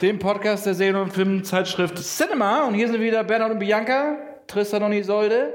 dem 0.00 0.18
Podcast 0.18 0.64
der 0.64 0.74
Serien- 0.74 0.96
und 0.96 1.12
Filmzeitschrift 1.12 1.98
Cinema. 1.98 2.64
Und 2.66 2.74
hier 2.74 2.88
sind 2.88 3.00
wieder 3.00 3.22
Bernhard 3.22 3.52
und 3.52 3.58
Bianca, 3.58 4.16
Tristan 4.46 4.82
und 4.82 4.92
Isolde, 4.92 5.52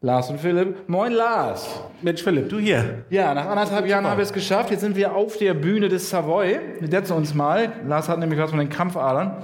Lars 0.00 0.28
und 0.28 0.38
Philipp. 0.38 0.86
Moin, 0.86 1.12
Lars. 1.12 1.80
Mensch, 2.02 2.22
Philipp, 2.22 2.50
du 2.50 2.58
hier. 2.58 3.04
Ja, 3.08 3.32
nach 3.32 3.46
anderthalb 3.46 3.86
Jahren 3.86 4.06
haben 4.06 4.18
wir 4.18 4.24
es 4.24 4.34
geschafft. 4.34 4.70
Jetzt 4.70 4.80
sind 4.80 4.96
wir 4.96 5.14
auf 5.14 5.38
der 5.38 5.54
Bühne 5.54 5.88
des 5.88 6.10
Savoy. 6.10 6.58
Wir 6.78 6.88
setzen 6.88 7.14
uns 7.14 7.32
mal. 7.32 7.72
Lars 7.86 8.08
hat 8.08 8.18
nämlich 8.18 8.38
was 8.38 8.50
von 8.50 8.58
den 8.58 8.68
Krampfadern. 8.68 9.42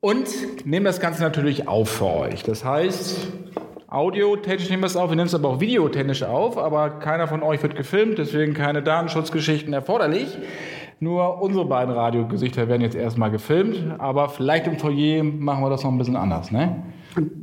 Und 0.00 0.28
nehmen 0.64 0.86
das 0.86 1.00
Ganze 1.00 1.22
natürlich 1.22 1.68
auf 1.68 1.90
für 1.90 2.06
euch. 2.06 2.42
Das 2.42 2.64
heißt, 2.64 3.18
audiotechnisch 3.88 4.70
nehmen 4.70 4.82
wir 4.82 4.86
es 4.86 4.96
auf, 4.96 5.10
wir 5.10 5.16
nehmen 5.16 5.26
es 5.26 5.34
aber 5.34 5.48
auch 5.48 5.60
videotechnisch 5.60 6.22
auf, 6.22 6.56
aber 6.56 6.88
keiner 6.90 7.26
von 7.26 7.42
euch 7.42 7.62
wird 7.62 7.74
gefilmt, 7.76 8.16
deswegen 8.18 8.54
keine 8.54 8.82
Datenschutzgeschichten 8.82 9.72
erforderlich. 9.72 10.38
Nur 11.00 11.40
unsere 11.40 11.64
beiden 11.64 11.94
Radiogesichter 11.94 12.66
werden 12.68 12.82
jetzt 12.82 12.96
erstmal 12.96 13.30
gefilmt, 13.30 13.94
aber 13.98 14.28
vielleicht 14.28 14.66
im 14.66 14.78
Foyer 14.78 15.22
machen 15.22 15.62
wir 15.62 15.70
das 15.70 15.84
noch 15.84 15.92
ein 15.92 15.98
bisschen 15.98 16.16
anders, 16.16 16.50
ne? 16.50 16.82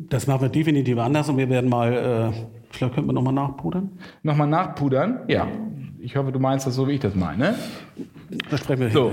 Das 0.10 0.28
machen 0.28 0.42
wir 0.42 0.50
definitiv 0.50 0.98
anders 0.98 1.30
und 1.30 1.38
wir 1.38 1.50
werden 1.50 1.70
mal, 1.70 1.94
äh, 1.94 2.48
vielleicht 2.70 2.96
könnten 2.96 3.10
wir 3.10 3.14
nochmal 3.14 3.34
nachpudern. 3.34 3.92
Nochmal 4.24 4.48
nachpudern? 4.48 5.22
Ja. 5.28 5.48
Ich 6.00 6.16
hoffe, 6.16 6.32
du 6.32 6.40
meinst 6.40 6.68
das 6.68 6.76
so, 6.76 6.88
wie 6.88 6.94
ich 6.94 7.00
das 7.00 7.16
meine. 7.16 7.56
Da 8.50 8.58
sprechen 8.58 8.82
wir 8.82 8.90
So, 8.92 9.12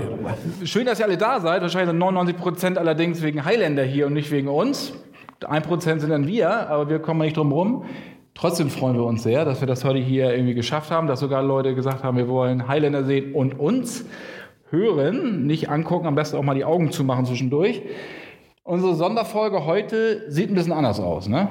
schön, 0.63 0.85
dass 0.85 0.99
ihr 0.99 1.05
alle 1.05 1.17
da 1.17 1.39
seid. 1.39 1.61
Wahrscheinlich 1.61 1.89
sind 1.89 1.97
99 1.97 2.37
Prozent 2.37 2.77
allerdings 2.77 3.23
wegen 3.23 3.45
Highlander 3.45 3.83
hier 3.83 4.07
und 4.07 4.13
nicht 4.13 4.29
wegen 4.29 4.47
uns. 4.47 4.93
1 5.43 5.67
Prozent 5.67 6.01
sind 6.01 6.11
dann 6.11 6.27
wir, 6.27 6.69
aber 6.69 6.89
wir 6.89 6.99
kommen 6.99 7.21
nicht 7.21 7.37
drum 7.37 7.51
rum. 7.51 7.85
Trotzdem 8.35 8.69
freuen 8.69 8.95
wir 8.95 9.03
uns 9.03 9.23
sehr, 9.23 9.45
dass 9.45 9.61
wir 9.61 9.67
das 9.67 9.85
heute 9.85 9.99
hier 9.99 10.33
irgendwie 10.33 10.55
geschafft 10.55 10.89
haben, 10.89 11.07
dass 11.07 11.19
sogar 11.19 11.43
Leute 11.43 11.75
gesagt 11.75 12.03
haben, 12.03 12.17
wir 12.17 12.27
wollen 12.27 12.67
Highlander 12.67 13.03
sehen 13.03 13.33
und 13.33 13.59
uns 13.59 14.05
hören, 14.69 15.45
nicht 15.45 15.69
angucken, 15.69 16.07
am 16.07 16.15
besten 16.15 16.37
auch 16.37 16.43
mal 16.43 16.55
die 16.55 16.65
Augen 16.65 16.91
zumachen 16.91 17.25
zwischendurch. 17.25 17.83
Unsere 18.63 18.95
Sonderfolge 18.95 19.65
heute 19.65 20.31
sieht 20.31 20.49
ein 20.49 20.55
bisschen 20.55 20.73
anders 20.73 20.99
aus, 20.99 21.27
ne? 21.27 21.49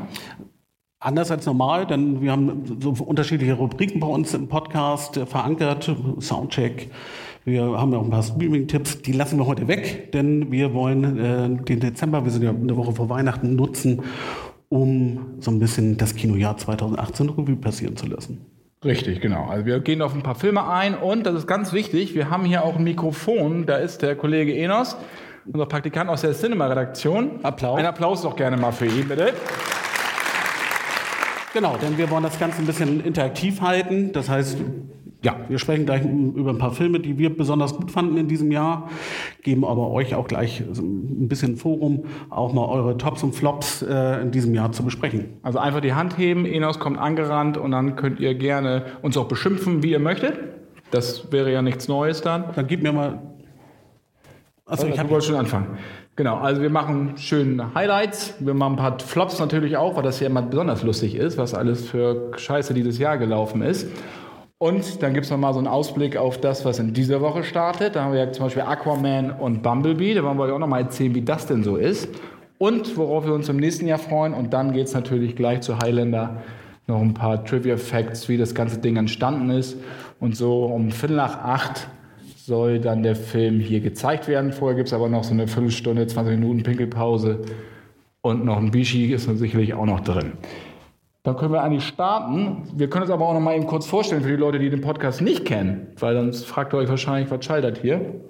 Anders 0.99 1.31
als 1.31 1.47
normal, 1.47 1.87
denn 1.87 2.21
wir 2.21 2.33
haben 2.33 2.63
so 2.81 2.91
unterschiedliche 3.05 3.55
Rubriken 3.55 4.01
bei 4.01 4.07
uns 4.07 4.35
im 4.35 4.49
Podcast 4.49 5.17
äh, 5.17 5.27
verankert. 5.27 5.91
Soundcheck. 6.21 6.91
Wir 7.45 7.65
haben 7.65 7.93
ja 7.93 7.99
auch 7.99 8.05
ein 8.05 8.11
paar 8.11 8.23
Streaming-Tipps, 8.23 9.03
die 9.03 9.11
lassen 9.11 9.37
wir 9.37 9.47
heute 9.47 9.67
weg, 9.67 10.13
denn 10.13 10.53
wir 10.53 10.75
wollen 10.75 11.19
äh, 11.19 11.65
den 11.65 11.81
Dezember, 11.81 12.25
wir 12.25 12.31
sind 12.31 12.45
ja 12.45 12.51
eine 12.51 12.77
Woche 12.77 12.93
vor 12.93 13.09
Weihnachten, 13.09 13.57
nutzen, 13.57 14.03
um 14.73 15.35
so 15.41 15.51
ein 15.51 15.59
bisschen 15.59 15.99
das 15.99 16.15
Kinojahr 16.15 16.57
2018 16.57 17.29
Revue 17.29 17.57
passieren 17.57 17.95
zu 17.95 18.07
lassen. 18.07 18.47
Richtig, 18.83 19.21
genau. 19.21 19.45
Also 19.45 19.67
wir 19.67 19.81
gehen 19.81 20.01
auf 20.01 20.15
ein 20.15 20.23
paar 20.23 20.35
Filme 20.35 20.67
ein 20.67 20.95
und 20.95 21.27
das 21.27 21.35
ist 21.35 21.47
ganz 21.47 21.75
wichtig, 21.75 22.15
wir 22.15 22.31
haben 22.31 22.47
hier 22.47 22.65
auch 22.65 22.77
ein 22.77 22.83
Mikrofon, 22.83 23.67
da 23.67 23.77
ist 23.77 24.01
der 24.01 24.17
Kollege 24.17 24.57
Enos, 24.57 24.97
unser 25.45 25.67
Praktikant 25.67 26.09
aus 26.09 26.23
der 26.23 26.33
Cinema-Redaktion. 26.33 27.41
Applaus. 27.43 27.79
Ein 27.79 27.85
Applaus 27.85 28.23
doch 28.23 28.35
gerne 28.35 28.57
mal 28.57 28.73
für 28.73 28.87
ihn, 28.87 29.07
bitte. 29.09 29.35
Genau, 31.53 31.77
denn 31.77 31.99
wir 31.99 32.09
wollen 32.09 32.23
das 32.23 32.39
Ganze 32.39 32.63
ein 32.63 32.67
bisschen 32.67 33.05
interaktiv 33.05 33.61
halten. 33.61 34.13
Das 34.13 34.31
heißt, 34.31 34.57
ja, 35.23 35.37
wir 35.49 35.59
sprechen 35.59 35.87
gleich 35.87 36.03
über 36.05 36.51
ein 36.51 36.59
paar 36.59 36.73
Filme, 36.73 36.99
die 36.99 37.17
wir 37.17 37.35
besonders 37.35 37.77
gut 37.77 37.91
fanden 37.93 38.17
in 38.17 38.27
diesem 38.27 38.51
Jahr, 38.51 38.91
geben 39.43 39.65
aber 39.65 39.91
euch 39.91 40.15
auch 40.17 40.27
gleich 40.27 40.61
ein 40.61 41.29
bisschen 41.29 41.57
Forum, 41.57 42.05
auch 42.29 42.53
mal 42.53 42.67
eure 42.67 42.97
Tops 42.99 43.23
und 43.23 43.35
Flops 43.35 43.83
äh, 43.83 44.21
in 44.21 44.33
diesem 44.33 44.53
Jahr 44.55 44.73
zu 44.73 44.85
besprechen. 44.85 45.37
Also 45.43 45.61
einfach 45.61 45.81
die 45.81 45.95
Hand 45.95 46.19
heben, 46.19 46.45
Enos 46.45 46.81
kommt 46.81 46.99
angerannt 46.99 47.57
und 47.57 47.71
dann 47.71 47.95
könnt 47.95 48.19
ihr 48.19 48.35
gerne 48.35 48.85
uns 49.03 49.17
auch 49.17 49.29
beschimpfen, 49.29 49.83
wie 49.83 49.93
ihr 49.93 50.01
möchtet. 50.01 50.39
Das 50.91 51.31
wäre 51.31 51.53
ja 51.53 51.63
nichts 51.63 51.89
Neues 51.89 52.21
dann. 52.21 52.47
Dann 52.55 52.67
gib 52.67 52.83
mir 52.83 52.93
mal. 52.93 53.23
Also 54.67 54.83
Achso, 54.83 54.87
ich 54.87 54.95
ich 54.95 54.99
habe 54.99 55.11
wollte 55.11 55.27
schon 55.27 55.37
anfangen. 55.37 55.79
Genau, 56.15 56.37
also 56.37 56.61
wir 56.61 56.69
machen 56.69 57.15
schöne 57.17 57.75
Highlights, 57.75 58.35
wir 58.41 58.53
machen 58.53 58.75
ein 58.75 58.77
paar 58.77 58.99
Flops 58.99 59.39
natürlich 59.39 59.79
auch, 59.79 59.97
weil 59.97 60.03
das 60.03 60.21
ja 60.21 60.27
immer 60.27 60.43
besonders 60.43 60.83
lustig 60.83 61.15
ist, 61.15 61.39
was 61.39 61.55
alles 61.55 61.89
für 61.89 62.33
Scheiße 62.37 62.75
dieses 62.75 62.99
Jahr 62.99 63.17
gelaufen 63.17 63.63
ist. 63.63 63.89
Und 64.63 65.03
dann 65.03 65.13
gibt 65.13 65.25
es 65.25 65.33
nochmal 65.33 65.53
so 65.55 65.59
einen 65.59 65.67
Ausblick 65.67 66.17
auf 66.17 66.41
das, 66.41 66.65
was 66.65 66.79
in 66.79 66.95
dieser 66.95 67.21
Woche 67.21 67.43
startet. 67.43 67.97
Da 67.97 68.05
haben 68.05 68.13
wir 68.13 68.21
ja 68.21 68.31
zum 68.31 68.47
Beispiel 68.47 68.63
Aquaman 68.63 69.33
und 69.33 69.61
Bumblebee. 69.61 70.15
Da 70.15 70.23
wollen 70.23 70.39
wir 70.39 70.45
euch 70.45 70.53
auch 70.53 70.61
nochmal 70.61 70.83
erzählen, 70.83 71.17
wie 71.17 71.23
das 71.23 71.47
denn 71.47 71.65
so 71.65 71.75
ist. 71.75 72.09
Und 72.59 72.97
worauf 72.97 73.27
wir 73.27 73.35
uns 73.35 73.49
im 73.49 73.57
nächsten 73.57 73.89
Jahr 73.89 73.99
freuen. 73.99 74.35
Und 74.35 74.53
dann 74.53 74.73
geht 74.73 74.87
es 74.87 74.95
natürlich 74.95 75.35
gleich 75.35 75.63
zu 75.63 75.79
Highlander. 75.79 76.45
Noch 76.87 77.01
ein 77.01 77.13
paar 77.13 77.45
Trivia-Facts, 77.45 78.29
wie 78.29 78.37
das 78.37 78.55
ganze 78.55 78.79
Ding 78.79 78.95
entstanden 78.95 79.51
ist. 79.51 79.79
Und 80.21 80.37
so 80.37 80.67
um 80.67 80.93
Viertel 80.93 81.17
nach 81.17 81.43
acht 81.43 81.89
soll 82.37 82.79
dann 82.79 83.03
der 83.03 83.17
Film 83.17 83.59
hier 83.59 83.81
gezeigt 83.81 84.29
werden. 84.29 84.53
Vorher 84.53 84.77
gibt 84.77 84.87
es 84.87 84.95
aber 84.95 85.09
noch 85.09 85.25
so 85.25 85.33
eine 85.33 85.49
Viertelstunde, 85.49 86.07
20 86.07 86.39
Minuten 86.39 86.63
Pinkelpause. 86.63 87.41
Und 88.21 88.45
noch 88.45 88.59
ein 88.59 88.71
Bishi 88.71 89.13
ist 89.13 89.27
dann 89.27 89.39
sicherlich 89.39 89.75
auch 89.75 89.87
noch 89.87 89.99
drin. 89.99 90.35
Dann 91.25 91.37
können 91.37 91.53
wir 91.53 91.63
eigentlich 91.63 91.87
starten. 91.87 92.65
Wir 92.75 92.91
können 92.91 93.03
uns 93.03 93.13
aber 93.13 93.29
auch 93.29 93.35
noch 93.35 93.41
mal 93.41 93.55
eben 93.55 93.67
kurz 93.67 93.87
vorstellen 93.87 94.23
für 94.23 94.31
die 94.31 94.37
Leute, 94.37 94.59
die 94.59 94.71
den 94.71 94.81
Podcast 94.81 95.21
nicht 95.21 95.45
kennen, 95.45 95.89
weil 96.01 96.17
sonst 96.17 96.45
fragt 96.47 96.75
ihr 96.75 96.79
euch 96.79 96.89
wahrscheinlich, 96.89 97.31
was 97.31 97.45
schaltet 97.45 97.79
hier. 97.79 98.21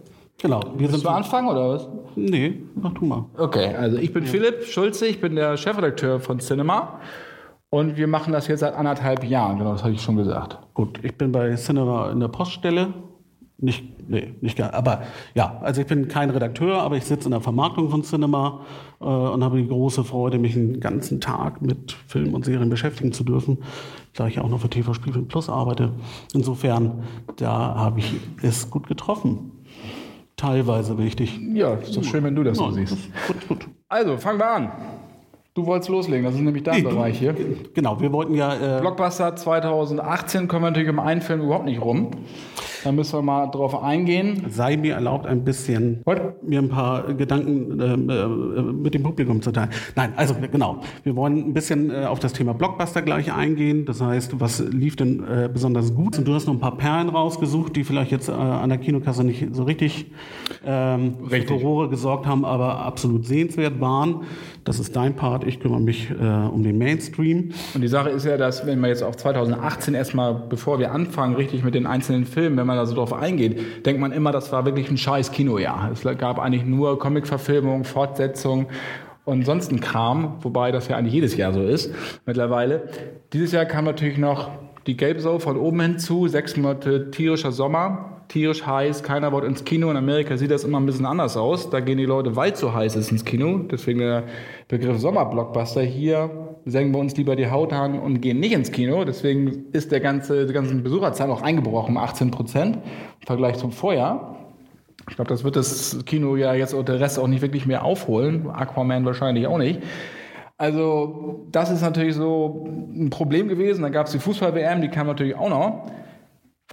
Genau, 0.43 0.61
wir 0.77 0.89
sind. 0.89 1.05
du 1.05 1.09
anfangen 1.09 1.49
oder 1.49 1.71
was? 1.71 1.89
Nee, 2.17 2.63
mach 2.75 2.93
du 2.93 3.05
mal. 3.07 3.25
Okay, 3.39 3.75
also 3.75 3.97
ich 3.97 4.13
bin 4.13 4.27
Philipp 4.27 4.65
Schulze, 4.65 5.07
ich 5.07 5.21
bin 5.21 5.37
der 5.37 5.57
Chefredakteur 5.57 6.21
von 6.21 6.41
Cinema 6.41 7.01
und 7.71 7.97
wir 7.97 8.09
machen 8.09 8.33
das 8.33 8.49
jetzt 8.49 8.61
seit 8.61 8.75
anderthalb 8.75 9.25
Jahren, 9.25 9.59
genau, 9.59 9.73
das 9.73 9.85
habe 9.85 9.95
ich 9.95 10.03
schon 10.03 10.17
gesagt. 10.17 10.59
Gut, 10.75 10.99
ich 11.03 11.17
bin 11.17 11.33
bei 11.33 11.55
Cinema 11.55 12.11
in 12.11 12.21
der 12.21 12.29
Poststelle. 12.29 12.93
Nicht, 13.63 13.85
nee, 14.09 14.35
nicht 14.41 14.59
gar. 14.59 14.75
Aber 14.75 15.03
ja, 15.35 15.59
also 15.63 15.81
ich 15.81 15.87
bin 15.87 16.09
kein 16.09 16.31
Redakteur, 16.31 16.83
aber 16.83 16.97
ich 16.97 17.05
sitze 17.05 17.27
in 17.27 17.31
der 17.31 17.41
Vermarktung 17.41 17.91
von 17.91 18.03
Cinema 18.03 18.63
äh, 19.01 19.05
und 19.05 19.45
habe 19.45 19.59
die 19.59 19.69
große 19.69 20.03
Freude, 20.03 20.41
mich 20.41 20.57
einen 20.57 20.81
ganzen 20.81 21.21
Tag 21.21 21.63
mit 21.63 21.93
Filmen 22.09 22.35
und 22.35 22.45
Serien 22.45 22.71
beschäftigen 22.71 23.13
zu 23.13 23.23
dürfen, 23.23 23.59
da 24.15 24.27
ich 24.27 24.41
auch 24.41 24.49
noch 24.49 24.61
für 24.61 24.69
TV 24.69 24.95
Spielfilm 24.95 25.29
Plus 25.29 25.49
arbeite. 25.49 25.93
Insofern, 26.35 27.05
da 27.37 27.77
habe 27.77 28.01
ich 28.01 28.13
es 28.43 28.69
gut 28.69 28.89
getroffen. 28.89 29.53
Teilweise 30.37 30.99
wichtig. 30.99 31.39
Ja, 31.55 31.75
ist 31.75 31.97
doch 31.97 32.03
schön, 32.03 32.25
wenn 32.25 32.35
du 32.35 32.43
das 32.43 32.59
so 32.59 32.65
Ja, 32.67 32.73
siehst. 32.73 32.97
Gut, 33.29 33.49
gut. 33.49 33.69
Also, 33.89 34.17
fangen 34.17 34.41
wir 34.41 34.51
an. 34.51 34.73
Du 35.55 35.67
wolltest 35.67 35.91
loslegen, 35.91 36.25
das 36.25 36.35
ist 36.35 36.41
nämlich 36.41 36.63
dein 36.63 36.77
Nee, 36.77 36.83
du- 36.89 36.89
Bereich 36.97 37.19
hier. 37.19 37.35
Genau, 37.75 38.01
wir 38.01 38.11
wollten 38.11 38.35
ja. 38.35 38.79
Äh, 38.79 38.81
Blockbuster 38.81 39.37
2018 39.37 40.49
kommen 40.49 40.63
wir 40.65 40.71
natürlich 40.71 40.89
um 40.89 40.99
einen 40.99 41.21
Film 41.21 41.43
überhaupt 41.43 41.67
nicht 41.67 41.83
rum. 41.83 42.11
Da 42.85 42.91
müssen 42.91 43.19
wir 43.19 43.23
mal 43.23 43.47
drauf 43.49 43.81
eingehen. 43.83 44.47
sei 44.49 44.79
mir 44.79 44.95
erlaubt, 44.95 45.27
ein 45.27 45.45
bisschen 45.45 46.01
What? 46.07 46.43
mir 46.43 46.59
ein 46.59 46.71
paar 46.71 47.13
Gedanken 47.13 47.79
ähm, 47.81 48.09
äh, 48.09 48.63
mit 48.73 48.95
dem 48.95 49.03
Publikum 49.03 49.43
zu 49.43 49.53
teilen. 49.53 49.69
Nein, 49.95 50.15
also 50.17 50.35
genau. 50.51 50.81
Wir 51.05 51.15
wollen 51.17 51.37
ein 51.37 51.53
bisschen 51.53 51.91
äh, 51.91 52.07
auf 52.07 52.19
das 52.19 52.33
Thema 52.33 52.55
Blockbuster 52.55 53.03
gleich 53.03 53.31
eingehen. 53.31 53.85
Das 53.85 54.01
heißt, 54.01 54.41
was 54.41 54.59
lief 54.61 54.97
denn 54.97 55.23
äh, 55.23 55.51
besonders 55.53 55.95
gut? 55.95 56.19
Und 56.19 56.27
du 56.27 56.33
hast 56.33 56.47
noch 56.47 56.55
ein 56.55 56.61
paar 56.61 56.79
Perlen 56.79 57.11
rausgesucht, 57.11 57.77
die 57.77 57.85
vielleicht 57.85 58.11
jetzt 58.11 58.31
äh, 58.31 58.33
an 58.33 58.71
der 58.71 58.79
Kinokasse 58.79 59.23
nicht 59.23 59.55
so 59.55 59.65
richtig, 59.65 60.11
ähm, 60.65 61.17
für 61.27 61.31
Richtig. 61.31 61.61
Furore 61.61 61.91
gesorgt 61.91 62.27
haben, 62.27 62.47
aber 62.47 62.79
absolut 62.79 63.27
sehenswert 63.27 63.81
waren. 63.83 64.23
Das 64.65 64.79
ist 64.79 64.95
dein 64.95 65.17
Part. 65.17 65.45
Ich 65.45 65.59
kümmere 65.59 65.81
mich 65.81 66.11
äh, 66.11 66.15
um 66.15 66.63
den 66.63 66.79
Mainstream. 66.79 67.53
Und 67.75 67.81
die 67.81 67.89
Sache 67.89 68.11
ist 68.11 68.25
ja, 68.25 68.37
dass 68.37 68.67
wenn 68.67 68.81
wir 68.81 68.89
jetzt 68.89 69.03
auf 69.03 69.17
2018 69.17 69.95
erstmal, 69.95 70.35
bevor 70.35 70.79
wir 70.79 70.93
anfangen, 70.93 71.35
richtig 71.35 71.65
mit 71.65 71.75
den 71.75 71.87
einzelnen 71.87 72.27
Filmen, 72.27 72.57
wenn 72.57 72.67
man 72.67 72.77
da 72.77 72.87
so 72.87 72.95
drauf 72.95 73.13
eingeht, 73.13 73.85
denkt 73.87 74.01
man 74.01 74.13
immer, 74.13 74.31
das 74.31 74.53
war 74.53 74.65
wirklich 74.65 74.89
ein 74.91 74.97
scheiß 74.97 75.33
Kinojahr. 75.33 75.91
Es 75.93 76.03
gab 76.19 76.39
eigentlich 76.39 76.65
nur 76.65 76.99
Comic-Verfilmungen, 76.99 77.85
Fortsetzungen 77.85 78.67
und 79.25 79.45
sonst 79.45 79.73
ein 79.73 79.81
Kram, 79.81 80.37
wobei 80.43 80.71
das 80.73 80.89
ja 80.89 80.97
eigentlich 80.97 81.15
jedes 81.15 81.37
Jahr 81.37 81.53
so 81.53 81.63
ist 81.63 81.93
mittlerweile. 82.27 82.89
Dieses 83.33 83.53
Jahr 83.53 83.65
kam 83.65 83.85
natürlich 83.85 84.19
noch 84.19 84.51
die 84.87 84.97
Gelbsau 84.97 85.39
von 85.39 85.57
oben 85.57 85.81
hinzu, 85.81 86.29
sechs 86.29 86.57
Monate 86.57 87.11
tierischer 87.11 87.53
Sommer, 87.53 88.12
tierisch 88.33 88.65
heiß, 88.65 89.03
keiner 89.03 89.31
wollte 89.31 89.47
ins 89.47 89.63
Kino. 89.65 89.91
In 89.91 89.97
Amerika 89.97 90.39
sieht 90.39 90.51
das 90.51 90.65
immer 90.65 90.81
ein 90.81 90.87
bisschen 90.87 91.05
anders 91.05 91.37
aus. 91.37 91.69
Da 91.69 91.81
gehen 91.81 91.99
die 91.99 92.07
Leute, 92.07 92.35
weil 92.35 92.53
es 92.53 92.61
so 92.61 92.73
heiß 92.73 92.97
ist, 92.97 93.13
ins 93.13 93.27
Kino. 93.27 93.59
Deswegen 93.71 93.99
der 93.99 94.25
Begriff 94.69 94.99
Sommerblockbuster. 94.99 95.83
Hier 95.83 96.31
senken 96.65 96.95
wir 96.95 97.01
uns 97.01 97.15
lieber 97.17 97.37
die 97.37 97.51
Haut 97.51 97.75
an 97.75 97.99
und 97.99 98.23
gehen 98.23 98.41
nicht 98.41 98.53
ins 98.53 98.73
Kino. 98.73 99.05
Deswegen 99.05 99.67
ist 99.73 99.93
der 99.93 100.01
ganze, 100.01 100.47
die 100.47 100.53
ganzen 100.55 100.83
Besucherzahl 100.83 101.31
auch 101.31 101.43
eingebrochen 101.43 101.97
um 101.97 102.03
18 102.03 102.31
Prozent 102.31 102.77
im 102.77 103.27
Vergleich 103.27 103.59
zum 103.59 103.71
Vorjahr. 103.71 104.39
Ich 105.11 105.17
glaube, 105.17 105.29
das 105.29 105.45
wird 105.45 105.57
das 105.57 105.99
Kino 106.07 106.37
ja 106.37 106.55
jetzt 106.55 106.73
und 106.73 106.89
der 106.89 107.01
Rest 107.01 107.19
auch 107.19 107.27
nicht 107.27 107.43
wirklich 107.43 107.67
mehr 107.67 107.85
aufholen. 107.85 108.49
Aquaman 108.49 109.05
wahrscheinlich 109.05 109.47
auch 109.47 109.59
nicht. 109.59 109.83
Also, 110.57 111.47
das 111.51 111.71
ist 111.71 111.83
natürlich 111.83 112.15
so 112.15 112.67
ein 112.95 113.11
Problem 113.11 113.49
gewesen. 113.49 113.83
Dann 113.83 113.93
gab 113.93 114.07
es 114.07 114.13
die 114.13 114.21
Fußball-WM, 114.21 114.81
die 114.81 114.89
kam 114.89 115.07
natürlich 115.07 115.37
auch 115.37 115.51
noch. 115.51 115.91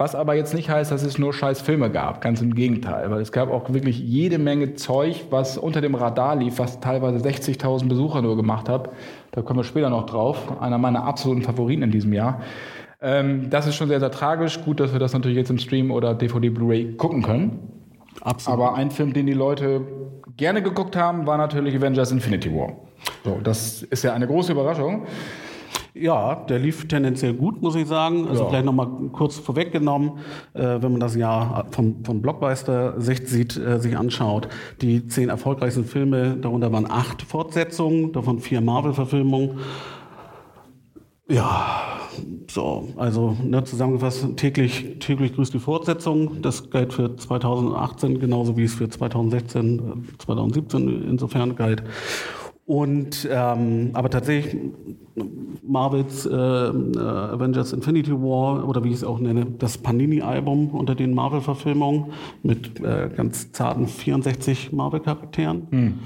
Was 0.00 0.14
aber 0.14 0.34
jetzt 0.34 0.54
nicht 0.54 0.70
heißt, 0.70 0.90
dass 0.90 1.02
es 1.02 1.18
nur 1.18 1.34
scheiß 1.34 1.60
Filme 1.60 1.90
gab. 1.90 2.22
Ganz 2.22 2.40
im 2.40 2.54
Gegenteil. 2.54 3.10
Weil 3.10 3.20
es 3.20 3.32
gab 3.32 3.50
auch 3.50 3.70
wirklich 3.70 3.98
jede 3.98 4.38
Menge 4.38 4.72
Zeug, 4.72 5.26
was 5.28 5.58
unter 5.58 5.82
dem 5.82 5.94
Radar 5.94 6.36
lief, 6.36 6.58
was 6.58 6.80
teilweise 6.80 7.18
60.000 7.18 7.86
Besucher 7.86 8.22
nur 8.22 8.34
gemacht 8.34 8.70
hat. 8.70 8.88
Da 9.32 9.42
kommen 9.42 9.58
wir 9.58 9.64
später 9.64 9.90
noch 9.90 10.06
drauf. 10.06 10.58
Einer 10.58 10.78
meiner 10.78 11.04
absoluten 11.04 11.42
Favoriten 11.42 11.82
in 11.82 11.90
diesem 11.90 12.14
Jahr. 12.14 12.40
Ähm, 13.02 13.50
das 13.50 13.66
ist 13.66 13.74
schon 13.74 13.88
sehr, 13.88 14.00
sehr 14.00 14.10
tragisch. 14.10 14.62
Gut, 14.64 14.80
dass 14.80 14.94
wir 14.94 15.00
das 15.00 15.12
natürlich 15.12 15.36
jetzt 15.36 15.50
im 15.50 15.58
Stream 15.58 15.90
oder 15.90 16.14
DVD 16.14 16.48
Blu-ray 16.48 16.94
gucken 16.94 17.22
können. 17.22 17.58
Absolut. 18.22 18.58
Aber 18.58 18.76
ein 18.76 18.90
Film, 18.90 19.12
den 19.12 19.26
die 19.26 19.34
Leute 19.34 19.82
gerne 20.38 20.62
geguckt 20.62 20.96
haben, 20.96 21.26
war 21.26 21.36
natürlich 21.36 21.76
Avengers 21.76 22.10
Infinity 22.10 22.50
War. 22.54 22.72
So, 23.22 23.38
das 23.42 23.82
ist 23.82 24.02
ja 24.02 24.14
eine 24.14 24.26
große 24.26 24.52
Überraschung. 24.52 25.06
Ja, 25.94 26.36
der 26.48 26.58
lief 26.58 26.86
tendenziell 26.86 27.34
gut, 27.34 27.62
muss 27.62 27.74
ich 27.74 27.86
sagen. 27.86 28.28
Also 28.28 28.44
ja. 28.44 28.48
vielleicht 28.48 28.64
nochmal 28.64 28.88
kurz 29.12 29.38
vorweggenommen, 29.38 30.12
äh, 30.54 30.80
wenn 30.80 30.92
man 30.92 31.00
das 31.00 31.16
Jahr 31.16 31.66
vom, 31.70 32.04
vom 32.04 32.22
Blockbuster-Sicht 32.22 33.28
sieht, 33.28 33.56
äh, 33.56 33.80
sich 33.80 33.96
anschaut. 33.96 34.48
Die 34.80 35.06
zehn 35.08 35.28
erfolgreichsten 35.28 35.84
Filme, 35.84 36.36
darunter 36.36 36.72
waren 36.72 36.90
acht 36.90 37.22
Fortsetzungen, 37.22 38.12
davon 38.12 38.38
vier 38.38 38.60
Marvel-Verfilmungen. 38.60 39.58
Ja, 41.28 42.00
so, 42.48 42.88
also 42.96 43.36
ne, 43.42 43.62
zusammengefasst, 43.62 44.36
täglich, 44.36 44.98
täglich 44.98 45.34
grüßt 45.34 45.54
die 45.54 45.60
Fortsetzung. 45.60 46.42
Das 46.42 46.70
galt 46.70 46.92
für 46.92 47.16
2018 47.16 48.18
genauso 48.18 48.56
wie 48.56 48.64
es 48.64 48.74
für 48.74 48.88
2016, 48.88 50.08
2017 50.18 51.08
insofern 51.08 51.54
galt. 51.54 51.84
Und 52.70 53.28
ähm, 53.28 53.90
aber 53.94 54.10
tatsächlich 54.10 54.56
Marvels 55.66 56.24
äh, 56.24 56.30
äh, 56.30 56.98
Avengers 56.98 57.72
Infinity 57.72 58.12
War 58.12 58.68
oder 58.68 58.84
wie 58.84 58.90
ich 58.90 58.94
es 58.94 59.02
auch 59.02 59.18
nenne, 59.18 59.44
das 59.58 59.76
Panini-Album 59.76 60.70
unter 60.70 60.94
den 60.94 61.12
Marvel-Verfilmungen 61.12 62.12
mit 62.44 62.78
äh, 62.78 63.10
ganz 63.16 63.50
zarten 63.50 63.88
64 63.88 64.70
Marvel-Charakteren. 64.70 65.66
Hm. 65.70 65.98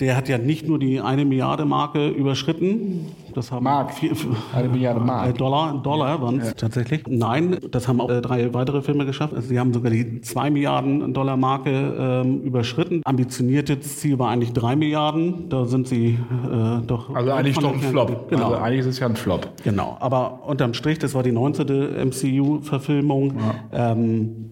Der 0.00 0.16
hat 0.16 0.28
ja 0.28 0.38
nicht 0.38 0.66
nur 0.66 0.80
die 0.80 1.00
eine 1.00 1.24
Milliarde 1.24 1.64
Marke 1.64 2.08
überschritten. 2.08 3.12
Das 3.32 3.52
haben 3.52 3.62
Mark. 3.62 3.94
Vier, 3.94 4.12
eine 4.52 4.68
Milliarde 4.68 4.98
äh, 4.98 5.04
Mark. 5.04 5.38
Dollar, 5.38 5.80
Dollar 5.82 6.20
waren 6.20 6.40
es 6.40 6.48
ja. 6.48 6.54
tatsächlich. 6.54 7.04
Nein, 7.08 7.58
das 7.70 7.86
haben 7.86 8.00
auch 8.00 8.10
äh, 8.10 8.20
drei 8.20 8.52
weitere 8.54 8.82
Filme 8.82 9.06
geschafft. 9.06 9.34
Also 9.34 9.48
sie 9.48 9.58
haben 9.58 9.72
sogar 9.72 9.92
die 9.92 10.20
zwei 10.20 10.50
Milliarden 10.50 11.14
Dollar 11.14 11.36
Marke 11.36 11.70
ähm, 11.70 12.40
überschritten. 12.42 13.02
Ambitioniertes 13.04 13.98
Ziel 13.98 14.18
war 14.18 14.30
eigentlich 14.30 14.52
drei 14.52 14.74
Milliarden. 14.74 15.48
Da 15.48 15.64
sind 15.64 15.86
sie 15.86 16.18
äh, 16.18 16.84
doch. 16.84 17.14
Also 17.14 17.30
eigentlich 17.30 17.56
doch 17.56 17.72
ein 17.72 17.80
Flop. 17.80 18.28
Genau. 18.30 18.46
Also 18.46 18.56
eigentlich 18.56 18.80
ist 18.80 18.86
es 18.86 18.98
ja 18.98 19.06
ein 19.06 19.16
Flop. 19.16 19.48
Genau. 19.62 19.96
Aber 20.00 20.44
unterm 20.44 20.74
Strich, 20.74 20.98
das 20.98 21.14
war 21.14 21.22
die 21.22 21.32
19. 21.32 22.08
MCU-Verfilmung. 22.08 23.34
Ja. 23.72 23.92
Ähm, 23.92 24.50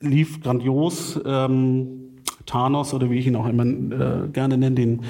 lief 0.00 0.42
grandios. 0.42 1.18
Ähm, 1.24 2.01
Thanos 2.46 2.94
oder 2.94 3.10
wie 3.10 3.18
ich 3.18 3.26
ihn 3.26 3.36
auch 3.36 3.48
immer 3.48 3.64
äh, 3.64 4.28
gerne 4.32 4.56
nenne, 4.56 4.74
den 4.74 5.00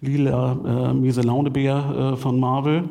lila 0.00 0.90
äh, 0.90 0.94
miese 0.94 1.22
Launebär 1.22 2.12
äh, 2.14 2.16
von 2.16 2.38
Marvel. 2.38 2.84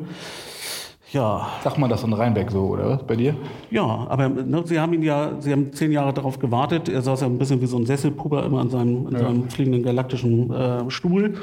Ja. 1.12 1.46
Sag 1.62 1.76
mal 1.76 1.88
das 1.88 2.02
in 2.04 2.12
Rheinbeck 2.12 2.50
so, 2.50 2.68
oder 2.68 2.88
was, 2.88 3.06
bei 3.06 3.16
dir? 3.16 3.34
Ja, 3.70 4.06
aber 4.08 4.30
ne, 4.30 4.62
Sie 4.64 4.80
haben 4.80 4.94
ihn 4.94 5.02
ja, 5.02 5.32
Sie 5.40 5.52
haben 5.52 5.72
zehn 5.72 5.92
Jahre 5.92 6.14
darauf 6.14 6.38
gewartet. 6.38 6.88
Er 6.88 7.02
saß 7.02 7.20
ja 7.20 7.26
ein 7.26 7.36
bisschen 7.36 7.60
wie 7.60 7.66
so 7.66 7.76
ein 7.76 7.84
Sesselpuber 7.84 8.44
immer 8.44 8.60
an 8.60 8.70
seinem, 8.70 9.08
in 9.08 9.12
ja. 9.12 9.18
seinem 9.18 9.50
fliegenden 9.50 9.82
galaktischen 9.82 10.50
äh, 10.50 10.90
Stuhl 10.90 11.34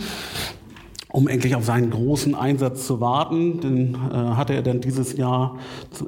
um 1.12 1.28
endlich 1.28 1.56
auf 1.56 1.66
seinen 1.66 1.90
großen 1.90 2.36
Einsatz 2.36 2.86
zu 2.86 3.02
warten. 3.02 3.60
Den 3.62 3.96
äh, 3.96 4.16
hatte 4.16 4.54
er 4.54 4.62
dann 4.62 4.80
dieses 4.82 5.18
Jahr 5.18 5.58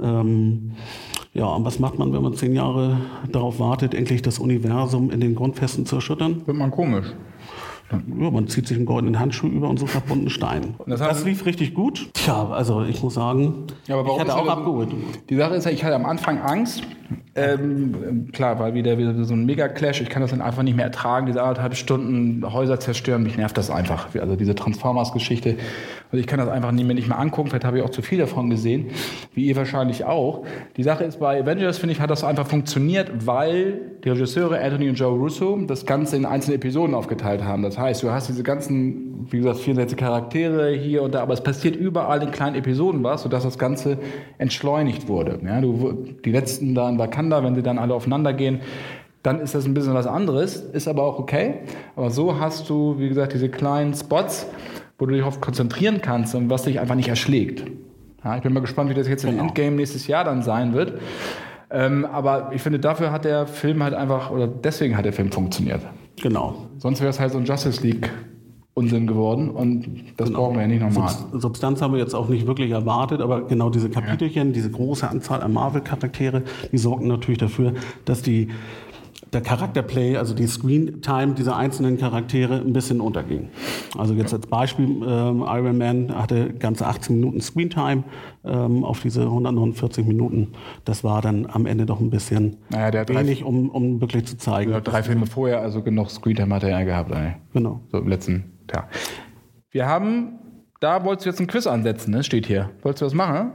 ähm, 0.01 0.73
ja, 1.33 1.45
und 1.45 1.63
was 1.63 1.79
macht 1.79 1.97
man, 1.97 2.11
wenn 2.13 2.21
man 2.21 2.33
zehn 2.33 2.53
Jahre 2.53 2.97
darauf 3.31 3.59
wartet, 3.59 3.93
endlich 3.93 4.21
das 4.21 4.39
Universum 4.39 5.11
in 5.11 5.21
den 5.21 5.35
Grundfesten 5.35 5.85
zu 5.85 5.95
erschüttern? 5.95 6.41
Wird 6.45 6.57
man 6.57 6.71
komisch. 6.71 7.07
Ja, 7.91 8.31
man 8.31 8.47
zieht 8.47 8.67
sich 8.67 8.77
einen 8.77 8.85
goldenen 8.85 9.19
Handschuh 9.19 9.47
über 9.47 9.69
und 9.69 9.77
sucht 9.77 9.95
nach 9.95 10.01
bunten 10.01 10.29
Steinen. 10.29 10.75
Das, 10.85 10.99
das, 10.99 11.25
lief 11.25 11.45
richtig 11.45 11.73
gut. 11.73 12.09
Tja, 12.13 12.49
also 12.49 12.83
ich 12.83 13.01
muss 13.03 13.13
sagen, 13.13 13.67
ja, 13.87 13.99
aber 13.99 14.13
ich 14.13 14.19
hatte 14.19 14.35
auch 14.35 14.47
abgeholt. 14.47 14.89
Die 15.29 15.35
Sache 15.35 15.55
ist 15.55 15.65
ja, 15.65 15.71
ich 15.71 15.83
hatte 15.83 15.95
am 15.95 16.05
Anfang 16.05 16.39
Angst. 16.39 16.83
Ähm, 17.33 18.29
klar, 18.33 18.59
weil 18.59 18.73
wieder, 18.73 18.97
wieder 18.97 19.23
so 19.23 19.33
ein 19.33 19.45
Mega-Clash. 19.45 20.01
Ich 20.01 20.09
kann 20.09 20.21
das 20.21 20.31
dann 20.31 20.41
einfach 20.41 20.63
nicht 20.63 20.75
mehr 20.75 20.85
ertragen, 20.85 21.27
diese 21.27 21.41
anderthalb 21.41 21.75
Stunden 21.75 22.51
Häuser 22.51 22.79
zerstören. 22.79 23.23
Mich 23.23 23.37
nervt 23.37 23.57
das 23.57 23.69
einfach. 23.69 24.13
Also 24.15 24.35
diese 24.35 24.55
Transformers-Geschichte. 24.55 25.55
Also 26.11 26.19
ich 26.19 26.27
kann 26.27 26.39
das 26.39 26.49
einfach 26.49 26.71
nicht 26.71 26.85
mehr, 26.85 26.95
nicht 26.95 27.07
mehr 27.07 27.19
angucken. 27.19 27.49
Vielleicht 27.49 27.65
habe 27.65 27.77
ich 27.77 27.83
auch 27.83 27.89
zu 27.89 28.01
viel 28.01 28.19
davon 28.19 28.49
gesehen, 28.49 28.87
wie 29.33 29.45
ihr 29.45 29.55
wahrscheinlich 29.55 30.03
auch. 30.03 30.45
Die 30.75 30.83
Sache 30.83 31.05
ist, 31.05 31.19
bei 31.19 31.41
Avengers, 31.41 31.77
finde 31.77 31.93
ich, 31.93 32.01
hat 32.01 32.09
das 32.09 32.23
einfach 32.23 32.47
funktioniert, 32.47 33.25
weil 33.25 33.79
die 34.03 34.09
Regisseure 34.09 34.59
Anthony 34.61 34.89
und 34.89 34.95
Joe 34.95 35.17
Russo 35.17 35.57
das 35.67 35.85
Ganze 35.85 36.17
in 36.17 36.25
einzelne 36.25 36.55
Episoden 36.55 36.93
aufgeteilt 36.95 37.43
haben. 37.43 37.63
Das 37.63 37.77
heißt, 37.81 38.03
du 38.03 38.11
hast 38.11 38.29
diese 38.29 38.43
ganzen, 38.43 39.27
wie 39.29 39.37
gesagt, 39.39 39.57
64 39.59 39.97
Charaktere 39.97 40.71
hier 40.71 41.03
und 41.03 41.13
da, 41.13 41.21
aber 41.21 41.33
es 41.33 41.41
passiert 41.41 41.75
überall 41.75 42.23
in 42.23 42.31
kleinen 42.31 42.55
Episoden 42.55 43.03
was, 43.03 43.23
sodass 43.23 43.43
das 43.43 43.57
Ganze 43.57 43.97
entschleunigt 44.37 45.07
wurde. 45.07 45.39
Ja, 45.43 45.59
du, 45.59 46.05
die 46.23 46.31
letzten 46.31 46.73
da 46.73 46.89
in 46.89 46.97
Wakanda, 46.97 47.43
wenn 47.43 47.55
sie 47.55 47.63
dann 47.63 47.77
alle 47.77 47.93
aufeinander 47.93 48.33
gehen, 48.33 48.61
dann 49.23 49.39
ist 49.39 49.53
das 49.53 49.65
ein 49.65 49.73
bisschen 49.73 49.93
was 49.93 50.07
anderes, 50.07 50.55
ist 50.55 50.87
aber 50.87 51.03
auch 51.03 51.19
okay. 51.19 51.55
Aber 51.95 52.09
so 52.09 52.39
hast 52.39 52.69
du, 52.69 52.95
wie 52.97 53.09
gesagt, 53.09 53.33
diese 53.33 53.49
kleinen 53.49 53.93
Spots, 53.93 54.47
wo 54.97 55.05
du 55.05 55.11
dich 55.11 55.21
darauf 55.21 55.41
konzentrieren 55.41 56.01
kannst 56.01 56.33
und 56.35 56.49
was 56.49 56.63
dich 56.63 56.79
einfach 56.79 56.95
nicht 56.95 57.09
erschlägt. 57.09 57.63
Ja, 58.23 58.37
ich 58.37 58.43
bin 58.43 58.53
mal 58.53 58.59
gespannt, 58.59 58.89
wie 58.89 58.93
das 58.93 59.07
jetzt 59.07 59.23
im 59.23 59.31
genau. 59.31 59.43
Endgame 59.43 59.75
nächstes 59.75 60.07
Jahr 60.07 60.23
dann 60.23 60.41
sein 60.41 60.73
wird. 60.73 60.99
Ähm, 61.71 62.05
aber 62.05 62.51
ich 62.53 62.61
finde, 62.61 62.79
dafür 62.79 63.11
hat 63.11 63.25
der 63.25 63.47
Film 63.47 63.81
halt 63.81 63.93
einfach, 63.93 64.29
oder 64.31 64.47
deswegen 64.47 64.97
hat 64.97 65.05
der 65.05 65.13
Film 65.13 65.31
funktioniert. 65.31 65.81
Genau. 66.21 66.67
Sonst 66.77 66.99
wäre 66.99 67.09
es 67.09 67.19
halt 67.19 67.31
so 67.31 67.37
ein 67.37 67.45
Justice 67.45 67.81
League 67.81 68.09
Unsinn 68.73 69.05
geworden 69.05 69.49
und 69.49 69.85
das 70.15 70.29
genau. 70.29 70.39
brauchen 70.39 70.55
wir 70.55 70.61
ja 70.61 70.67
nicht 70.67 70.81
nochmal. 70.81 71.13
Substanz 71.33 71.81
haben 71.81 71.93
wir 71.93 71.99
jetzt 71.99 72.13
auch 72.13 72.29
nicht 72.29 72.47
wirklich 72.47 72.71
erwartet, 72.71 73.19
aber 73.19 73.41
genau 73.41 73.69
diese 73.69 73.89
Kapitelchen, 73.89 74.47
ja. 74.47 74.53
diese 74.53 74.71
große 74.71 75.09
Anzahl 75.09 75.41
an 75.41 75.51
Marvel-Charaktere, 75.51 76.43
die 76.71 76.77
sorgen 76.77 77.07
natürlich 77.07 77.39
dafür, 77.39 77.73
dass 78.05 78.21
die 78.21 78.47
der 79.33 79.41
Charakterplay, 79.41 80.17
also 80.17 80.33
die 80.33 80.47
Screen 80.47 81.01
Time 81.01 81.33
dieser 81.33 81.55
einzelnen 81.55 81.97
Charaktere 81.97 82.55
ein 82.55 82.73
bisschen 82.73 82.99
unterging. 82.99 83.49
Also 83.97 84.13
jetzt 84.13 84.33
als 84.33 84.45
Beispiel, 84.47 84.85
ähm, 84.85 85.45
Iron 85.47 85.77
Man 85.77 86.13
hatte 86.13 86.53
ganze 86.53 86.85
18 86.85 87.15
Minuten 87.15 87.39
Screen 87.39 87.69
Time 87.69 88.03
ähm, 88.43 88.83
auf 88.83 89.01
diese 89.01 89.23
149 89.23 90.05
Minuten. 90.05 90.53
Das 90.83 91.03
war 91.03 91.21
dann 91.21 91.47
am 91.49 91.65
Ende 91.65 91.85
doch 91.85 92.01
ein 92.01 92.09
bisschen 92.09 92.57
naja, 92.69 93.07
wenig, 93.07 93.43
um, 93.43 93.69
um 93.69 94.01
wirklich 94.01 94.25
zu 94.25 94.37
zeigen. 94.37 94.71
Ja, 94.71 94.81
drei 94.81 95.01
Filme 95.01 95.25
vorher, 95.25 95.61
also 95.61 95.81
genug 95.81 96.09
Screen 96.09 96.35
Time 96.35 96.53
hat 96.53 96.63
er 96.63 96.69
ja 96.69 96.83
gehabt. 96.83 97.11
Ey. 97.11 97.35
Genau. 97.53 97.79
So 97.91 97.99
im 97.99 98.07
letzten 98.09 98.51
Tag. 98.67 98.89
Wir 99.69 99.87
haben, 99.87 100.39
da 100.81 101.05
wolltest 101.05 101.25
du 101.25 101.29
jetzt 101.29 101.39
ein 101.39 101.47
Quiz 101.47 101.67
ansetzen, 101.67 102.11
ne? 102.11 102.23
steht 102.23 102.47
hier. 102.47 102.69
Wolltest 102.81 103.01
du 103.01 103.05
das 103.05 103.13
machen? 103.13 103.53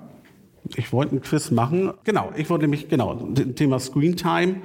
Ich 0.75 0.93
wollte 0.93 1.17
ein 1.17 1.21
Quiz 1.21 1.51
machen. 1.51 1.93
Genau, 2.05 2.31
ich 2.37 2.51
wollte 2.51 2.65
nämlich, 2.65 2.89
genau, 2.89 3.15
Thema 3.55 3.79
Screentime. 3.79 4.57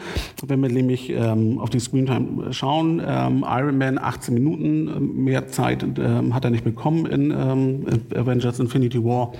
Wenn 0.45 0.61
wir 0.61 0.69
nämlich 0.69 1.09
ähm, 1.09 1.59
auf 1.59 1.69
die 1.69 1.79
Screentime 1.79 2.51
schauen, 2.53 3.01
ähm, 3.05 3.45
Iron 3.47 3.77
Man 3.77 3.97
18 3.97 4.33
Minuten, 4.33 4.87
ähm, 4.87 5.23
mehr 5.23 5.47
Zeit 5.47 5.85
ähm, 5.99 6.33
hat 6.33 6.45
er 6.45 6.51
nicht 6.51 6.63
bekommen 6.63 7.05
in 7.05 7.31
ähm, 7.31 7.85
Avengers 8.15 8.59
Infinity 8.59 9.03
War. 9.03 9.33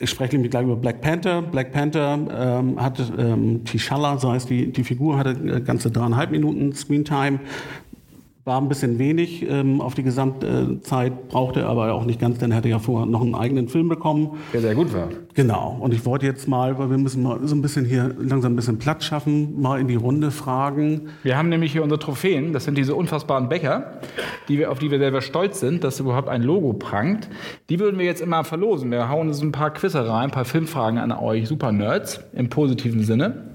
Ich 0.00 0.10
spreche 0.10 0.34
nämlich 0.34 0.50
gleich 0.50 0.64
über 0.64 0.76
Black 0.76 1.00
Panther. 1.00 1.42
Black 1.42 1.72
Panther 1.72 2.18
ähm, 2.30 2.80
hatte 2.80 3.04
ähm, 3.18 3.62
T'Challa, 3.64 4.18
so 4.18 4.30
heißt 4.30 4.48
die, 4.48 4.70
die 4.72 4.84
Figur, 4.84 5.18
hatte 5.18 5.30
äh, 5.30 5.60
ganze 5.60 5.90
dreieinhalb 5.90 6.30
Minuten 6.30 6.72
Screentime 6.72 7.40
war 8.48 8.60
ein 8.60 8.68
bisschen 8.68 8.98
wenig 8.98 9.48
ähm, 9.48 9.80
auf 9.80 9.94
die 9.94 10.02
Gesamtzeit, 10.02 11.28
brauchte 11.28 11.66
aber 11.66 11.92
auch 11.92 12.04
nicht 12.04 12.18
ganz, 12.18 12.38
denn 12.38 12.50
er 12.50 12.56
hätte 12.56 12.68
ja 12.68 12.78
vorher 12.78 13.06
noch 13.06 13.20
einen 13.20 13.34
eigenen 13.34 13.68
Film 13.68 13.88
bekommen. 13.88 14.38
Der 14.52 14.60
sehr 14.60 14.74
gut 14.74 14.92
war. 14.92 15.08
Genau. 15.34 15.76
Und 15.78 15.94
ich 15.94 16.04
wollte 16.04 16.26
jetzt 16.26 16.48
mal, 16.48 16.78
weil 16.78 16.90
wir 16.90 16.98
müssen 16.98 17.22
mal 17.22 17.38
so 17.44 17.54
ein 17.54 17.62
bisschen 17.62 17.84
hier 17.84 18.16
langsam 18.18 18.54
ein 18.54 18.56
bisschen 18.56 18.78
Platz 18.78 19.04
schaffen, 19.04 19.60
mal 19.60 19.78
in 19.78 19.86
die 19.86 19.94
Runde 19.94 20.30
fragen. 20.30 21.10
Wir 21.22 21.36
haben 21.36 21.50
nämlich 21.50 21.72
hier 21.72 21.82
unsere 21.82 22.00
Trophäen. 22.00 22.52
Das 22.52 22.64
sind 22.64 22.76
diese 22.76 22.94
unfassbaren 22.94 23.48
Becher, 23.48 24.00
die 24.48 24.58
wir, 24.58 24.72
auf 24.72 24.78
die 24.78 24.90
wir 24.90 24.98
selber 24.98 25.20
stolz 25.20 25.60
sind, 25.60 25.84
dass 25.84 26.00
überhaupt 26.00 26.28
ein 26.28 26.42
Logo 26.42 26.72
prangt. 26.72 27.28
Die 27.68 27.78
würden 27.78 27.98
wir 27.98 28.06
jetzt 28.06 28.22
immer 28.22 28.44
verlosen. 28.44 28.90
Wir 28.90 29.10
hauen 29.10 29.28
uns 29.28 29.42
ein 29.42 29.52
paar 29.52 29.70
Quizze 29.70 30.08
rein, 30.08 30.24
ein 30.24 30.30
paar 30.30 30.46
Filmfragen 30.46 30.98
an 30.98 31.12
euch, 31.12 31.46
super 31.46 31.70
Nerds, 31.70 32.20
im 32.32 32.48
positiven 32.48 33.04
Sinne. 33.04 33.47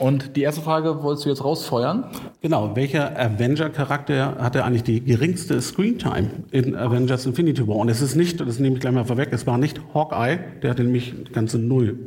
Und 0.00 0.34
die 0.34 0.42
erste 0.42 0.62
Frage 0.62 1.02
wolltest 1.02 1.26
du 1.26 1.28
jetzt 1.28 1.44
rausfeuern? 1.44 2.04
Genau, 2.40 2.74
welcher 2.74 3.18
Avenger-Charakter 3.20 4.36
hatte 4.38 4.64
eigentlich 4.64 4.82
die 4.82 5.04
geringste 5.04 5.60
Screentime 5.60 6.30
in 6.50 6.74
Avengers 6.74 7.26
Infinity 7.26 7.68
War? 7.68 7.76
Und 7.76 7.90
es 7.90 8.00
ist 8.00 8.16
nicht, 8.16 8.40
das 8.40 8.58
nehme 8.58 8.76
ich 8.76 8.80
gleich 8.80 8.94
mal 8.94 9.04
vorweg, 9.04 9.28
es 9.32 9.46
war 9.46 9.58
nicht 9.58 9.78
Hawkeye, 9.92 10.38
der 10.62 10.70
hatte 10.70 10.84
nämlich 10.84 11.14
ganze 11.32 11.58
Null. 11.58 11.98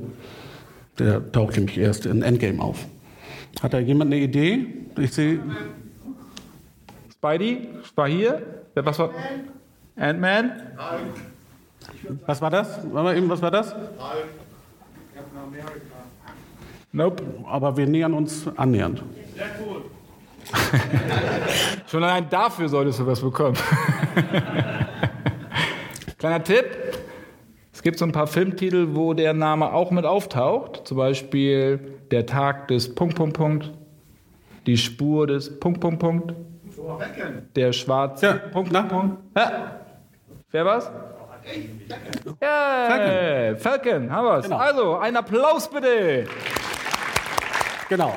Der 0.98 1.32
taucht 1.32 1.56
nämlich 1.56 1.78
erst 1.78 2.08
in 2.08 2.24
Endgame 2.24 2.60
auf. 2.62 2.86
Hat 3.62 3.74
da 3.74 3.80
jemand 3.80 4.12
eine 4.12 4.22
Idee? 4.24 4.66
Ich 5.00 5.14
sehe. 5.14 5.40
Spidey 7.12 7.70
war 7.96 8.08
hier. 8.10 8.42
Wer- 8.74 8.86
Was 8.88 8.98
war? 8.98 9.12
Ant-Man? 9.96 10.52
Was 12.26 12.42
war 12.42 12.50
das? 12.50 12.84
Mal 12.92 13.16
eben, 13.16 13.30
was 13.30 13.42
war 13.42 13.52
das? 13.52 13.76
Nope. 16.94 17.24
Aber 17.50 17.76
wir 17.76 17.88
nähern 17.88 18.14
uns 18.14 18.48
annähernd. 18.56 19.04
Schon 21.88 22.04
allein 22.04 22.30
dafür 22.30 22.70
solltest 22.70 23.00
du 23.00 23.08
was 23.08 23.20
bekommen. 23.20 23.58
Kleiner 26.20 26.44
Tipp. 26.44 26.66
Es 27.74 27.82
gibt 27.82 27.98
so 27.98 28.06
ein 28.06 28.12
paar 28.12 28.28
Filmtitel, 28.28 28.90
wo 28.92 29.14
der 29.14 29.34
Name 29.34 29.74
auch 29.74 29.90
mit 29.90 30.06
auftaucht. 30.06 30.88
Zum 30.88 30.98
Beispiel 30.98 31.80
Der 32.12 32.28
Tag 32.28 32.68
des 32.68 32.94
Punkt, 32.94 33.16
Punkt, 33.16 33.36
Punkt. 33.36 33.72
Die 34.68 34.78
Spur 34.78 35.26
des 35.26 35.60
Punkt, 35.60 35.82
Punkt, 35.82 36.00
Punkt. 36.00 36.34
Der 37.56 37.74
schwarze 37.74 38.26
Ja, 38.26 38.34
Punkt, 38.34 38.72
na? 38.72 38.84
Punkt, 38.84 38.94
Punkt. 38.94 39.18
Ja. 39.36 39.80
Wer 40.52 40.66
war's? 40.66 40.92
Ja, 42.42 42.86
Falcon. 42.88 43.58
Falcon, 43.58 44.12
haben 44.12 44.28
wir's. 44.28 44.46
Genau. 44.46 44.58
Also, 44.58 44.98
ein 44.98 45.16
Applaus 45.18 45.70
bitte. 45.70 46.26
Genau. 47.90 48.14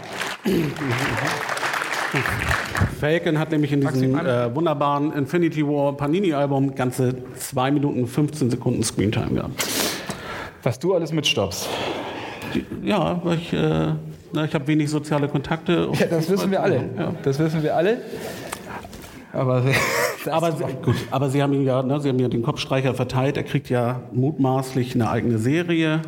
Falcon 3.00 3.38
hat 3.38 3.50
nämlich 3.50 3.72
in 3.72 3.80
diesem 3.80 4.18
äh, 4.18 4.54
wunderbaren 4.54 5.12
Infinity 5.12 5.66
War 5.66 5.96
Panini-Album 5.96 6.74
ganze 6.74 7.14
2 7.34 7.70
Minuten 7.72 8.06
15 8.06 8.50
Sekunden 8.50 8.82
Screentime 8.82 9.34
gehabt. 9.34 9.66
Was 10.62 10.78
du 10.78 10.94
alles 10.94 11.12
mitstoppst. 11.12 11.68
Ja, 12.82 13.20
weil 13.22 13.38
ich, 13.38 13.52
äh, 13.52 13.92
na, 14.32 14.44
ich 14.44 14.54
habe 14.54 14.66
wenig 14.66 14.88
soziale 14.88 15.28
Kontakte. 15.28 15.90
Ja, 15.98 16.06
das 16.06 16.30
wissen 16.30 16.50
wir 16.50 16.62
alle. 16.62 16.88
Ja. 16.96 17.12
Das 17.22 17.38
wissen 17.38 17.62
wir 17.62 17.76
alle. 17.76 17.98
Aber 19.32 19.62
Aber 20.30 20.52
sie, 20.52 20.64
gut, 20.82 20.96
aber 21.10 21.30
sie 21.30 21.42
haben 21.42 21.52
ihn 21.52 21.64
ja, 21.64 21.82
ne, 21.82 22.00
sie 22.00 22.08
haben 22.08 22.18
ja 22.18 22.28
den 22.28 22.42
Kopfstreicher 22.42 22.94
verteilt. 22.94 23.36
Er 23.36 23.42
kriegt 23.44 23.68
ja 23.68 24.02
mutmaßlich 24.12 24.94
eine 24.94 25.10
eigene 25.10 25.38
Serie, 25.38 26.02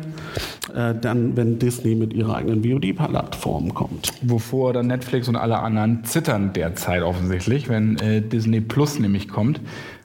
äh, 0.79 0.95
dann, 0.95 1.35
wenn 1.35 1.59
Disney 1.59 1.93
mit 1.95 2.13
ihrer 2.13 2.35
eigenen 2.35 2.63
VOD-Plattform 2.63 3.73
kommt. 3.73 4.13
wovor 4.21 4.71
dann 4.71 4.87
Netflix 4.87 5.27
und 5.27 5.35
alle 5.35 5.59
anderen 5.59 6.05
zittern 6.05 6.53
derzeit 6.53 7.03
offensichtlich, 7.03 7.67
wenn 7.67 7.97
äh, 7.97 8.21
Disney 8.21 8.61
Plus 8.61 8.97
nämlich 8.99 9.27
kommt. 9.27 9.59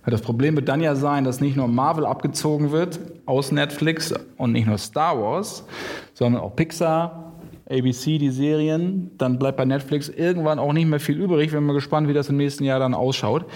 Das 0.05 0.21
Problem 0.21 0.57
wird 0.57 0.69
dann 0.69 0.81
ja 0.81 0.97
sein, 0.97 1.25
dass 1.25 1.41
nicht 1.41 1.57
nur 1.57 1.69
Marvel 1.69 2.05
abgezogen 2.05 2.73
wird 2.73 2.99
aus 3.25 3.53
Netflix 3.53 4.13
und 4.37 4.53
nicht 4.53 4.67
nur 4.67 4.79
Star 4.79 5.19
Wars, 5.19 5.65
sondern 6.13 6.43
auch 6.43 6.57
Pixar, 6.57 7.33
ABC, 7.71 8.19
die 8.19 8.31
Serien. 8.31 9.13
Dann 9.17 9.39
bleibt 9.39 9.57
bei 9.57 9.65
Netflix 9.65 10.09
irgendwann 10.09 10.59
auch 10.59 10.73
nicht 10.73 10.87
mehr 10.87 11.01
viel 11.01 11.17
übrig. 11.17 11.53
Wir 11.53 11.59
sind 11.59 11.67
mal 11.67 11.73
gespannt, 11.73 12.09
wie 12.09 12.13
das 12.13 12.29
im 12.29 12.37
nächsten 12.37 12.65
Jahr 12.65 12.81
dann 12.81 12.95
ausschaut. 12.95 13.47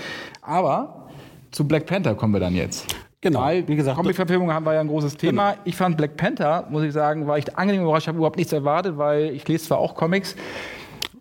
Aber 0.40 1.08
zu 1.50 1.66
Black 1.66 1.86
Panther 1.86 2.14
kommen 2.14 2.32
wir 2.32 2.40
dann 2.40 2.54
jetzt. 2.54 2.86
Genau, 3.20 3.40
Weil, 3.40 3.66
wie 3.66 3.74
gesagt, 3.74 3.96
Comic-Verfilmung 3.96 4.52
haben 4.52 4.64
wir 4.64 4.74
ja 4.74 4.80
ein 4.80 4.86
großes 4.86 5.16
Thema. 5.16 5.54
Ich 5.64 5.74
fand 5.76 5.96
Black 5.96 6.16
Panther, 6.16 6.66
muss 6.70 6.84
ich 6.84 6.92
sagen, 6.92 7.26
war 7.26 7.36
echt 7.36 7.58
angenehm 7.58 7.82
überrascht. 7.82 8.04
Ich 8.04 8.08
habe 8.08 8.18
überhaupt 8.18 8.36
nichts 8.36 8.52
erwartet, 8.52 8.96
weil 8.96 9.30
ich 9.34 9.46
lese 9.48 9.66
zwar 9.66 9.78
auch 9.78 9.96
Comics, 9.96 10.36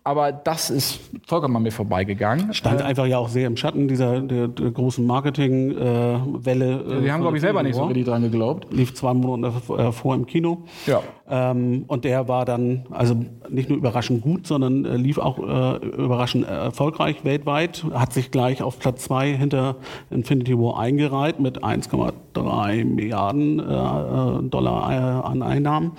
aber 0.04 0.30
das 0.30 0.70
ist 0.70 1.00
vollkommen 1.26 1.56
an 1.56 1.64
mir 1.64 1.72
vorbeigegangen. 1.72 2.54
Stand 2.54 2.82
einfach 2.82 3.06
ja 3.06 3.18
auch 3.18 3.28
sehr 3.28 3.48
im 3.48 3.56
Schatten 3.56 3.88
dieser 3.88 4.20
der, 4.20 4.46
der 4.46 4.70
großen 4.70 5.04
Marketing-Welle. 5.04 6.98
Äh, 7.00 7.02
Wir 7.04 7.12
haben, 7.12 7.20
glaube 7.20 7.36
ich, 7.36 7.40
selber 7.42 7.62
nicht 7.62 7.74
so 7.74 7.84
richtig 7.86 8.04
dran 8.06 8.22
geglaubt. 8.22 8.72
Lief 8.72 8.94
zwei 8.94 9.12
Monate 9.14 9.56
äh, 9.76 9.90
vor 9.92 10.14
im 10.14 10.24
Kino. 10.24 10.62
Ja. 10.86 11.02
Ähm, 11.30 11.84
und 11.86 12.04
der 12.04 12.28
war 12.28 12.44
dann 12.44 12.86
also 12.90 13.16
nicht 13.48 13.68
nur 13.68 13.78
überraschend 13.78 14.22
gut, 14.22 14.46
sondern 14.46 14.84
äh, 14.84 14.96
lief 14.96 15.18
auch 15.18 15.38
äh, 15.38 15.86
überraschend 15.86 16.46
erfolgreich 16.46 17.24
weltweit. 17.24 17.84
Hat 17.92 18.12
sich 18.12 18.30
gleich 18.30 18.62
auf 18.62 18.78
Platz 18.78 19.04
zwei 19.04 19.36
hinter 19.36 19.76
Infinity 20.10 20.56
War 20.58 20.78
eingereiht 20.78 21.40
mit 21.40 21.62
1,3 21.62 22.84
Milliarden 22.84 23.58
äh, 23.58 23.62
äh, 23.62 24.42
Dollar 24.48 24.90
äh, 24.90 25.26
an 25.26 25.42
Einnahmen. 25.42 25.92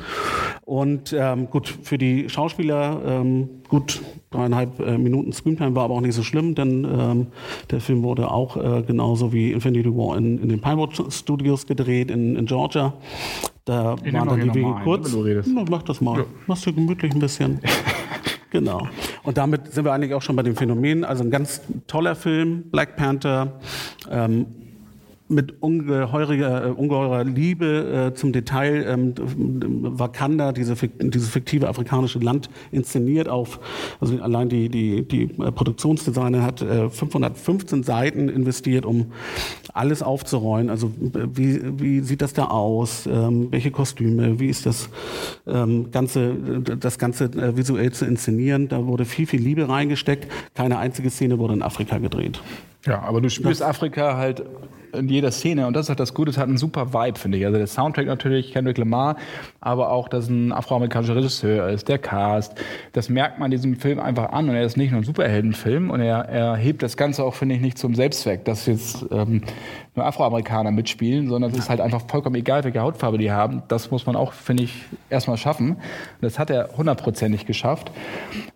Und 0.66 1.14
ähm, 1.18 1.50
gut, 1.50 1.68
für 1.68 1.98
die 1.98 2.30
Schauspieler 2.30 3.02
ähm, 3.06 3.50
gut 3.68 4.02
dreieinhalb 4.32 4.80
äh, 4.80 4.98
Minuten 4.98 5.32
Screamtime 5.34 5.76
war 5.76 5.86
aber 5.86 5.96
auch 5.96 6.02
nicht 6.02 6.16
so 6.16 6.24
schlimm, 6.24 6.56
denn 6.56 6.86
ähm, 6.86 7.28
der 7.72 7.82
Film 7.82 8.04
wurde 8.04 8.30
auch 8.32 8.58
äh, 8.58 8.84
genauso 8.84 9.34
wie 9.34 9.52
Infinity 9.52 9.90
War 9.90 10.18
in, 10.18 10.38
in 10.42 10.50
den 10.50 10.62
Pinewood 10.62 11.14
Studios 11.14 11.66
gedreht 11.66 12.12
in, 12.12 12.36
in 12.36 12.46
Georgia. 12.46 12.94
Da 13.66 13.96
Ich 14.04 14.14
waren 14.14 14.28
dann 14.28 14.42
die 14.42 14.54
Wege 14.54 14.76
ein, 14.76 14.84
kurz. 14.84 15.14
redest. 15.16 15.50
Na, 15.54 15.64
mach 15.70 15.84
das 15.84 16.02
mal. 16.02 16.26
Machst 16.48 16.66
du 16.66 16.74
gemütlich 16.74 17.14
ein 17.14 17.20
bisschen. 17.20 17.60
genau. 18.52 18.88
Und 19.24 19.38
damit 19.38 19.74
sind 19.74 19.86
wir 19.86 19.94
eigentlich 19.94 20.14
auch 20.14 20.22
schon 20.22 20.36
bei 20.36 20.44
dem 20.44 20.56
Phänomen. 20.56 21.04
Also 21.04 21.24
ein 21.24 21.32
ganz 21.32 21.62
toller 21.88 22.16
Film, 22.16 22.64
Black 22.72 22.96
Panther. 22.96 23.60
Ähm, 24.10 24.46
mit 25.30 25.62
ungeheurer, 25.62 26.66
äh, 26.66 26.70
ungeheurer 26.72 27.24
Liebe 27.24 28.10
äh, 28.10 28.14
zum 28.16 28.34
Detail 28.34 28.86
ähm, 28.88 29.14
Wakanda, 30.00 30.52
diese, 30.52 30.76
dieses 30.76 31.30
fiktive 31.30 31.70
afrikanische 31.70 32.18
Land, 32.20 32.50
inszeniert 32.72 33.30
auf, 33.30 33.60
also 34.02 34.20
allein 34.22 34.50
die, 34.50 34.70
die, 34.70 35.08
die 35.08 35.24
äh, 35.24 35.52
Produktionsdesigner 35.52 36.42
hat 36.42 36.62
äh, 36.62 36.90
515 36.90 37.84
Seiten 37.84 38.28
investiert, 38.28 38.86
um 38.86 39.12
alles 39.74 40.02
aufzurollen. 40.02 40.70
Also 40.70 40.88
äh, 40.88 41.28
wie, 41.32 41.80
wie 41.80 42.00
sieht 42.02 42.22
das 42.24 42.34
da 42.34 42.46
aus? 42.46 43.06
Ähm, 43.06 43.52
welche 43.52 43.70
Kostüme? 43.70 44.40
Wie 44.40 44.48
ist 44.48 44.66
das 44.66 44.90
ähm, 45.46 45.92
Ganze, 45.92 46.34
das 46.80 46.98
Ganze 46.98 47.26
äh, 47.26 47.56
visuell 47.56 47.92
zu 47.92 48.06
inszenieren? 48.06 48.68
Da 48.68 48.86
wurde 48.88 49.06
viel, 49.06 49.28
viel 49.28 49.42
Liebe 49.42 49.70
reingesteckt. 49.70 50.28
Keine 50.56 50.80
einzige 50.80 51.12
Szene 51.12 51.38
wurde 51.38 51.54
in 51.54 51.62
Afrika 51.62 52.00
gedreht. 52.00 52.42
Ja, 52.86 53.02
aber 53.02 53.20
du 53.20 53.30
spürst 53.30 53.62
Afrika 53.62 54.16
halt 54.16 54.44
in 54.94 55.10
jeder 55.10 55.32
Szene 55.32 55.68
und 55.68 55.74
das 55.74 55.86
ist 55.86 55.90
halt 55.90 56.00
das 56.00 56.14
Gute, 56.14 56.32
es 56.32 56.38
hat 56.38 56.48
einen 56.48 56.58
super 56.58 56.94
Vibe, 56.94 57.20
finde 57.20 57.38
ich. 57.38 57.46
Also 57.46 57.58
der 57.58 57.68
Soundtrack 57.68 58.08
natürlich, 58.08 58.54
Kendrick 58.54 58.78
Lamar, 58.78 59.18
aber 59.60 59.92
auch, 59.92 60.08
dass 60.08 60.30
ein 60.30 60.52
afroamerikanischer 60.52 61.16
Regisseur 61.16 61.70
ist, 61.70 61.90
der 61.90 61.98
Cast, 61.98 62.56
das 62.94 63.10
merkt 63.10 63.38
man 63.38 63.52
diesem 63.52 63.76
Film 63.76 64.00
einfach 64.00 64.32
an 64.32 64.50
und 64.50 64.56
er 64.56 64.64
ist 64.64 64.78
nicht 64.78 64.92
nur 64.92 65.02
ein 65.02 65.04
Superheldenfilm 65.04 65.92
und 65.92 66.00
er, 66.00 66.30
er 66.30 66.56
hebt 66.56 66.82
das 66.82 66.98
Ganze 66.98 67.24
auch, 67.24 67.36
finde 67.36 67.56
ich, 67.56 67.62
nicht 67.62 67.78
zum 67.78 67.96
Selbstzweck, 67.96 68.46
dass 68.46 68.66
jetzt 68.66 69.06
ähm, 69.12 69.44
nur 69.96 70.06
Afroamerikaner 70.06 70.72
mitspielen, 70.72 71.28
sondern 71.30 71.52
es 71.52 71.58
ist 71.58 71.70
halt 71.70 71.82
einfach 71.82 72.02
vollkommen 72.08 72.36
egal, 72.36 72.64
welche 72.64 72.80
Hautfarbe 72.80 73.18
die 73.18 73.32
haben. 73.32 73.64
Das 73.68 73.92
muss 73.92 74.06
man 74.06 74.16
auch, 74.16 74.34
finde 74.34 74.64
ich, 74.64 74.86
erstmal 75.10 75.38
schaffen. 75.38 75.72
Und 75.72 75.80
das 76.22 76.38
hat 76.40 76.50
er 76.50 76.70
hundertprozentig 76.78 77.46
geschafft. 77.46 77.92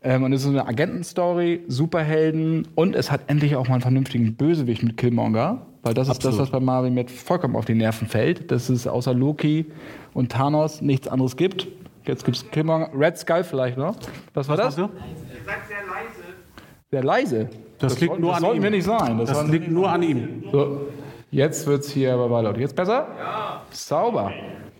Ähm, 0.03 0.23
und 0.23 0.31
es 0.33 0.43
ist 0.43 0.49
eine 0.49 0.67
Agentenstory, 0.67 1.61
Superhelden 1.67 2.67
und 2.75 2.95
es 2.95 3.11
hat 3.11 3.21
endlich 3.27 3.55
auch 3.55 3.67
mal 3.67 3.75
einen 3.75 3.81
vernünftigen 3.81 4.35
Bösewicht 4.35 4.83
mit 4.83 4.97
Killmonger. 4.97 5.65
Weil 5.81 5.93
das 5.93 6.07
ist 6.07 6.15
Absolut. 6.15 6.39
das, 6.39 6.43
was 6.43 6.49
bei 6.51 6.59
Marvel 6.61 6.91
mir 6.91 7.07
vollkommen 7.09 7.55
auf 7.57 7.65
die 7.65 7.75
Nerven 7.75 8.07
fällt, 8.07 8.51
dass 8.51 8.69
es 8.69 8.87
außer 8.87 9.13
Loki 9.13 9.65
und 10.13 10.31
Thanos 10.31 10.81
nichts 10.81 11.07
anderes 11.09 11.35
gibt. 11.35 11.67
Jetzt 12.05 12.23
gibt 12.23 12.37
es 12.37 12.49
Killmonger, 12.51 12.89
Red 12.97 13.17
Skull 13.17 13.43
vielleicht 13.43 13.77
noch. 13.77 13.95
Was 14.33 14.47
war 14.47 14.55
das? 14.55 14.77
Also, 14.77 14.89
Sehr 16.91 17.03
leise. 17.03 17.49
Das 17.79 17.99
liegt 17.99 18.13
soll- 18.13 18.21
nur 18.21 18.29
das 18.29 18.37
an 18.37 18.41
sollten 18.43 18.57
ihm. 18.57 18.63
wir 18.63 18.69
nicht 18.69 18.83
sein. 18.85 19.17
Das, 19.17 19.29
das 19.29 19.37
sollten- 19.39 19.51
liegt 19.51 19.67
nur 19.71 19.89
an 19.89 20.03
ihm. 20.03 20.43
so, 20.51 20.87
jetzt 21.33 21.67
wird 21.67 21.81
es 21.83 21.91
hier 21.91 22.13
aber 22.13 22.41
laut. 22.41 22.57
Jetzt 22.57 22.75
besser? 22.75 23.07
Ja. 23.17 23.61
Sauber. 23.71 24.31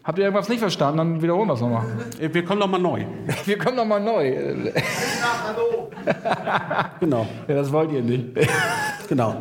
Habt 0.03 0.17
ihr 0.17 0.25
irgendwas 0.25 0.49
nicht 0.49 0.59
verstanden? 0.59 0.97
Dann 0.97 1.21
wiederholen 1.21 1.47
wir 1.47 1.53
es 1.53 1.61
nochmal. 1.61 1.85
Äh, 2.19 2.33
Wir 2.33 2.43
kommen 2.43 2.59
noch 2.59 2.67
mal 2.67 2.77
neu. 2.79 3.05
Wir 3.45 3.57
kommen 3.57 3.77
nochmal 3.77 4.01
neu. 4.01 4.33
Genau, 6.99 7.25
Ja, 7.47 7.55
das 7.55 7.71
wollt 7.71 7.91
ihr 7.93 8.01
nicht. 8.01 8.25
genau. 9.07 9.35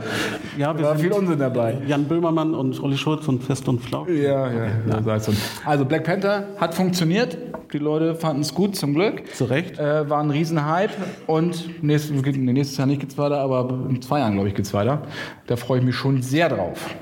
Ja, 0.56 0.76
wir 0.76 0.82
Da 0.84 0.90
war 0.90 0.96
viel 0.96 1.12
Unsinn 1.12 1.38
dabei. 1.38 1.78
Jan 1.86 2.04
Böhmermann 2.04 2.54
und 2.54 2.80
Olli 2.80 2.96
Schulz 2.96 3.26
und 3.26 3.42
Fest 3.42 3.68
und 3.68 3.80
Flau. 3.80 4.06
Ja, 4.06 4.48
ja, 4.50 4.66
ja. 4.66 5.16
Also 5.64 5.84
Black 5.84 6.04
Panther 6.04 6.44
hat 6.58 6.74
funktioniert. 6.74 7.36
Die 7.72 7.78
Leute 7.78 8.14
fanden 8.14 8.42
es 8.42 8.52
gut, 8.52 8.76
zum 8.76 8.92
Glück. 8.92 9.22
Zu 9.34 9.46
Recht. 9.46 9.78
Äh, 9.78 10.08
war 10.10 10.22
ein 10.22 10.28
Riesenhype. 10.28 10.92
Und 11.26 11.82
nächstes, 11.82 12.10
nächstes 12.22 12.76
Jahr 12.76 12.86
nicht 12.86 13.00
geht's 13.00 13.16
weiter, 13.16 13.38
aber 13.38 13.86
in 13.88 14.02
zwei 14.02 14.18
Jahren, 14.18 14.34
glaube 14.34 14.50
ich, 14.50 14.54
geht's 14.54 14.74
weiter. 14.74 15.02
Da 15.46 15.56
freue 15.56 15.78
ich 15.78 15.84
mich 15.84 15.94
schon 15.94 16.20
sehr 16.20 16.50
drauf. 16.50 16.94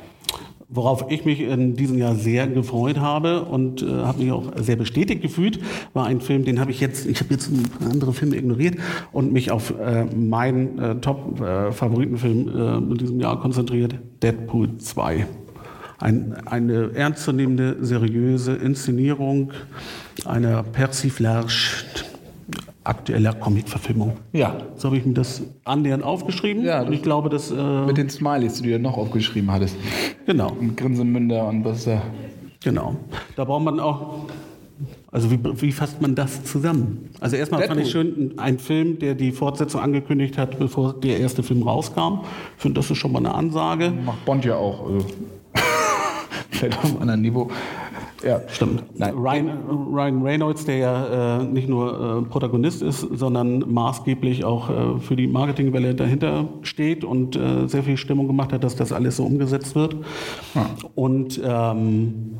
Worauf 0.69 1.07
ich 1.09 1.25
mich 1.25 1.41
in 1.41 1.75
diesem 1.75 1.99
Jahr 1.99 2.15
sehr 2.15 2.47
gefreut 2.47 3.01
habe 3.01 3.43
und 3.43 3.83
äh, 3.83 3.87
habe 3.87 4.23
mich 4.23 4.31
auch 4.31 4.45
sehr 4.59 4.77
bestätigt 4.77 5.23
gefühlt, 5.23 5.59
war 5.93 6.07
ein 6.07 6.21
Film, 6.21 6.45
den 6.45 6.61
habe 6.61 6.71
ich 6.71 6.79
jetzt, 6.79 7.05
ich 7.07 7.19
habe 7.19 7.35
jetzt 7.35 7.51
andere 7.85 8.13
Filme 8.13 8.37
ignoriert 8.37 8.77
und 9.11 9.33
mich 9.33 9.51
auf 9.51 9.75
äh, 9.77 10.05
meinen 10.05 10.79
äh, 10.79 10.95
Top-Favoritenfilm 11.01 12.49
äh, 12.49 12.77
in 12.93 12.95
diesem 12.99 13.19
Jahr 13.19 13.41
konzentriert, 13.41 13.97
Deadpool 14.23 14.79
2. 14.79 15.27
Ein, 16.01 16.35
eine 16.47 16.91
ernstzunehmende, 16.95 17.77
seriöse 17.81 18.55
Inszenierung 18.55 19.53
einer 20.25 20.63
Persiflage 20.63 21.53
aktueller 22.85 23.35
Comic-Verfilmung. 23.35 24.17
Ja. 24.33 24.57
So 24.77 24.89
habe 24.89 24.97
ich 24.97 25.05
mir 25.05 25.13
das 25.13 25.43
annähernd 25.65 26.03
aufgeschrieben 26.03 26.65
Ja, 26.65 26.83
und 26.83 26.93
ich 26.93 27.03
glaube, 27.03 27.29
dass... 27.29 27.51
Äh, 27.51 27.87
Mit 27.87 27.99
den 27.99 28.09
Smileys, 28.09 28.55
die 28.55 28.63
du 28.63 28.69
dir 28.71 28.79
noch 28.79 28.97
aufgeschrieben 28.97 29.51
hattest. 29.53 29.77
genau. 30.27 30.53
Und 30.59 30.77
Grinsemünder 30.77 31.47
und 31.47 31.65
was 31.65 31.85
da? 31.85 32.03
Genau. 32.65 32.97
Da 33.37 33.45
braucht 33.45 33.65
man 33.65 33.79
auch 33.81 34.27
Also 35.13 35.31
wie, 35.31 35.39
wie 35.61 35.73
fasst 35.73 36.01
man 36.01 36.15
das 36.15 36.43
zusammen? 36.45 37.11
Also 37.21 37.37
erstmal 37.37 37.63
fand 37.65 37.81
ich 37.81 37.91
schön, 37.91 38.33
ein 38.39 38.59
Film, 38.59 38.99
der 38.99 39.15
die 39.15 39.33
Fortsetzung 39.33 39.81
angekündigt 39.83 40.39
hat, 40.39 40.59
bevor 40.59 40.95
der 40.95 41.21
erste 41.21 41.43
Film 41.43 41.63
rauskam. 41.63 42.21
Ich 42.57 42.63
finde, 42.63 42.81
das 42.81 42.91
ist 42.91 42.97
schon 42.99 43.13
mal 43.13 43.19
eine 43.19 43.35
Ansage. 43.35 43.91
Macht 43.91 44.25
Bond 44.25 44.45
ja 44.47 44.57
auch. 44.57 44.87
Also. 44.87 45.07
Vielleicht 46.61 46.79
auf 46.79 46.85
einem 46.85 47.01
anderen 47.01 47.23
Niveau. 47.23 47.51
Ja, 48.23 48.43
stimmt. 48.49 48.85
Nein. 48.99 49.15
Ryan, 49.15 49.51
Ryan 49.91 50.23
Reynolds, 50.23 50.67
der 50.67 50.77
ja 50.77 51.39
äh, 51.41 51.45
nicht 51.45 51.71
nur 51.71 52.23
äh, 52.23 52.29
Protagonist 52.29 52.83
ist, 52.83 53.01
sondern 53.01 53.65
maßgeblich 53.73 54.45
auch 54.45 54.69
äh, 54.69 55.01
für 55.01 55.17
die 55.17 55.27
Marketingwelle 55.27 55.95
dahinter 55.95 56.47
steht 56.61 57.03
und 57.03 57.37
äh, 57.37 57.67
sehr 57.67 57.83
viel 57.83 57.97
Stimmung 57.97 58.27
gemacht 58.27 58.53
hat, 58.53 58.63
dass 58.63 58.77
das 58.77 58.93
alles 58.93 59.17
so 59.17 59.25
umgesetzt 59.25 59.75
wird. 59.75 59.97
Ja. 60.55 60.67
Und 60.95 61.41
ähm, 61.43 62.37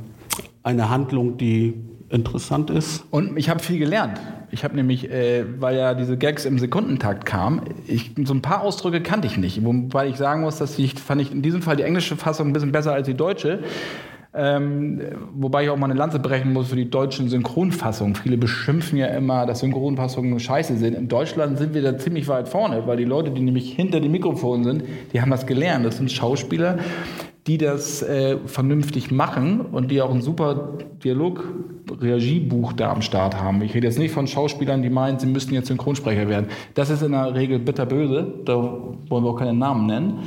eine 0.63 0.91
Handlung, 0.91 1.39
die 1.39 1.73
interessant 2.11 2.71
ist. 2.71 3.05
Und 3.11 3.37
ich 3.37 3.49
habe 3.49 3.61
viel 3.61 3.79
gelernt. 3.79 4.21
Ich 4.51 4.65
habe 4.65 4.75
nämlich, 4.75 5.11
äh, 5.11 5.45
weil 5.61 5.77
ja 5.77 5.95
diese 5.95 6.17
Gags 6.17 6.45
im 6.45 6.59
Sekundentakt 6.59 7.25
kamen, 7.25 7.63
ich, 7.87 8.13
so 8.25 8.35
ein 8.35 8.43
paar 8.43 8.63
Ausdrücke 8.63 9.01
kannte 9.01 9.29
ich 9.29 9.37
nicht. 9.37 9.65
Wobei 9.65 10.09
ich 10.09 10.17
sagen 10.17 10.43
muss, 10.43 10.59
dass 10.59 10.79
ich, 10.79 10.95
fand 10.95 11.23
ich 11.23 11.31
in 11.31 11.43
diesem 11.43 11.63
Fall 11.63 11.77
die 11.77 11.85
englische 11.85 12.17
Fassung 12.17 12.49
ein 12.49 12.53
bisschen 12.53 12.73
besser 12.73 12.93
als 12.93 13.07
die 13.07 13.15
deutsche. 13.15 13.61
Ähm, 14.33 15.01
wobei 15.35 15.65
ich 15.65 15.71
auch 15.71 15.77
mal 15.77 15.91
eine 15.91 15.99
Lanze 15.99 16.21
brechen 16.21 16.53
muss 16.53 16.69
für 16.69 16.77
die 16.77 16.89
deutschen 16.89 17.29
Synchronfassungen. 17.29 18.15
Viele 18.15 18.37
beschimpfen 18.37 18.97
ja 18.97 19.07
immer, 19.09 19.45
dass 19.45 19.59
Synchronfassungen 19.59 20.39
scheiße 20.39 20.77
sind. 20.77 20.95
In 20.95 21.09
Deutschland 21.09 21.59
sind 21.59 21.75
wir 21.75 21.83
da 21.83 21.99
ziemlich 21.99 22.29
weit 22.29 22.49
vorne, 22.49 22.87
weil 22.87 22.97
die 22.97 23.05
Leute, 23.05 23.33
die 23.33 23.41
nämlich 23.41 23.73
hinter 23.73 23.99
dem 23.99 24.13
Mikrofon 24.13 24.63
sind, 24.63 24.85
die 25.13 25.21
haben 25.21 25.33
das 25.33 25.47
gelernt. 25.47 25.85
Das 25.85 25.97
sind 25.97 26.13
Schauspieler, 26.13 26.79
die 27.47 27.59
das 27.59 28.03
äh, 28.03 28.37
vernünftig 28.47 29.11
machen 29.11 29.61
und 29.61 29.91
die 29.91 30.03
auch 30.03 30.13
ein 30.13 30.21
super 30.21 30.79
Dialog-Regiebuch 31.03 32.75
da 32.75 32.93
am 32.93 33.03
Start 33.03 33.41
haben. 33.41 33.63
Ich 33.63 33.75
rede 33.75 33.87
jetzt 33.87 33.99
nicht 33.99 34.13
von 34.13 34.27
Schauspielern, 34.27 34.83
die 34.83 34.91
meinen, 34.91 35.19
sie 35.19 35.27
müssten 35.27 35.55
jetzt 35.55 35.69
Synchronsprecher 35.69 36.29
werden. 36.29 36.47
Das 36.75 36.91
ist 36.91 37.03
in 37.03 37.13
der 37.13 37.35
Regel 37.35 37.59
bitterböse. 37.59 38.41
Da 38.45 38.57
wollen 38.57 39.25
wir 39.25 39.31
auch 39.31 39.39
keine 39.39 39.55
Namen 39.55 39.87
nennen 39.87 40.21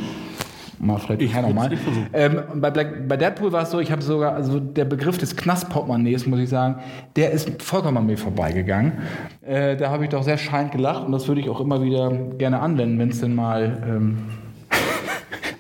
mal 0.84 0.98
vielleicht 0.98 1.22
ich 1.22 1.34
nochmal. 1.34 1.72
Ähm, 2.13 2.41
bei, 2.55 2.70
Black, 2.70 3.08
bei 3.08 3.17
Deadpool 3.17 3.51
war 3.51 3.63
es 3.63 3.72
so, 3.72 3.79
ich 3.79 3.91
habe 3.91 4.01
sogar, 4.01 4.34
also 4.34 4.60
der 4.60 4.86
Begriff 4.86 5.17
des 5.17 5.36
Knastportemonnaies, 5.36 6.25
muss 6.27 6.39
ich 6.39 6.50
sagen, 6.50 6.82
der 7.15 7.32
ist 7.32 7.62
vollkommen 7.62 7.98
an 7.98 8.05
mir 8.05 8.17
vorbeigegangen. 8.17 8.93
Äh, 9.41 9.77
da 9.77 9.89
habe 9.89 10.03
ich 10.03 10.10
doch 10.10 10.24
sehr 10.24 10.38
scheinend 10.38 10.72
gelacht 10.72 11.05
und 11.05 11.12
das 11.12 11.27
würde 11.27 11.41
ich 11.41 11.50
auch 11.50 11.60
immer 11.60 11.82
wieder 11.82 12.12
gerne 12.38 12.60
anwenden, 12.60 13.00
wenn 13.00 13.10
es 13.10 13.22
denn 13.22 13.36
mal 13.36 13.82
ähm, 13.88 14.17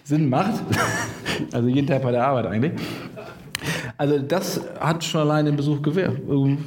Sinn 0.03 0.29
macht. 0.29 0.61
also 1.53 1.67
jeden 1.67 1.87
Tag 1.87 2.01
bei 2.03 2.11
der 2.11 2.27
Arbeit 2.27 2.47
eigentlich. 2.47 2.73
Also 3.97 4.19
das 4.19 4.59
hat 4.79 5.03
schon 5.03 5.21
allein 5.21 5.45
den 5.45 5.55
Besuch 5.55 5.81
gewährt. 5.81 6.17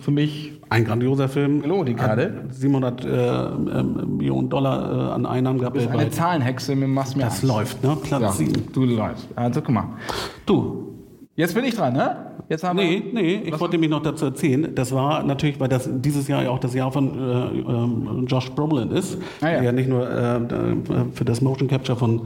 Für 0.02 0.11
mich 0.11 0.52
ein 0.71 0.85
grandioser 0.85 1.28
Film. 1.28 1.61
Hallo, 1.62 1.85
die 1.85 1.95
Karte. 1.95 2.45
700 2.50 3.05
äh, 3.05 3.09
äh, 3.09 3.83
Millionen 3.83 4.49
Dollar 4.49 5.11
äh, 5.11 5.12
an 5.12 5.26
Einnahmen 5.26 5.59
gehabt. 5.59 5.76
Du 5.76 5.81
bist 5.81 5.93
eine 5.93 6.11
Zahlenhexe, 6.11 6.75
mir 6.75 6.88
machst 6.88 7.16
mir 7.16 7.25
Das 7.25 7.35
Angst. 7.35 7.45
läuft, 7.45 7.83
ne? 7.85 7.97
Platz 8.02 8.23
ja, 8.23 8.33
7. 8.33 8.73
Du 8.73 8.85
läufst. 8.85 9.28
Also 9.37 9.61
guck 9.61 9.75
mal. 9.75 9.88
Du, 10.47 10.86
jetzt 11.37 11.55
bin 11.55 11.64
ich 11.64 11.75
dran, 11.75 11.93
ne? 11.93 12.16
Jetzt 12.49 12.64
haben 12.64 12.76
nee, 12.76 13.02
wir, 13.05 13.23
nee, 13.23 13.43
ich 13.45 13.61
wollte 13.61 13.76
mich 13.76 13.90
noch 13.90 14.02
dazu 14.02 14.26
erzählen. 14.26 14.73
Das 14.75 14.93
war 14.93 15.23
natürlich, 15.23 15.59
weil 15.59 15.69
das 15.69 15.88
dieses 15.93 16.28
Jahr 16.28 16.43
ja 16.45 16.50
auch 16.50 16.61
das 16.61 16.75
Jahr 16.75 16.93
von 16.93 17.19
äh, 17.19 18.23
äh, 18.23 18.25
Josh 18.26 18.50
Brolin 18.50 18.90
ist, 18.90 19.19
ah, 19.40 19.49
ja. 19.49 19.52
der 19.55 19.62
ja 19.64 19.73
nicht 19.73 19.88
nur 19.88 20.09
äh, 20.09 20.40
für 21.12 21.25
das 21.25 21.40
Motion 21.40 21.69
Capture 21.69 21.99
von 21.99 22.23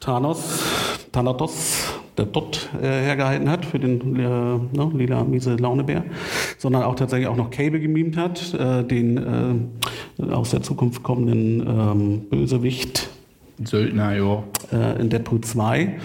Thanos, 0.00 0.62
Thanatos 1.12 1.94
der 2.16 2.26
Dot 2.26 2.68
äh, 2.80 2.86
hergehalten 2.86 3.50
hat 3.50 3.64
für 3.64 3.78
den 3.78 4.16
äh, 4.16 4.22
ne, 4.22 4.90
lila 4.94 5.24
miese 5.24 5.56
Launebär, 5.56 6.04
sondern 6.58 6.82
auch 6.82 6.94
tatsächlich 6.94 7.28
auch 7.28 7.36
noch 7.36 7.50
Cable 7.50 7.80
gemimt 7.80 8.16
hat, 8.16 8.54
äh, 8.54 8.84
den 8.84 9.64
äh, 10.18 10.22
aus 10.30 10.50
der 10.50 10.62
Zukunft 10.62 11.02
kommenden 11.02 11.66
ähm, 11.66 12.20
Bösewicht. 12.30 13.08
Söldner, 13.64 14.14
ja. 14.16 14.42
Äh, 14.72 15.00
in 15.00 15.10
Deadpool 15.10 15.40
2. 15.40 15.96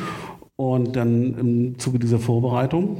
Und 0.60 0.98
dann 0.98 1.38
im 1.38 1.80
Zuge 1.80 2.00
dieser 2.00 2.20
Vorbereitung 2.20 2.98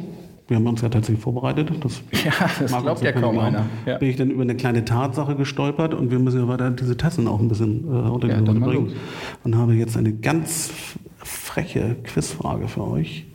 wir 0.50 0.58
haben 0.58 0.66
uns 0.66 0.82
ja 0.82 0.90
tatsächlich 0.90 1.24
vorbereitet. 1.24 1.72
Das, 1.82 2.02
ja, 2.26 2.32
das 2.60 2.82
glaubt 2.82 3.04
ja 3.04 3.12
kaum 3.12 3.38
einer. 3.38 3.68
Ja. 3.86 4.00
Bin 4.00 4.10
ich 4.10 4.16
dann 4.16 4.32
über 4.32 4.42
eine 4.42 4.56
kleine 4.56 4.84
Tatsache 4.84 5.36
gestolpert 5.36 5.94
und 5.94 6.10
wir 6.10 6.18
müssen 6.18 6.40
ja 6.40 6.48
weiter 6.48 6.72
diese 6.72 6.98
Tassen 6.98 7.28
auch 7.28 7.40
ein 7.40 7.48
bisschen 7.48 7.84
äh, 7.86 8.10
unter 8.10 8.28
die 8.28 8.34
ja, 8.34 8.42
bringen. 8.42 8.94
Und 9.44 9.56
habe 9.56 9.76
jetzt 9.76 9.96
eine 9.96 10.12
ganz 10.12 10.72
freche 11.20 11.98
Quizfrage 12.04 12.68
für 12.68 12.88
euch. 12.88 13.28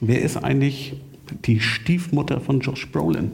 Wer 0.00 0.22
ist 0.22 0.36
eigentlich 0.36 1.02
die 1.44 1.58
Stiefmutter 1.58 2.40
von 2.40 2.60
Josh 2.60 2.90
Brolin? 2.92 3.32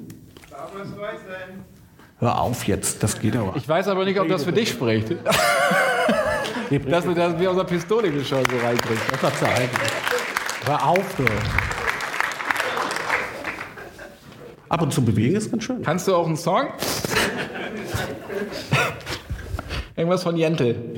Hör 2.20 2.40
auf 2.40 2.66
jetzt, 2.66 3.02
das 3.02 3.20
geht 3.20 3.36
aber. 3.36 3.54
Ich 3.56 3.68
weiß 3.68 3.88
aber 3.88 4.06
nicht, 4.06 4.18
ob 4.18 4.28
das 4.28 4.44
für 4.44 4.52
dich 4.52 4.70
spricht. 4.70 5.10
Dass 6.88 7.04
du 7.04 7.14
das 7.14 7.38
wie 7.38 7.48
aus 7.48 7.56
der 7.56 7.64
Pistole 7.64 8.10
geschossen 8.10 8.46
reinkriegst. 8.62 9.04
Das 9.20 9.38
zu 9.38 9.44
Hör 10.64 10.86
auf, 10.86 11.14
du. 11.16 11.24
Ab 14.68 14.82
und 14.82 14.92
zu 14.92 15.04
bewegen 15.04 15.36
ist 15.36 15.50
ganz 15.50 15.64
schön. 15.64 15.82
Kannst 15.82 16.06
du 16.06 16.14
auch 16.14 16.26
einen 16.26 16.36
Song? 16.36 16.68
Irgendwas 19.96 20.22
von 20.22 20.36
Jentel. 20.36 20.96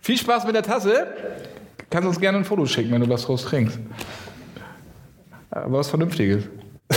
Viel 0.00 0.18
Spaß 0.18 0.44
mit 0.44 0.54
der 0.54 0.62
Tasse. 0.62 1.06
Kannst 1.90 2.08
uns 2.08 2.20
gerne 2.20 2.38
ein 2.38 2.44
Foto 2.44 2.66
schicken, 2.66 2.90
wenn 2.92 3.00
du 3.00 3.08
was 3.08 3.22
draus 3.22 3.44
trinkst. 3.44 3.78
Aber 5.50 5.78
was 5.78 5.88
Vernünftiges. 5.88 6.44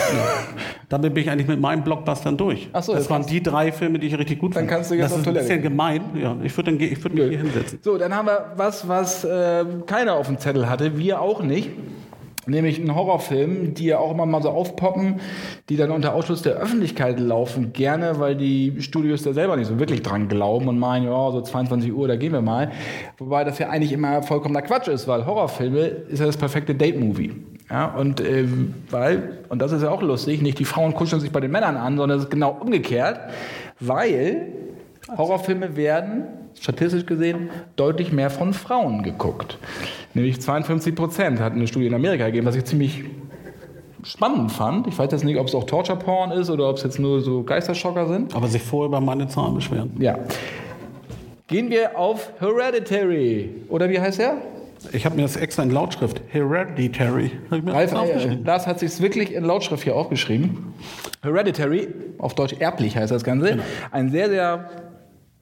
Damit 0.91 1.13
bin 1.13 1.23
ich 1.23 1.29
eigentlich 1.29 1.47
mit 1.47 1.61
meinen 1.61 1.85
Blockbustern 1.85 2.35
durch. 2.35 2.69
Ach 2.73 2.83
so, 2.83 2.93
das 2.93 3.09
waren 3.09 3.25
die 3.25 3.41
drei 3.41 3.71
Filme, 3.71 3.97
die 3.97 4.07
ich 4.07 4.17
richtig 4.17 4.39
gut 4.39 4.53
fand. 4.53 4.69
Dann 4.69 4.75
kannst 4.75 4.91
du 4.91 4.95
jetzt 4.95 5.05
das 5.05 5.13
auf 5.13 5.23
Toilette. 5.23 5.39
Das 5.39 5.45
ist 5.45 5.51
ein 5.51 5.61
bisschen 5.61 5.71
gemein. 5.71 6.01
Ja, 6.21 6.35
ich 6.43 6.55
würde 6.57 6.77
würd 6.77 7.13
mich 7.13 7.29
hier 7.29 7.37
hinsetzen. 7.37 7.79
So, 7.81 7.97
dann 7.97 8.13
haben 8.13 8.27
wir 8.27 8.51
was, 8.57 8.85
was 8.89 9.23
äh, 9.23 9.63
keiner 9.85 10.15
auf 10.15 10.27
dem 10.27 10.37
Zettel 10.37 10.69
hatte. 10.69 10.97
Wir 10.97 11.21
auch 11.21 11.41
nicht. 11.43 11.69
Nämlich 12.45 12.77
einen 12.77 12.93
Horrorfilm, 12.93 13.73
die 13.75 13.85
ja 13.85 13.99
auch 13.99 14.11
immer 14.11 14.25
mal 14.25 14.41
so 14.41 14.49
aufpoppen, 14.49 15.21
die 15.69 15.77
dann 15.77 15.91
unter 15.91 16.13
Ausschluss 16.13 16.41
der 16.41 16.55
Öffentlichkeit 16.55 17.19
laufen, 17.19 17.71
gerne, 17.71 18.19
weil 18.19 18.35
die 18.35 18.81
Studios 18.81 19.23
da 19.23 19.31
selber 19.31 19.55
nicht 19.55 19.67
so 19.67 19.79
wirklich 19.79 20.01
dran 20.01 20.27
glauben 20.27 20.67
und 20.67 20.77
meinen, 20.77 21.05
ja, 21.05 21.31
so 21.31 21.39
22 21.39 21.93
Uhr, 21.93 22.07
da 22.09 22.17
gehen 22.17 22.33
wir 22.33 22.41
mal. 22.41 22.71
Wobei 23.19 23.45
das 23.45 23.59
ja 23.59 23.69
eigentlich 23.69 23.93
immer 23.93 24.23
vollkommener 24.23 24.63
Quatsch 24.63 24.89
ist, 24.89 25.07
weil 25.07 25.25
Horrorfilme 25.25 25.79
ist 25.79 26.19
ja 26.19 26.25
das 26.25 26.35
perfekte 26.35 26.75
Date-Movie. 26.75 27.31
Ja, 27.71 27.85
und 27.85 28.19
äh, 28.19 28.45
weil, 28.89 29.39
und 29.47 29.61
das 29.61 29.71
ist 29.71 29.81
ja 29.81 29.89
auch 29.89 30.01
lustig, 30.01 30.41
nicht 30.41 30.59
die 30.59 30.65
Frauen 30.65 30.93
kuscheln 30.93 31.21
sich 31.21 31.31
bei 31.31 31.39
den 31.39 31.51
Männern 31.51 31.77
an, 31.77 31.95
sondern 31.97 32.17
es 32.17 32.25
ist 32.25 32.29
genau 32.29 32.57
umgekehrt, 32.59 33.19
weil 33.79 34.47
Horrorfilme 35.17 35.77
werden 35.77 36.25
statistisch 36.59 37.05
gesehen 37.05 37.49
deutlich 37.77 38.11
mehr 38.11 38.29
von 38.29 38.53
Frauen 38.53 39.03
geguckt. 39.03 39.57
Nämlich 40.13 40.41
52 40.41 40.95
Prozent 40.95 41.39
hat 41.39 41.53
eine 41.53 41.65
Studie 41.65 41.87
in 41.87 41.93
Amerika 41.93 42.25
gegeben, 42.25 42.45
was 42.45 42.57
ich 42.57 42.65
ziemlich 42.65 43.05
spannend 44.03 44.51
fand. 44.51 44.87
Ich 44.87 44.97
weiß 44.97 45.09
jetzt 45.11 45.23
nicht, 45.23 45.39
ob 45.39 45.47
es 45.47 45.55
auch 45.55 45.63
Torture 45.63 45.97
Porn 45.97 46.31
ist 46.31 46.49
oder 46.49 46.69
ob 46.69 46.77
es 46.77 46.83
jetzt 46.83 46.99
nur 46.99 47.21
so 47.21 47.43
Geisterschocker 47.43 48.07
sind. 48.07 48.35
Aber 48.35 48.47
sich 48.47 48.61
vorher 48.61 48.87
über 48.87 48.99
meine 48.99 49.27
Zahlen 49.29 49.55
beschweren. 49.55 49.91
Ja. 49.99 50.17
Gehen 51.47 51.69
wir 51.69 51.97
auf 51.97 52.31
Hereditary. 52.39 53.49
Oder 53.69 53.89
wie 53.89 53.99
heißt 53.99 54.19
er? 54.19 54.37
Ich 54.91 55.05
habe 55.05 55.15
mir 55.15 55.23
das 55.23 55.35
extra 55.35 55.63
in 55.63 55.71
Lautschrift. 55.71 56.21
Hereditary. 56.29 57.31
Ralf, 57.49 57.93
äh, 57.93 58.37
Lars 58.43 58.67
hat 58.67 58.79
sich 58.79 58.99
wirklich 59.01 59.33
in 59.33 59.43
Lautschrift 59.43 59.83
hier 59.83 59.95
aufgeschrieben. 59.95 60.73
Hereditary, 61.21 61.87
auf 62.17 62.35
Deutsch 62.35 62.55
erblich 62.59 62.95
heißt 62.95 63.11
das 63.11 63.23
Ganze. 63.23 63.51
Genau. 63.51 63.63
Ein 63.91 64.09
sehr, 64.09 64.29
sehr 64.29 64.69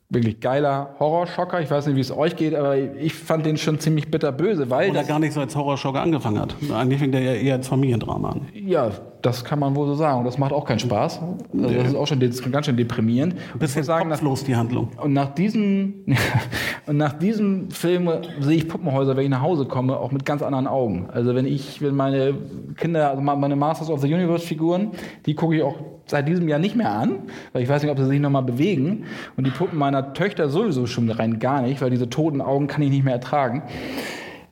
wirklich 0.09 0.39
geiler 0.39 0.95
Horrorschocker. 0.99 1.61
Ich 1.61 1.69
weiß 1.69 1.85
nicht, 1.87 1.95
wie 1.95 2.01
es 2.01 2.11
euch 2.11 2.35
geht, 2.35 2.55
aber 2.55 2.75
ich 2.77 3.13
fand 3.13 3.45
den 3.45 3.57
schon 3.57 3.79
ziemlich 3.79 4.09
bitterböse, 4.09 4.69
weil. 4.69 4.89
Oder 4.89 5.03
gar 5.03 5.19
nicht 5.19 5.33
so 5.33 5.39
als 5.39 5.55
Horrorschocker 5.55 6.01
angefangen 6.01 6.39
hat. 6.39 6.55
Eigentlich 6.73 6.99
fängt 6.99 7.15
er 7.15 7.21
ja 7.21 7.33
eher 7.33 7.55
als 7.55 7.67
Familiendrama 7.67 8.31
an. 8.31 8.47
Ja, 8.53 8.91
das 9.21 9.43
kann 9.43 9.59
man 9.59 9.75
wohl 9.75 9.87
so 9.87 9.95
sagen. 9.95 10.19
Und 10.19 10.25
das 10.25 10.37
macht 10.37 10.53
auch 10.53 10.65
keinen 10.65 10.79
Spaß. 10.79 11.19
Also 11.53 11.73
das 11.73 11.87
ist 11.89 11.95
auch 11.95 12.07
schon 12.07 12.19
ganz 12.19 12.65
schön 12.65 12.77
deprimierend. 12.77 13.35
Ein 13.53 13.59
bisschen 13.59 13.83
sagen, 13.83 14.09
kopflos, 14.09 14.43
die 14.43 14.55
Handlung. 14.55 14.89
Und 15.01 15.13
nach 15.13 15.33
diesem, 15.33 16.05
und 16.85 16.97
nach 16.97 17.13
diesem 17.13 17.69
Film 17.71 18.09
sehe 18.39 18.57
ich 18.57 18.67
Puppenhäuser, 18.67 19.17
wenn 19.17 19.23
ich 19.25 19.29
nach 19.29 19.41
Hause 19.41 19.65
komme, 19.65 19.97
auch 19.97 20.11
mit 20.11 20.25
ganz 20.25 20.41
anderen 20.41 20.67
Augen. 20.67 21.09
Also 21.11 21.35
wenn 21.35 21.45
ich, 21.45 21.81
wenn 21.81 21.95
meine 21.95 22.33
Kinder, 22.77 23.09
also 23.09 23.21
meine 23.21 23.55
Masters 23.55 23.89
of 23.89 24.01
the 24.01 24.13
Universe 24.13 24.45
Figuren, 24.45 24.91
die 25.25 25.35
gucke 25.35 25.55
ich 25.55 25.63
auch 25.63 25.75
seit 26.05 26.27
diesem 26.27 26.47
Jahr 26.47 26.59
nicht 26.59 26.75
mehr 26.75 26.91
an, 26.91 27.19
weil 27.53 27.61
ich 27.61 27.69
weiß 27.69 27.83
nicht, 27.83 27.91
ob 27.91 27.99
sie 27.99 28.05
sich 28.05 28.19
nochmal 28.19 28.43
bewegen. 28.43 29.05
Und 29.37 29.45
die 29.45 29.51
Puppen 29.51 29.77
meiner 29.77 30.13
Töchter 30.13 30.49
sowieso 30.49 30.87
schon 30.87 31.09
rein 31.09 31.39
gar 31.39 31.61
nicht, 31.61 31.81
weil 31.81 31.89
diese 31.89 32.09
toten 32.09 32.41
Augen 32.41 32.67
kann 32.67 32.81
ich 32.81 32.89
nicht 32.89 33.03
mehr 33.03 33.13
ertragen. 33.13 33.63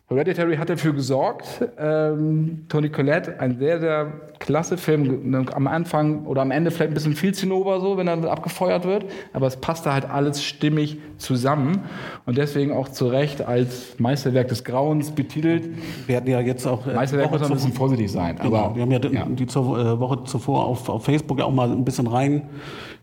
Hereditary 0.09 0.55
hat 0.55 0.69
dafür 0.69 0.93
gesorgt. 0.93 1.67
Ähm, 1.77 2.65
Tony 2.69 2.87
Collette, 2.87 3.41
ein 3.41 3.57
sehr, 3.57 3.81
sehr 3.81 4.13
klasse 4.39 4.77
Film. 4.77 5.45
Am 5.53 5.67
Anfang 5.67 6.25
oder 6.25 6.41
am 6.41 6.51
Ende 6.51 6.71
vielleicht 6.71 6.91
ein 6.91 6.93
bisschen 6.93 7.15
viel 7.15 7.33
Zinnober 7.33 7.81
so, 7.81 7.97
wenn 7.97 8.07
er 8.07 8.23
abgefeuert 8.31 8.85
wird. 8.85 9.03
Aber 9.33 9.47
es 9.47 9.57
passte 9.57 9.91
halt 9.91 10.09
alles 10.09 10.41
stimmig 10.41 10.97
zusammen. 11.17 11.81
Und 12.25 12.37
deswegen 12.37 12.71
auch 12.71 12.87
zu 12.87 13.07
Recht 13.07 13.41
als 13.41 13.99
Meisterwerk 13.99 14.47
des 14.47 14.63
Grauens 14.63 15.11
betitelt. 15.11 15.67
Wir 16.05 16.15
hatten 16.15 16.29
ja 16.29 16.39
jetzt 16.39 16.65
auch. 16.65 16.87
Äh, 16.87 16.93
Meisterwerk 16.93 17.29
muss 17.29 17.41
ein 17.41 17.51
bisschen 17.51 17.73
vorsichtig 17.73 18.09
sein. 18.09 18.37
Genau. 18.41 18.55
Aber 18.55 18.75
wir 18.77 18.83
haben 18.83 18.91
ja, 18.91 18.99
ja. 18.99 19.25
die 19.27 19.43
äh, 19.43 19.99
Woche 19.99 20.23
zuvor 20.23 20.67
auf, 20.67 20.87
auf 20.87 21.03
Facebook 21.03 21.39
ja 21.39 21.45
auch 21.45 21.51
mal 21.51 21.69
ein 21.69 21.83
bisschen 21.83 22.07
rein 22.07 22.43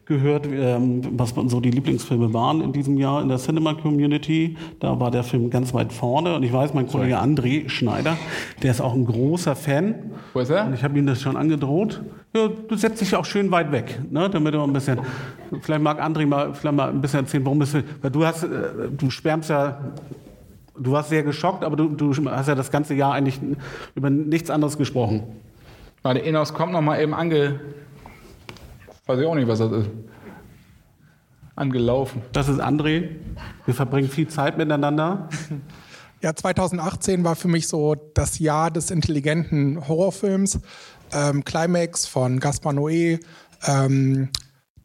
gehört, 0.06 0.46
ähm, 0.46 1.02
was 1.18 1.34
so 1.46 1.60
die 1.60 1.70
Lieblingsfilme 1.70 2.32
waren 2.34 2.60
in 2.60 2.72
diesem 2.72 2.98
Jahr 2.98 3.22
in 3.22 3.28
der 3.28 3.38
Cinema 3.38 3.74
Community. 3.74 4.56
Da 4.80 4.98
war 5.00 5.10
der 5.10 5.24
Film 5.24 5.50
ganz 5.50 5.72
weit 5.72 5.92
vorne. 5.92 6.34
Und 6.34 6.42
ich 6.42 6.52
weiß, 6.52 6.74
mein 6.74 6.86
Kollege 6.86 7.18
André 7.18 7.68
Schneider, 7.68 8.16
der 8.62 8.70
ist 8.70 8.80
auch 8.80 8.94
ein 8.94 9.06
großer 9.06 9.56
Fan. 9.56 10.12
Wo 10.32 10.40
ist 10.40 10.50
er? 10.50 10.66
Und 10.66 10.74
ich 10.74 10.84
habe 10.84 10.98
ihm 10.98 11.06
das 11.06 11.20
schon 11.20 11.36
angedroht. 11.36 12.02
Ja, 12.34 12.48
du 12.48 12.76
setzt 12.76 13.00
dich 13.00 13.14
auch 13.16 13.24
schön 13.24 13.50
weit 13.50 13.72
weg, 13.72 14.00
ne, 14.10 14.28
damit 14.28 14.54
du 14.54 14.62
ein 14.62 14.72
bisschen. 14.72 14.98
Vielleicht 15.62 15.82
mag 15.82 16.02
André 16.02 16.26
mal, 16.26 16.52
vielleicht 16.52 16.76
mal 16.76 16.90
ein 16.90 17.00
bisschen 17.00 17.20
erzählen, 17.20 17.44
warum 17.44 17.58
bist 17.58 17.74
du. 17.74 17.82
Weil 18.02 18.10
du 18.10 18.26
hast, 18.26 18.42
äh, 18.44 18.48
du 18.96 19.10
schwärmst 19.10 19.50
ja 19.50 19.78
Du 20.76 20.90
warst 20.90 21.08
sehr 21.08 21.22
geschockt, 21.22 21.62
aber 21.62 21.76
du, 21.76 21.88
du, 21.88 22.12
hast 22.30 22.48
ja 22.48 22.56
das 22.56 22.70
ganze 22.70 22.94
Jahr 22.94 23.12
eigentlich 23.12 23.38
über 23.94 24.10
nichts 24.10 24.50
anderes 24.50 24.76
gesprochen. 24.76 25.22
Warte, 26.02 26.22
Enos 26.24 26.52
kommt 26.52 26.72
noch 26.72 26.80
mal 26.80 27.00
eben 27.00 27.14
ange, 27.14 27.60
Weiß 29.06 29.18
ich 29.20 29.26
auch 29.26 29.34
nicht, 29.34 29.46
was 29.46 29.58
das 29.58 29.70
ist. 29.72 29.90
Angelaufen. 31.56 32.22
Das 32.32 32.48
ist 32.48 32.58
André. 32.58 33.10
Wir 33.66 33.74
verbringen 33.74 34.08
viel 34.08 34.28
Zeit 34.28 34.56
miteinander. 34.56 35.28
Ja, 36.22 36.34
2018 36.34 37.22
war 37.22 37.36
für 37.36 37.48
mich 37.48 37.68
so 37.68 37.96
das 38.14 38.38
Jahr 38.38 38.70
des 38.70 38.90
intelligenten 38.90 39.86
Horrorfilms. 39.86 40.58
Ähm, 41.12 41.44
Climax 41.44 42.06
von 42.06 42.40
Gaspar 42.40 42.72
Noé, 42.72 43.20
ähm, 43.66 44.30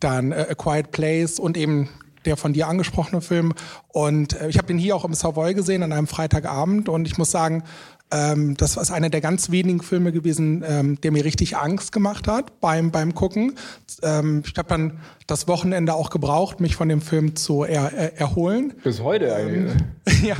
dann 0.01 0.33
äh, 0.33 0.47
A 0.49 0.53
Quiet 0.53 0.91
Place 0.91 1.39
und 1.39 1.55
eben 1.55 1.87
der 2.25 2.35
von 2.35 2.51
dir 2.51 2.67
angesprochene 2.67 3.21
Film. 3.21 3.53
Und 3.87 4.33
äh, 4.33 4.49
ich 4.49 4.57
habe 4.57 4.67
den 4.67 4.77
hier 4.77 4.97
auch 4.97 5.05
im 5.05 5.13
Savoy 5.13 5.53
gesehen 5.53 5.81
an 5.81 5.93
einem 5.93 6.07
Freitagabend 6.07 6.89
und 6.89 7.07
ich 7.07 7.17
muss 7.17 7.31
sagen, 7.31 7.63
ähm, 8.11 8.57
das 8.57 8.77
ist 8.77 8.91
einer 8.91 9.09
der 9.09 9.21
ganz 9.21 9.51
wenigen 9.51 9.81
Filme 9.81 10.11
gewesen, 10.11 10.63
ähm, 10.67 10.99
der 11.01 11.11
mir 11.11 11.25
richtig 11.25 11.57
Angst 11.57 11.91
gemacht 11.91 12.27
hat 12.27 12.59
beim, 12.59 12.91
beim 12.91 13.13
Gucken. 13.13 13.53
Ähm, 14.01 14.43
ich 14.45 14.57
habe 14.57 14.67
dann 14.69 14.99
das 15.27 15.47
Wochenende 15.47 15.93
auch 15.93 16.09
gebraucht, 16.09 16.59
mich 16.59 16.75
von 16.75 16.89
dem 16.89 17.01
Film 17.01 17.35
zu 17.35 17.63
er, 17.63 17.93
er, 17.93 18.19
erholen. 18.19 18.73
Bis 18.83 19.01
heute 19.01 19.35
eigentlich. 19.35 19.73
ja. 20.23 20.35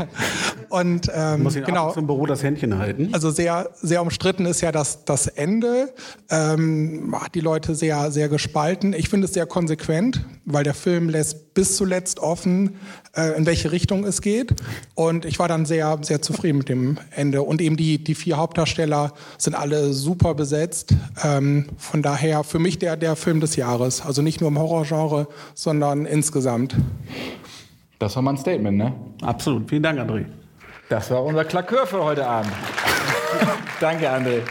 Und 0.70 1.12
ähm, 1.14 1.44
muss 1.44 1.56
ihn 1.56 1.64
genau. 1.64 1.94
im 1.94 2.08
Büro 2.08 2.26
das 2.26 2.44
Händchen 2.44 2.78
halten. 2.78 3.10
Also 3.12 3.30
sehr, 3.30 3.70
sehr 3.76 4.02
umstritten 4.02 4.46
ist 4.46 4.62
ja 4.62 4.72
das, 4.72 5.06
das 5.06 5.28
Ende. 5.28 5.94
Ähm, 6.30 7.16
hat 7.20 7.36
die 7.36 7.40
Leute 7.40 7.76
sehr, 7.76 8.12
sehr 8.12 8.30
gespalten. 8.30 8.94
Ich 8.94 9.10
finde 9.10 9.26
es 9.26 9.34
sehr 9.34 9.46
konsequent, 9.46 10.26
weil 10.46 10.64
der 10.64 10.74
Film 10.74 11.10
lässt 11.10 11.54
bis 11.54 11.76
zuletzt 11.76 12.20
offen, 12.20 12.76
äh, 13.16 13.38
in 13.38 13.46
welche 13.46 13.72
Richtung 13.72 14.06
es 14.06 14.22
geht. 14.22 14.54
Und 14.96 15.26
ich 15.26 15.40
war 15.40 15.48
dann 15.48 15.66
sehr, 15.66 16.00
sehr 16.02 16.22
zufrieden 16.22 16.60
mit 16.60 16.70
dem 16.70 16.98
Ende. 17.12 17.44
Und 17.44 17.59
eben 17.62 17.78
die, 17.78 18.04
die 18.04 18.16
vier 18.16 18.38
Hauptdarsteller 18.38 19.14
sind 19.38 19.56
alle 19.56 19.94
super 19.94 20.34
besetzt. 20.34 20.96
Ähm, 21.24 21.66
von 21.78 22.02
daher 22.02 22.44
für 22.44 22.60
mich 22.60 22.80
der, 22.80 22.98
der 22.98 23.16
Film 23.16 23.40
des 23.40 23.56
Jahres. 23.56 24.06
Also 24.06 24.22
nicht 24.22 24.42
nur 24.42 24.50
im 24.50 24.60
Horrorgenre, 24.60 25.28
sondern 25.54 26.06
insgesamt. 26.06 26.76
Das 28.00 28.16
war 28.16 28.24
mal 28.24 28.32
ein 28.32 28.38
Statement, 28.38 28.78
ne? 28.78 28.94
Absolut. 29.22 29.70
Vielen 29.70 29.84
Dank, 29.84 30.00
André. 30.00 30.26
Das 30.90 31.12
war 31.12 31.24
unser 31.24 31.46
Klakör 31.46 31.86
für 31.86 32.04
heute 32.04 32.26
Abend. 32.26 32.52
Danke, 33.80 34.10
André. 34.10 34.42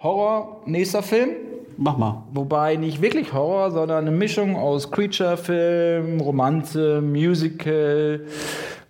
Horror, 0.00 0.62
nächster 0.66 1.02
Film. 1.02 1.30
Mach 1.76 1.96
mal. 1.96 2.24
Wobei 2.32 2.74
nicht 2.74 3.00
wirklich 3.00 3.32
Horror, 3.32 3.70
sondern 3.70 4.06
eine 4.06 4.10
Mischung 4.10 4.56
aus 4.56 4.90
Creature-Film, 4.90 6.20
Romanze, 6.20 7.00
Musical. 7.00 8.22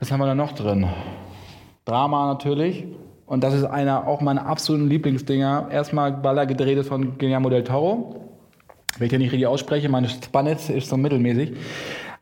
Was 0.01 0.11
haben 0.11 0.21
wir 0.21 0.27
da 0.27 0.35
noch 0.35 0.53
drin? 0.53 0.87
Drama 1.88 2.27
natürlich. 2.27 2.85
Und 3.27 3.44
das 3.44 3.55
ist 3.55 3.64
einer 3.64 4.07
auch 4.07 4.20
meiner 4.20 4.46
absoluten 4.46 4.88
Lieblingsdinger. 4.88 5.68
Erstmal, 5.70 6.22
weil 6.22 6.38
er 6.38 6.46
gedreht 6.46 6.79
ist 6.79 6.88
von 6.88 7.18
Guillermo 7.18 7.51
del 7.51 7.64
Toro. 7.64 8.29
Wenn 8.98 9.07
ich 9.07 9.11
den 9.11 9.20
nicht 9.20 9.33
richtig 9.33 9.46
ausspreche, 9.46 9.88
meine 9.88 10.09
Spanne 10.09 10.53
ist 10.53 10.88
so 10.88 10.96
mittelmäßig. 10.96 11.53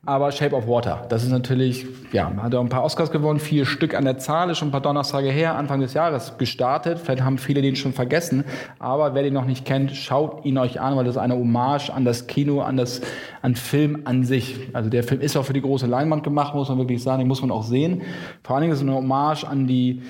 Aber 0.04 0.30
Shape 0.30 0.54
of 0.54 0.68
Water, 0.68 1.04
das 1.08 1.24
ist 1.24 1.30
natürlich, 1.30 1.84
ja, 2.12 2.32
hat 2.40 2.54
auch 2.54 2.60
ein 2.60 2.68
paar 2.68 2.84
Oscars 2.84 3.10
gewonnen, 3.10 3.40
vier 3.40 3.66
Stück 3.66 3.92
an 3.92 4.04
der 4.04 4.18
Zahl, 4.18 4.50
ist 4.50 4.58
schon 4.58 4.68
ein 4.68 4.70
paar 4.72 4.80
Donnerstage 4.80 5.30
her, 5.30 5.56
Anfang 5.56 5.80
des 5.80 5.94
Jahres 5.94 6.38
gestartet. 6.38 7.00
Vielleicht 7.00 7.24
haben 7.24 7.38
viele 7.38 7.60
den 7.60 7.74
schon 7.74 7.92
vergessen. 7.92 8.44
Aber 8.78 9.14
wer 9.14 9.24
den 9.24 9.34
noch 9.34 9.46
nicht 9.46 9.64
kennt, 9.64 9.96
schaut 9.96 10.44
ihn 10.44 10.58
euch 10.58 10.80
an, 10.80 10.96
weil 10.96 11.04
das 11.04 11.16
ist 11.16 11.20
eine 11.20 11.34
Hommage 11.34 11.90
an 11.90 12.04
das 12.04 12.28
Kino, 12.28 12.60
an 12.60 12.76
das, 12.76 13.00
an 13.42 13.56
Film 13.56 14.02
an 14.04 14.22
sich. 14.22 14.68
Also 14.72 14.90
der 14.90 15.02
Film 15.02 15.20
ist 15.20 15.36
auch 15.36 15.44
für 15.44 15.54
die 15.54 15.60
große 15.60 15.86
Leinwand 15.86 16.22
gemacht, 16.22 16.54
muss 16.54 16.68
man 16.68 16.78
wirklich 16.78 17.02
sagen, 17.02 17.18
den 17.20 17.28
muss 17.28 17.40
man 17.40 17.50
auch 17.50 17.64
sehen. 17.64 18.02
Vor 18.44 18.54
allen 18.54 18.62
Dingen 18.62 18.72
ist 18.72 18.78
es 18.78 18.84
eine 18.84 18.94
Hommage 18.94 19.44
an 19.44 19.66
die, 19.66 20.02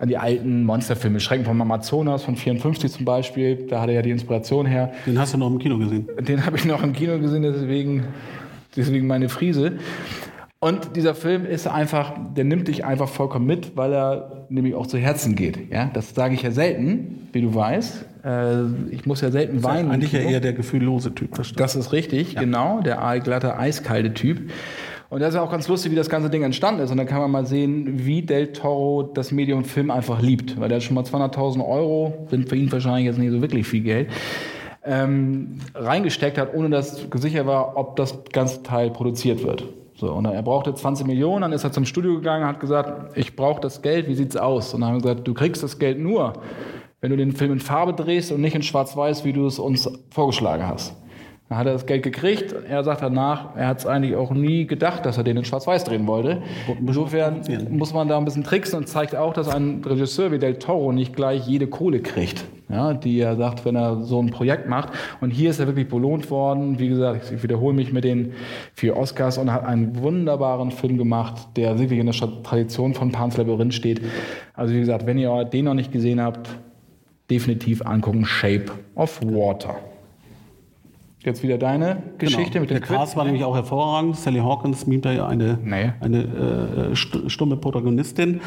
an 0.00 0.08
die 0.08 0.18
alten 0.18 0.64
Monsterfilme. 0.64 1.20
Schrecken 1.20 1.44
vom 1.44 1.60
Amazonas 1.60 2.24
von 2.24 2.34
54 2.34 2.90
zum 2.90 3.04
Beispiel. 3.04 3.66
Da 3.68 3.80
hat 3.80 3.88
er 3.88 3.94
ja 3.94 4.02
die 4.02 4.10
Inspiration 4.10 4.66
her. 4.66 4.92
Den 5.06 5.20
hast 5.20 5.34
du 5.34 5.38
noch 5.38 5.46
im 5.46 5.58
Kino 5.60 5.78
gesehen? 5.78 6.08
Den 6.18 6.44
habe 6.44 6.56
ich 6.56 6.64
noch 6.64 6.82
im 6.82 6.92
Kino 6.92 7.18
gesehen, 7.20 7.42
deswegen 7.42 8.06
deswegen 8.76 9.06
meine 9.06 9.28
Friese. 9.28 9.78
Und 10.58 10.96
dieser 10.96 11.14
Film 11.14 11.44
ist 11.44 11.66
einfach, 11.66 12.14
der 12.34 12.44
nimmt 12.44 12.68
dich 12.68 12.84
einfach 12.84 13.08
vollkommen 13.08 13.46
mit, 13.46 13.76
weil 13.76 13.92
er 13.92 14.46
nämlich 14.48 14.74
auch 14.74 14.86
zu 14.86 14.96
Herzen 14.96 15.36
geht. 15.36 15.70
Ja, 15.70 15.90
das 15.92 16.14
sage 16.14 16.34
ich 16.34 16.42
ja 16.42 16.50
selten, 16.50 17.28
wie 17.32 17.42
du 17.42 17.54
weißt. 17.54 18.04
Äh, 18.24 18.62
ich 18.90 19.04
muss 19.04 19.20
ja 19.20 19.30
selten 19.30 19.62
weinen. 19.62 19.90
Eigentlich 19.90 20.12
ja 20.12 20.20
eher 20.20 20.40
der 20.40 20.54
gefühllose 20.54 21.14
Typ. 21.14 21.34
Das, 21.34 21.52
das 21.52 21.76
ist 21.76 21.92
richtig, 21.92 22.32
ja. 22.32 22.40
genau, 22.40 22.80
der 22.80 23.20
glatte, 23.22 23.58
eiskalte 23.58 24.14
Typ. 24.14 24.50
Und 25.08 25.20
das 25.20 25.34
ist 25.34 25.40
auch 25.40 25.50
ganz 25.50 25.68
lustig, 25.68 25.92
wie 25.92 25.96
das 25.96 26.08
ganze 26.08 26.30
Ding 26.30 26.42
entstanden 26.42 26.80
ist. 26.80 26.90
Und 26.90 26.96
dann 26.96 27.06
kann 27.06 27.20
man 27.20 27.30
mal 27.30 27.46
sehen, 27.46 28.04
wie 28.04 28.22
Del 28.22 28.52
Toro 28.52 29.04
das 29.04 29.30
Medium 29.30 29.64
Film 29.64 29.90
einfach 29.90 30.20
liebt. 30.20 30.58
Weil 30.58 30.68
der 30.68 30.76
hat 30.76 30.82
schon 30.82 30.94
mal 30.94 31.04
200.000 31.04 31.64
Euro, 31.64 32.26
sind 32.28 32.48
für 32.48 32.56
ihn 32.56 32.72
wahrscheinlich 32.72 33.06
jetzt 33.06 33.18
nicht 33.18 33.30
so 33.30 33.40
wirklich 33.40 33.66
viel 33.66 33.82
Geld, 33.82 34.08
ähm, 34.86 35.58
reingesteckt 35.74 36.38
hat, 36.38 36.54
ohne 36.54 36.70
dass 36.70 37.06
sicher 37.14 37.46
war, 37.46 37.76
ob 37.76 37.96
das 37.96 38.24
ganze 38.32 38.62
Teil 38.62 38.90
produziert 38.90 39.42
wird. 39.42 39.64
So, 39.96 40.12
und 40.12 40.26
er 40.26 40.42
brauchte 40.42 40.74
20 40.74 41.06
Millionen, 41.06 41.42
dann 41.42 41.52
ist 41.52 41.64
er 41.64 41.72
zum 41.72 41.86
Studio 41.86 42.16
gegangen 42.16 42.42
und 42.42 42.48
hat 42.48 42.60
gesagt, 42.60 43.16
ich 43.16 43.34
brauche 43.34 43.60
das 43.60 43.80
Geld, 43.80 44.08
wie 44.08 44.14
sieht's 44.14 44.36
aus? 44.36 44.74
Und 44.74 44.82
dann 44.82 44.90
haben 44.90 44.96
wir 44.96 45.02
gesagt, 45.02 45.26
du 45.26 45.32
kriegst 45.32 45.62
das 45.62 45.78
Geld 45.78 45.98
nur, 45.98 46.34
wenn 47.00 47.10
du 47.10 47.16
den 47.16 47.32
Film 47.32 47.52
in 47.52 47.60
Farbe 47.60 47.94
drehst 47.94 48.30
und 48.30 48.42
nicht 48.42 48.54
in 48.54 48.62
Schwarz-Weiß, 48.62 49.24
wie 49.24 49.32
du 49.32 49.46
es 49.46 49.58
uns 49.58 49.90
vorgeschlagen 50.10 50.66
hast. 50.66 50.94
Dann 51.48 51.58
hat 51.58 51.66
er 51.68 51.74
das 51.74 51.86
Geld 51.86 52.02
gekriegt. 52.02 52.54
Er 52.68 52.82
sagt 52.82 53.02
danach, 53.02 53.54
er 53.54 53.68
hat 53.68 53.78
es 53.78 53.86
eigentlich 53.86 54.16
auch 54.16 54.32
nie 54.32 54.66
gedacht, 54.66 55.06
dass 55.06 55.16
er 55.16 55.22
den 55.22 55.36
in 55.36 55.44
Schwarz-Weiß 55.44 55.84
drehen 55.84 56.06
wollte. 56.08 56.42
Insofern 56.80 57.40
muss 57.70 57.94
man 57.94 58.08
da 58.08 58.18
ein 58.18 58.24
bisschen 58.24 58.42
tricksen 58.42 58.80
und 58.80 58.88
zeigt 58.88 59.14
auch, 59.14 59.32
dass 59.32 59.48
ein 59.48 59.80
Regisseur 59.84 60.32
wie 60.32 60.40
Del 60.40 60.58
Toro 60.58 60.90
nicht 60.90 61.14
gleich 61.14 61.46
jede 61.46 61.68
Kohle 61.68 62.00
kriegt, 62.00 62.44
ja, 62.68 62.94
die 62.94 63.20
er 63.20 63.36
sagt, 63.36 63.64
wenn 63.64 63.76
er 63.76 64.02
so 64.02 64.20
ein 64.20 64.30
Projekt 64.30 64.68
macht. 64.68 64.88
Und 65.20 65.30
hier 65.30 65.50
ist 65.50 65.60
er 65.60 65.68
wirklich 65.68 65.88
belohnt 65.88 66.32
worden. 66.32 66.80
Wie 66.80 66.88
gesagt, 66.88 67.30
ich 67.32 67.40
wiederhole 67.44 67.74
mich 67.74 67.92
mit 67.92 68.02
den 68.02 68.32
vier 68.74 68.96
Oscars 68.96 69.38
und 69.38 69.52
hat 69.52 69.64
einen 69.64 70.02
wunderbaren 70.02 70.72
Film 70.72 70.98
gemacht, 70.98 71.46
der 71.56 71.78
wirklich 71.78 72.00
in 72.00 72.06
der 72.06 72.42
Tradition 72.42 72.92
von 72.92 73.12
Pan's 73.12 73.36
Labyrinth 73.36 73.74
steht. 73.74 74.00
Also 74.54 74.74
wie 74.74 74.80
gesagt, 74.80 75.06
wenn 75.06 75.16
ihr 75.16 75.44
den 75.44 75.66
noch 75.66 75.74
nicht 75.74 75.92
gesehen 75.92 76.20
habt, 76.20 76.48
definitiv 77.30 77.86
angucken. 77.86 78.24
Shape 78.24 78.72
of 78.96 79.20
Water. 79.22 79.76
Jetzt 81.26 81.42
wieder 81.42 81.58
deine 81.58 82.04
Geschichte 82.18 82.52
genau. 82.52 82.60
mit 82.60 82.70
dem 82.70 82.78
Der 82.78 82.80
Cast 82.82 83.16
war 83.16 83.24
nämlich 83.24 83.42
auch 83.42 83.56
hervorragend. 83.56 84.14
Sally 84.14 84.38
Hawkins 84.38 84.86
mimt 84.86 85.04
da 85.04 85.10
ja 85.10 85.26
eine, 85.26 85.58
nee. 85.60 85.90
eine 85.98 86.92
äh, 86.92 86.94
stumme 86.94 87.56
Protagonistin. 87.56 88.34
Mhm. 88.34 88.40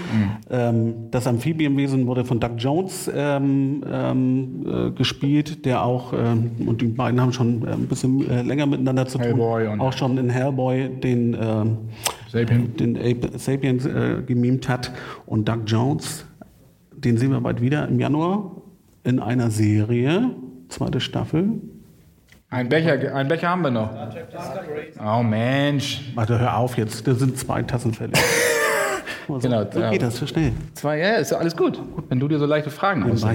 Ähm, 0.49 0.93
das 1.11 1.27
Amphibienwesen 1.27 2.07
wurde 2.07 2.23
von 2.23 2.39
Doug 2.39 2.51
Jones 2.57 3.11
ähm, 3.13 3.83
ähm, 3.85 4.65
äh, 4.65 4.91
gespielt, 4.91 5.65
der 5.65 5.83
auch, 5.83 6.13
ähm, 6.13 6.51
und 6.65 6.81
die 6.81 6.85
beiden 6.85 7.19
haben 7.19 7.33
schon 7.33 7.67
äh, 7.67 7.71
ein 7.71 7.87
bisschen 7.87 8.25
äh, 8.29 8.43
länger 8.43 8.65
miteinander 8.65 9.05
zu 9.07 9.17
tun, 9.17 9.41
auch 9.81 9.91
schon 9.91 10.17
in 10.17 10.29
Hellboy 10.29 10.87
den, 10.87 11.33
ähm, 11.37 11.77
Sapien, 12.29 12.77
den 12.77 12.95
Ape, 12.95 13.37
Sapien 13.37 13.79
äh, 13.79 14.23
gemimt 14.25 14.69
hat. 14.69 14.93
Und 15.25 15.49
Doug 15.49 15.63
Jones, 15.65 16.25
den 16.95 17.17
sehen 17.17 17.31
wir 17.31 17.41
bald 17.41 17.59
wieder 17.59 17.89
im 17.89 17.99
Januar 17.99 18.53
in 19.03 19.19
einer 19.19 19.51
Serie, 19.51 20.29
zweite 20.69 21.01
Staffel 21.01 21.59
ein 22.49 22.69
Becher, 22.69 23.15
ein 23.15 23.27
Becher 23.27 23.49
haben 23.49 23.61
wir 23.61 23.71
noch. 23.71 23.89
Oh 25.03 25.21
Mensch. 25.21 26.11
Warte, 26.15 26.39
hör 26.39 26.57
auf 26.57 26.77
jetzt. 26.77 27.05
Das 27.07 27.19
sind 27.19 27.37
zwei 27.37 27.61
Tassen 27.61 27.93
fällig. 27.93 28.17
so, 29.27 29.37
genau. 29.37 29.65
So 29.71 29.81
geht 29.89 30.01
das 30.01 30.17
so 30.17 30.25
schnell. 30.25 30.53
Zwei, 30.73 30.97
ja, 30.97 31.15
ist 31.15 31.31
ja 31.31 31.37
alles 31.37 31.55
gut. 31.55 31.79
Wenn 32.09 32.19
du 32.19 32.27
dir 32.27 32.39
so 32.39 32.45
leichte 32.45 32.69
Fragen 32.69 33.05
hast. 33.05 33.25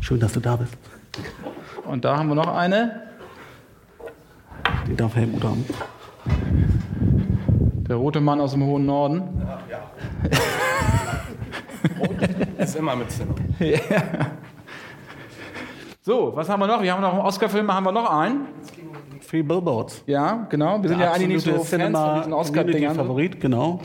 Schön, 0.00 0.20
dass 0.20 0.32
du 0.32 0.40
da 0.40 0.56
bist. 0.56 0.76
Und 1.86 2.04
da 2.04 2.16
haben 2.16 2.28
wir 2.28 2.34
noch 2.34 2.54
eine. 2.54 3.02
Die 4.86 4.94
darf 4.94 5.16
Helmut 5.16 5.42
haben. 5.42 5.64
Der 7.88 7.96
rote 7.96 8.20
Mann 8.20 8.40
aus 8.40 8.52
dem 8.52 8.64
hohen 8.64 8.86
Norden. 8.86 9.22
Ist 12.58 12.76
immer 12.76 12.96
mit 12.96 13.10
Cinema. 13.10 13.34
So, 16.06 16.32
was 16.34 16.50
haben 16.50 16.60
wir 16.60 16.66
noch? 16.66 16.82
Wir 16.82 16.92
haben 16.92 17.00
noch 17.00 17.14
einen 17.14 17.22
Oscar-Film, 17.22 17.72
haben 17.72 17.84
wir 17.84 17.90
noch 17.90 18.10
einen. 18.10 18.48
Three 19.26 19.40
Billboards. 19.40 20.02
Ja, 20.06 20.46
genau. 20.50 20.82
Wir 20.82 20.90
sind 20.90 21.00
ja 21.00 21.12
eigentlich 21.12 21.28
nicht 21.28 21.44
so 21.46 21.64
Fans 21.64 21.98
von 21.98 22.16
diesen 22.18 22.32
Oscar-Dingern. 22.34 22.94
Favorit, 22.94 23.40
genau. 23.40 23.80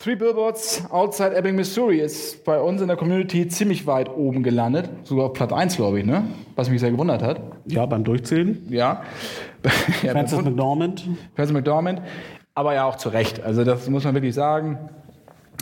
Three 0.00 0.16
Billboards 0.16 0.82
Outside 0.90 1.36
Ebbing, 1.36 1.54
Missouri 1.54 2.00
ist 2.00 2.44
bei 2.44 2.60
uns 2.60 2.82
in 2.82 2.88
der 2.88 2.96
Community 2.96 3.46
ziemlich 3.46 3.86
weit 3.86 4.10
oben 4.10 4.42
gelandet. 4.42 4.90
Sogar 5.04 5.26
auf 5.26 5.34
Platz 5.34 5.52
1, 5.52 5.76
glaube 5.76 6.00
ich, 6.00 6.04
ne? 6.04 6.24
Was 6.56 6.70
mich 6.70 6.80
sehr 6.80 6.90
gewundert 6.90 7.22
hat. 7.22 7.40
Ja, 7.66 7.86
beim 7.86 8.02
Durchzählen. 8.02 8.66
Ja. 8.68 9.04
ja 10.02 10.10
Francis 10.10 10.42
McDormand. 10.42 11.08
Francis 11.36 11.54
McDormand. 11.54 12.02
Aber 12.56 12.74
ja 12.74 12.84
auch 12.84 12.96
zu 12.96 13.10
Recht. 13.10 13.44
Also 13.44 13.62
das 13.62 13.88
muss 13.88 14.02
man 14.02 14.14
wirklich 14.14 14.34
sagen. 14.34 14.90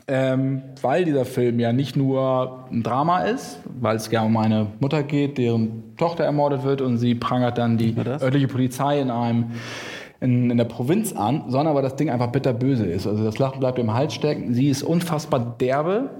Ähm, 0.09 0.63
weil 0.81 1.05
dieser 1.05 1.25
Film 1.25 1.61
ja 1.61 1.73
nicht 1.73 1.97
nur 1.97 2.65
ein 2.71 2.83
Drama 2.83 3.21
ist, 3.21 3.61
weil 3.81 3.97
es 3.97 4.11
ja 4.11 4.23
um 4.23 4.37
eine 4.37 4.67
Mutter 4.81 5.03
geht, 5.05 5.39
deren 5.39 5.97
Tochter 5.97 6.25
ermordet 6.25 6.65
wird 6.65 6.81
und 6.81 6.99
sie 6.99 7.15
prangert 7.15 7.57
dann 7.59 7.79
die 7.79 7.95
örtliche 7.97 8.49
Polizei 8.49 9.01
in 9.01 9.11
einem 9.11 9.53
in, 10.21 10.51
in 10.51 10.57
der 10.57 10.65
Provinz 10.65 11.13
an, 11.13 11.45
sondern 11.49 11.75
weil 11.75 11.83
das 11.83 11.97
Ding 11.97 12.09
einfach 12.11 12.29
bitterböse 12.29 12.87
ist. 12.87 13.07
Also 13.07 13.25
das 13.25 13.39
Lachen 13.39 13.61
bleibt 13.61 13.79
im 13.79 13.93
Hals 13.93 14.15
stecken. 14.15 14.55
Sie 14.55 14.69
ist 14.69 14.83
unfassbar 14.83 15.57
derbe, 15.61 16.11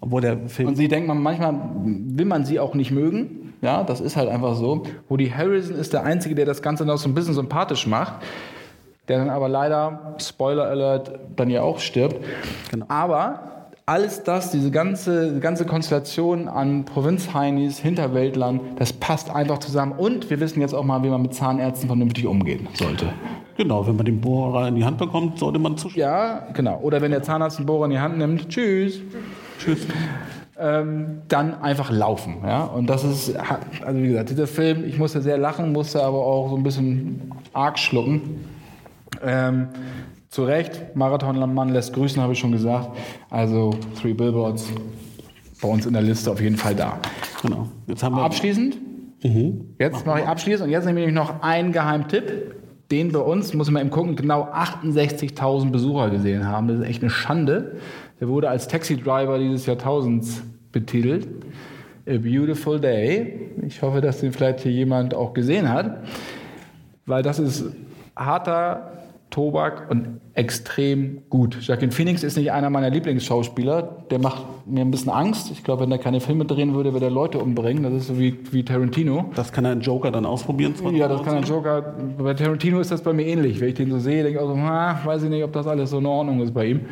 Obwohl 0.00 0.22
der 0.22 0.38
Film. 0.48 0.68
und 0.68 0.76
sie 0.76 0.88
denkt 0.88 1.06
man, 1.06 1.22
manchmal 1.22 1.54
will 1.84 2.24
man 2.24 2.44
sie 2.44 2.58
auch 2.60 2.74
nicht 2.74 2.90
mögen. 2.90 3.52
Ja, 3.60 3.84
das 3.84 4.00
ist 4.00 4.16
halt 4.16 4.28
einfach 4.28 4.56
so. 4.56 4.82
Woody 5.08 5.28
Harrison 5.28 5.76
ist 5.76 5.92
der 5.92 6.02
Einzige, 6.02 6.34
der 6.34 6.46
das 6.46 6.62
Ganze 6.62 6.84
noch 6.84 6.96
so 6.98 7.08
ein 7.08 7.14
bisschen 7.14 7.34
sympathisch 7.34 7.86
macht. 7.86 8.14
Der 9.08 9.18
dann 9.18 9.30
aber 9.30 9.48
leider, 9.48 10.14
Spoiler 10.18 10.64
Alert, 10.64 11.18
dann 11.34 11.50
ja 11.50 11.62
auch 11.62 11.80
stirbt. 11.80 12.24
Genau. 12.70 12.86
Aber 12.88 13.52
alles 13.84 14.22
das, 14.22 14.52
diese 14.52 14.70
ganze, 14.70 15.40
ganze 15.40 15.66
Konstellation 15.66 16.48
an 16.48 16.84
Provinzheinis, 16.84 17.78
Hinterwäldlern, 17.80 18.60
das 18.76 18.92
passt 18.92 19.28
einfach 19.28 19.58
zusammen. 19.58 19.92
Und 19.92 20.30
wir 20.30 20.38
wissen 20.38 20.60
jetzt 20.60 20.72
auch 20.72 20.84
mal, 20.84 21.02
wie 21.02 21.08
man 21.08 21.20
mit 21.20 21.34
Zahnärzten 21.34 21.88
vernünftig 21.88 22.26
umgehen 22.26 22.68
sollte. 22.74 23.06
Genau, 23.56 23.86
wenn 23.86 23.96
man 23.96 24.06
den 24.06 24.20
Bohrer 24.20 24.68
in 24.68 24.76
die 24.76 24.84
Hand 24.84 24.98
bekommt, 24.98 25.38
sollte 25.38 25.58
man 25.58 25.76
zuschauen. 25.76 26.00
Ja, 26.00 26.46
genau. 26.52 26.78
Oder 26.80 27.00
wenn 27.02 27.10
der 27.10 27.22
Zahnarzt 27.22 27.58
einen 27.58 27.66
Bohrer 27.66 27.86
in 27.86 27.90
die 27.90 27.98
Hand 27.98 28.18
nimmt, 28.18 28.48
tschüss. 28.48 29.00
Tschüss. 29.58 29.86
ähm, 30.58 31.22
dann 31.28 31.60
einfach 31.60 31.90
laufen. 31.90 32.36
Ja? 32.44 32.64
Und 32.64 32.88
das 32.88 33.02
ist, 33.02 33.36
also 33.84 34.00
wie 34.00 34.08
gesagt, 34.08 34.30
dieser 34.30 34.46
Film, 34.46 34.84
ich 34.84 34.96
musste 34.96 35.20
sehr 35.20 35.38
lachen, 35.38 35.72
musste 35.72 36.02
aber 36.02 36.24
auch 36.24 36.50
so 36.50 36.56
ein 36.56 36.62
bisschen 36.62 37.32
arg 37.52 37.78
schlucken. 37.78 38.44
Ähm, 39.22 39.68
zu 40.28 40.44
Recht, 40.44 40.96
Marathonmann 40.96 41.68
lässt 41.68 41.92
grüßen, 41.92 42.20
habe 42.22 42.32
ich 42.32 42.38
schon 42.38 42.52
gesagt. 42.52 42.96
Also 43.28 43.74
Three 44.00 44.14
Billboards 44.14 44.72
bei 45.60 45.68
uns 45.68 45.84
in 45.86 45.92
der 45.92 46.02
Liste 46.02 46.30
auf 46.30 46.40
jeden 46.40 46.56
Fall 46.56 46.74
da. 46.74 46.98
Genau. 47.42 47.68
Jetzt 47.86 48.02
haben 48.02 48.16
wir. 48.16 48.22
Abschließend, 48.22 48.78
jetzt 49.78 50.06
mache 50.06 50.20
ich 50.20 50.26
abschließend 50.26 50.66
und 50.66 50.70
jetzt 50.70 50.86
nehme 50.86 51.04
ich 51.04 51.12
noch 51.12 51.42
einen 51.42 51.72
Geheimtipp, 51.72 52.54
den 52.90 53.12
bei 53.12 53.20
uns, 53.20 53.54
muss 53.54 53.70
man 53.70 53.82
eben 53.82 53.90
gucken, 53.90 54.16
genau 54.16 54.44
68.000 54.44 55.70
Besucher 55.70 56.10
gesehen 56.10 56.46
haben. 56.46 56.68
Das 56.68 56.78
ist 56.78 56.86
echt 56.86 57.02
eine 57.02 57.10
Schande. 57.10 57.76
Der 58.20 58.28
wurde 58.28 58.48
als 58.48 58.68
Taxi-Driver 58.68 59.38
dieses 59.38 59.66
Jahrtausends 59.66 60.42
betitelt. 60.72 61.28
A 62.08 62.18
Beautiful 62.18 62.80
Day. 62.80 63.50
Ich 63.66 63.82
hoffe, 63.82 64.00
dass 64.00 64.20
den 64.20 64.32
vielleicht 64.32 64.60
hier 64.60 64.72
jemand 64.72 65.14
auch 65.14 65.34
gesehen 65.34 65.68
hat, 65.68 66.04
weil 67.06 67.22
das 67.22 67.38
ist 67.38 67.64
harter 68.16 68.92
Tobak 69.32 69.90
und 69.90 70.20
extrem 70.34 71.22
gut. 71.28 71.56
Joaquin 71.60 71.90
Phoenix 71.90 72.22
ist 72.22 72.36
nicht 72.36 72.52
einer 72.52 72.70
meiner 72.70 72.90
Lieblingsschauspieler. 72.90 74.04
Der 74.10 74.18
macht 74.18 74.44
mir 74.66 74.82
ein 74.82 74.90
bisschen 74.90 75.10
Angst. 75.10 75.50
Ich 75.50 75.64
glaube, 75.64 75.82
wenn 75.82 75.90
er 75.90 75.98
keine 75.98 76.20
Filme 76.20 76.44
drehen 76.44 76.74
würde, 76.74 76.92
würde 76.92 77.06
er 77.06 77.10
Leute 77.10 77.38
umbringen. 77.38 77.82
Das 77.82 77.92
ist 77.94 78.06
so 78.06 78.18
wie, 78.18 78.38
wie 78.52 78.64
Tarantino. 78.64 79.30
Das 79.34 79.50
kann 79.50 79.66
ein 79.66 79.80
Joker 79.80 80.10
dann 80.10 80.26
ausprobieren. 80.26 80.74
Ja, 80.94 81.08
das 81.08 81.22
kann 81.24 81.36
ein 81.36 81.44
Joker. 81.44 81.94
Bei 82.18 82.34
Tarantino 82.34 82.78
ist 82.78 82.90
das 82.90 83.02
bei 83.02 83.12
mir 83.12 83.26
ähnlich. 83.26 83.60
Wenn 83.60 83.68
ich 83.68 83.74
den 83.74 83.90
so 83.90 83.98
sehe, 83.98 84.22
denke 84.22 84.38
ich 84.38 84.44
auch 84.44 84.48
so, 84.48 84.54
ah, 84.54 85.00
weiß 85.04 85.24
ich 85.24 85.30
nicht, 85.30 85.42
ob 85.42 85.52
das 85.52 85.66
alles 85.66 85.90
so 85.90 85.98
in 85.98 86.06
Ordnung 86.06 86.40
ist 86.42 86.54
bei 86.54 86.66
ihm. 86.66 86.82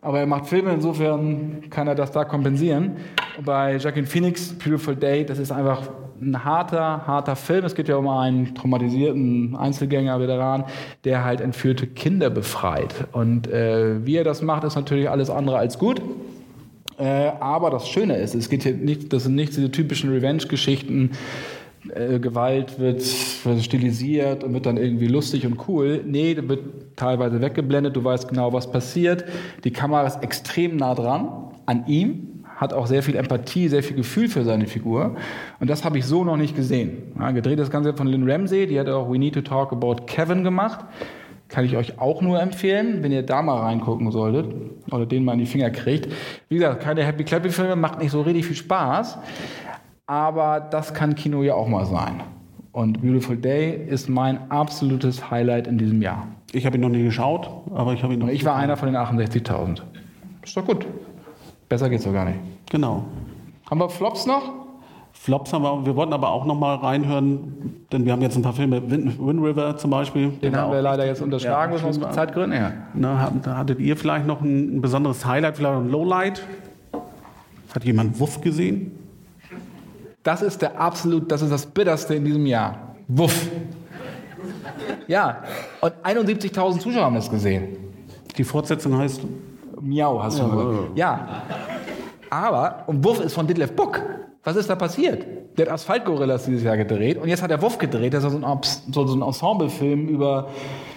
Aber 0.00 0.18
er 0.18 0.26
macht 0.26 0.46
Filme, 0.46 0.72
insofern 0.72 1.62
kann 1.70 1.88
er 1.88 1.94
das 1.94 2.12
da 2.12 2.24
kompensieren. 2.24 2.96
Und 3.38 3.46
bei 3.46 3.76
Joaquin 3.76 4.04
Phoenix, 4.04 4.52
Beautiful 4.52 4.94
Day, 4.94 5.24
das 5.24 5.38
ist 5.38 5.50
einfach 5.50 5.88
ein 6.24 6.44
harter, 6.44 7.06
harter 7.06 7.36
Film. 7.36 7.64
Es 7.64 7.74
geht 7.74 7.88
ja 7.88 7.96
um 7.96 8.08
einen 8.08 8.54
traumatisierten 8.54 9.56
Einzelgänger-Veteran, 9.56 10.64
der 11.04 11.24
halt 11.24 11.40
entführte 11.40 11.86
Kinder 11.86 12.30
befreit. 12.30 12.94
Und 13.12 13.46
äh, 13.46 14.04
wie 14.04 14.16
er 14.16 14.24
das 14.24 14.42
macht, 14.42 14.64
ist 14.64 14.76
natürlich 14.76 15.08
alles 15.10 15.30
andere 15.30 15.58
als 15.58 15.78
gut. 15.78 16.00
Äh, 16.98 17.32
aber 17.40 17.70
das 17.70 17.88
Schöne 17.88 18.16
ist, 18.16 18.34
es 18.34 18.48
geht 18.48 18.62
hier 18.62 18.74
nicht, 18.74 19.12
das 19.12 19.24
sind 19.24 19.34
nicht 19.34 19.56
diese 19.56 19.70
typischen 19.70 20.10
Revenge-Geschichten. 20.10 21.10
Äh, 21.94 22.18
Gewalt 22.18 22.78
wird, 22.78 23.02
wird 23.44 23.62
stilisiert 23.62 24.42
und 24.42 24.54
wird 24.54 24.64
dann 24.64 24.78
irgendwie 24.78 25.06
lustig 25.06 25.44
und 25.44 25.68
cool. 25.68 26.02
Nee, 26.06 26.36
wird 26.40 26.96
teilweise 26.96 27.40
weggeblendet. 27.40 27.94
Du 27.94 28.02
weißt 28.02 28.28
genau, 28.28 28.52
was 28.52 28.70
passiert. 28.70 29.24
Die 29.64 29.70
Kamera 29.70 30.06
ist 30.06 30.22
extrem 30.22 30.76
nah 30.76 30.94
dran 30.94 31.28
an 31.66 31.86
ihm, 31.86 32.33
hat 32.56 32.72
auch 32.72 32.86
sehr 32.86 33.02
viel 33.02 33.16
Empathie, 33.16 33.68
sehr 33.68 33.82
viel 33.82 33.96
Gefühl 33.96 34.28
für 34.28 34.44
seine 34.44 34.66
Figur. 34.66 35.16
Und 35.60 35.70
das 35.70 35.84
habe 35.84 35.98
ich 35.98 36.06
so 36.06 36.24
noch 36.24 36.36
nicht 36.36 36.54
gesehen. 36.54 37.12
Ja, 37.18 37.30
gedreht 37.30 37.58
das 37.58 37.70
Ganze 37.70 37.94
von 37.94 38.06
Lynn 38.06 38.30
Ramsey, 38.30 38.66
die 38.66 38.78
hat 38.78 38.88
auch 38.88 39.10
We 39.10 39.18
Need 39.18 39.34
to 39.34 39.40
Talk 39.40 39.72
About 39.72 40.06
Kevin 40.06 40.44
gemacht. 40.44 40.84
Kann 41.48 41.64
ich 41.64 41.76
euch 41.76 41.98
auch 41.98 42.22
nur 42.22 42.40
empfehlen, 42.40 43.02
wenn 43.02 43.12
ihr 43.12 43.22
da 43.22 43.42
mal 43.42 43.60
reingucken 43.60 44.10
solltet 44.10 44.46
oder 44.90 45.06
den 45.06 45.24
mal 45.24 45.34
in 45.34 45.40
die 45.40 45.46
Finger 45.46 45.70
kriegt. 45.70 46.08
Wie 46.48 46.56
gesagt, 46.56 46.82
keine 46.82 47.04
Happy 47.04 47.24
Clappy 47.24 47.50
Filme, 47.50 47.76
macht 47.76 48.00
nicht 48.00 48.10
so 48.10 48.22
richtig 48.22 48.46
viel 48.46 48.56
Spaß, 48.56 49.18
aber 50.06 50.60
das 50.60 50.94
kann 50.94 51.14
Kino 51.14 51.42
ja 51.42 51.54
auch 51.54 51.68
mal 51.68 51.84
sein. 51.84 52.22
Und 52.72 53.02
Beautiful 53.02 53.36
Day 53.36 53.86
ist 53.86 54.08
mein 54.08 54.50
absolutes 54.50 55.30
Highlight 55.30 55.68
in 55.68 55.78
diesem 55.78 56.02
Jahr. 56.02 56.26
Ich 56.52 56.66
habe 56.66 56.76
ihn 56.76 56.80
noch 56.80 56.88
nie 56.88 57.04
geschaut, 57.04 57.48
aber 57.72 57.92
ich 57.92 58.02
habe 58.02 58.14
ihn 58.14 58.18
noch. 58.18 58.26
Und 58.26 58.32
ich 58.32 58.44
war 58.44 58.56
einer 58.56 58.76
von 58.76 58.88
den 58.88 58.96
68.000. 58.96 59.82
Ist 60.42 60.56
doch 60.56 60.64
gut. 60.64 60.84
Besser 61.68 61.88
geht's 61.88 62.04
doch 62.04 62.12
gar 62.12 62.24
nicht. 62.24 62.38
Genau. 62.70 63.04
Haben 63.70 63.80
wir 63.80 63.88
Flops 63.88 64.26
noch? 64.26 64.64
Flops 65.12 65.52
haben 65.52 65.62
wir. 65.62 65.86
Wir 65.86 65.96
wollten 65.96 66.12
aber 66.12 66.30
auch 66.30 66.44
noch 66.44 66.54
mal 66.58 66.74
reinhören, 66.74 67.86
denn 67.92 68.04
wir 68.04 68.12
haben 68.12 68.20
jetzt 68.20 68.36
ein 68.36 68.42
paar 68.42 68.52
Filme. 68.52 68.90
Wind, 68.90 69.18
Wind 69.18 69.42
River 69.42 69.76
zum 69.76 69.90
Beispiel. 69.90 70.30
Den 70.30 70.54
haben 70.56 70.72
wir 70.72 70.82
leider 70.82 71.06
jetzt 71.06 71.22
unterschlagen, 71.22 71.76
Ja, 71.78 71.84
aus 71.84 72.14
Zeitgründen. 72.14 72.58
Ja. 72.58 72.72
Na, 72.92 73.32
hattet 73.46 73.78
ihr 73.80 73.96
vielleicht 73.96 74.26
noch 74.26 74.42
ein, 74.42 74.76
ein 74.76 74.80
besonderes 74.82 75.24
Highlight, 75.24 75.56
vielleicht 75.56 75.76
ein 75.76 75.88
Lowlight? 75.88 76.42
Hat 77.74 77.84
jemand 77.84 78.20
Wuff 78.20 78.40
gesehen? 78.40 78.92
Das 80.22 80.42
ist 80.42 80.62
der 80.62 80.80
absolut, 80.80 81.30
das 81.30 81.42
ist 81.42 81.50
das 81.50 81.66
bitterste 81.66 82.14
in 82.14 82.24
diesem 82.24 82.46
Jahr. 82.46 82.94
Wuff. 83.08 83.48
Ja, 85.06 85.42
und 85.80 85.92
71.000 86.02 86.78
Zuschauer 86.80 87.04
haben 87.04 87.14
das 87.14 87.30
gesehen. 87.30 87.76
Die 88.36 88.44
Fortsetzung 88.44 88.96
heißt. 88.98 89.22
Miau, 89.84 90.22
hast 90.22 90.38
du 90.38 90.48
gesagt. 90.48 90.96
Ja. 90.96 91.42
Aber, 92.30 92.84
und 92.86 93.04
Wuff 93.04 93.20
ist 93.20 93.34
von 93.34 93.46
Detlef 93.46 93.72
Book. 93.72 94.00
Was 94.42 94.56
ist 94.56 94.68
da 94.68 94.74
passiert? 94.76 95.26
Der 95.56 95.66
hat 95.66 95.72
Asphalt-Gorillas 95.72 96.44
dieses 96.44 96.62
Jahr 96.64 96.76
gedreht 96.76 97.16
und 97.16 97.28
jetzt 97.28 97.42
hat 97.42 97.50
er 97.50 97.62
Wuff 97.62 97.78
gedreht. 97.78 98.12
Das 98.12 98.24
ist 98.24 98.32
so 98.32 98.38
ein, 98.44 98.58
so 98.92 99.06
so 99.06 99.14
ein 99.16 99.22
Ensemble-Film 99.22 100.08
über, 100.08 100.48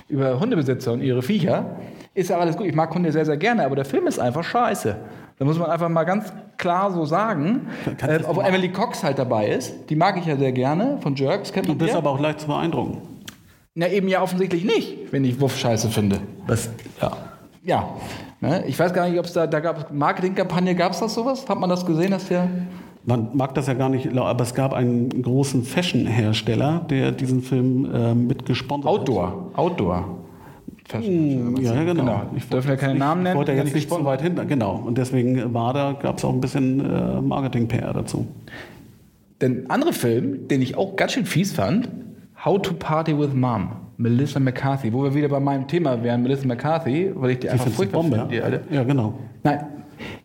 über 0.09 0.39
Hundebesitzer 0.39 0.91
und 0.93 1.01
ihre 1.01 1.21
Viecher. 1.21 1.77
Ist 2.13 2.29
ja 2.29 2.39
alles 2.39 2.57
gut. 2.57 2.65
Ich 2.65 2.75
mag 2.75 2.93
Hunde 2.93 3.11
sehr, 3.11 3.25
sehr 3.25 3.37
gerne, 3.37 3.63
aber 3.65 3.75
der 3.75 3.85
Film 3.85 4.07
ist 4.07 4.19
einfach 4.19 4.43
scheiße. 4.43 4.95
Da 5.37 5.45
muss 5.45 5.59
man 5.59 5.69
einfach 5.69 5.87
mal 5.87 6.03
ganz 6.03 6.33
klar 6.57 6.91
so 6.91 7.05
sagen. 7.05 7.67
Äh, 8.01 8.19
obwohl 8.27 8.43
Emily 8.43 8.71
Cox 8.71 9.03
halt 9.03 9.19
dabei 9.19 9.47
ist. 9.49 9.89
Die 9.89 9.95
mag 9.95 10.17
ich 10.17 10.25
ja 10.25 10.35
sehr 10.35 10.51
gerne 10.51 10.97
von 11.01 11.15
Jerks. 11.15 11.53
Kennt 11.53 11.67
Du 11.67 11.71
man 11.71 11.77
bist 11.77 11.93
die? 11.93 11.97
aber 11.97 12.09
auch 12.09 12.19
leicht 12.19 12.39
zu 12.41 12.47
beeindrucken. 12.47 13.01
Na, 13.75 13.87
eben 13.87 14.07
ja 14.07 14.23
offensichtlich 14.23 14.65
nicht, 14.65 15.13
wenn 15.13 15.23
ich 15.23 15.39
Wuff 15.39 15.55
scheiße 15.55 15.89
finde. 15.89 16.19
Das, 16.47 16.69
ja. 16.99 17.11
Ja. 17.63 17.89
Ne? 18.39 18.63
Ich 18.67 18.77
weiß 18.77 18.93
gar 18.93 19.09
nicht, 19.09 19.17
ob 19.17 19.25
es 19.25 19.33
da, 19.33 19.47
da 19.47 19.59
gab 19.59 19.91
Marketingkampagne, 19.93 20.75
gab 20.75 20.91
es 20.91 20.99
das 20.99 21.13
sowas? 21.13 21.47
Hat 21.47 21.59
man 21.59 21.69
das 21.69 21.85
gesehen, 21.85 22.11
dass 22.11 22.27
der. 22.27 22.47
Man 23.05 23.29
mag 23.33 23.55
das 23.55 23.67
ja 23.67 23.73
gar 23.73 23.89
nicht, 23.89 24.15
aber 24.15 24.43
es 24.43 24.53
gab 24.53 24.73
einen 24.73 25.21
großen 25.21 25.63
Fashion-Hersteller, 25.63 26.85
der 26.89 27.13
diesen 27.13 27.41
Film 27.41 27.89
äh, 27.93 28.13
mitgesponsert 28.13 28.91
hat. 28.91 28.99
Outdoor. 28.99 29.51
Outdoor. 29.55 30.17
Fashion. 30.87 31.57
Ja, 31.57 31.73
ja, 31.73 31.83
genau. 31.83 32.03
genau. 32.03 32.21
Ich 32.35 32.47
dürfen 32.49 32.69
ja 32.69 32.75
keine 32.75 32.95
Namen 32.95 33.23
nennen. 33.23 33.33
Ich 33.33 33.37
wollte 33.37 33.51
wenn 33.51 33.59
jetzt 33.59 33.69
ich 33.69 33.75
nicht 33.75 33.89
zu 33.89 34.05
weit 34.05 34.21
hinten, 34.21 34.45
genau. 34.47 34.75
Und 34.85 34.97
deswegen 34.97 35.53
war 35.53 35.73
da, 35.73 35.93
gab 35.93 36.17
es 36.17 36.25
auch 36.25 36.33
ein 36.33 36.41
bisschen 36.41 36.79
äh, 36.79 37.21
Marketing-PR 37.21 37.93
dazu. 37.93 38.27
Den 39.41 39.69
andere 39.69 39.93
Film, 39.93 40.47
den 40.47 40.61
ich 40.61 40.77
auch 40.77 40.95
ganz 40.95 41.13
schön 41.13 41.25
fies 41.25 41.53
fand, 41.53 41.89
How 42.43 42.61
to 42.61 42.73
Party 42.73 43.17
with 43.17 43.33
Mom. 43.33 43.71
Melissa 43.97 44.39
McCarthy, 44.39 44.93
wo 44.93 45.03
wir 45.03 45.13
wieder 45.13 45.27
bei 45.27 45.39
meinem 45.39 45.67
Thema 45.67 46.01
wären, 46.03 46.21
Melissa 46.21 46.45
McCarthy, 46.45 47.11
weil 47.15 47.31
ich 47.31 47.39
die 47.39 47.49
einfach 47.49 47.65
findest 47.65 47.79
du 47.79 47.83
furchtbar 47.83 48.01
Bombe, 48.01 48.35
finde, 48.39 48.61
die. 48.69 48.75
Ja, 48.75 48.83
genau. 48.83 49.19
Nein, 49.43 49.65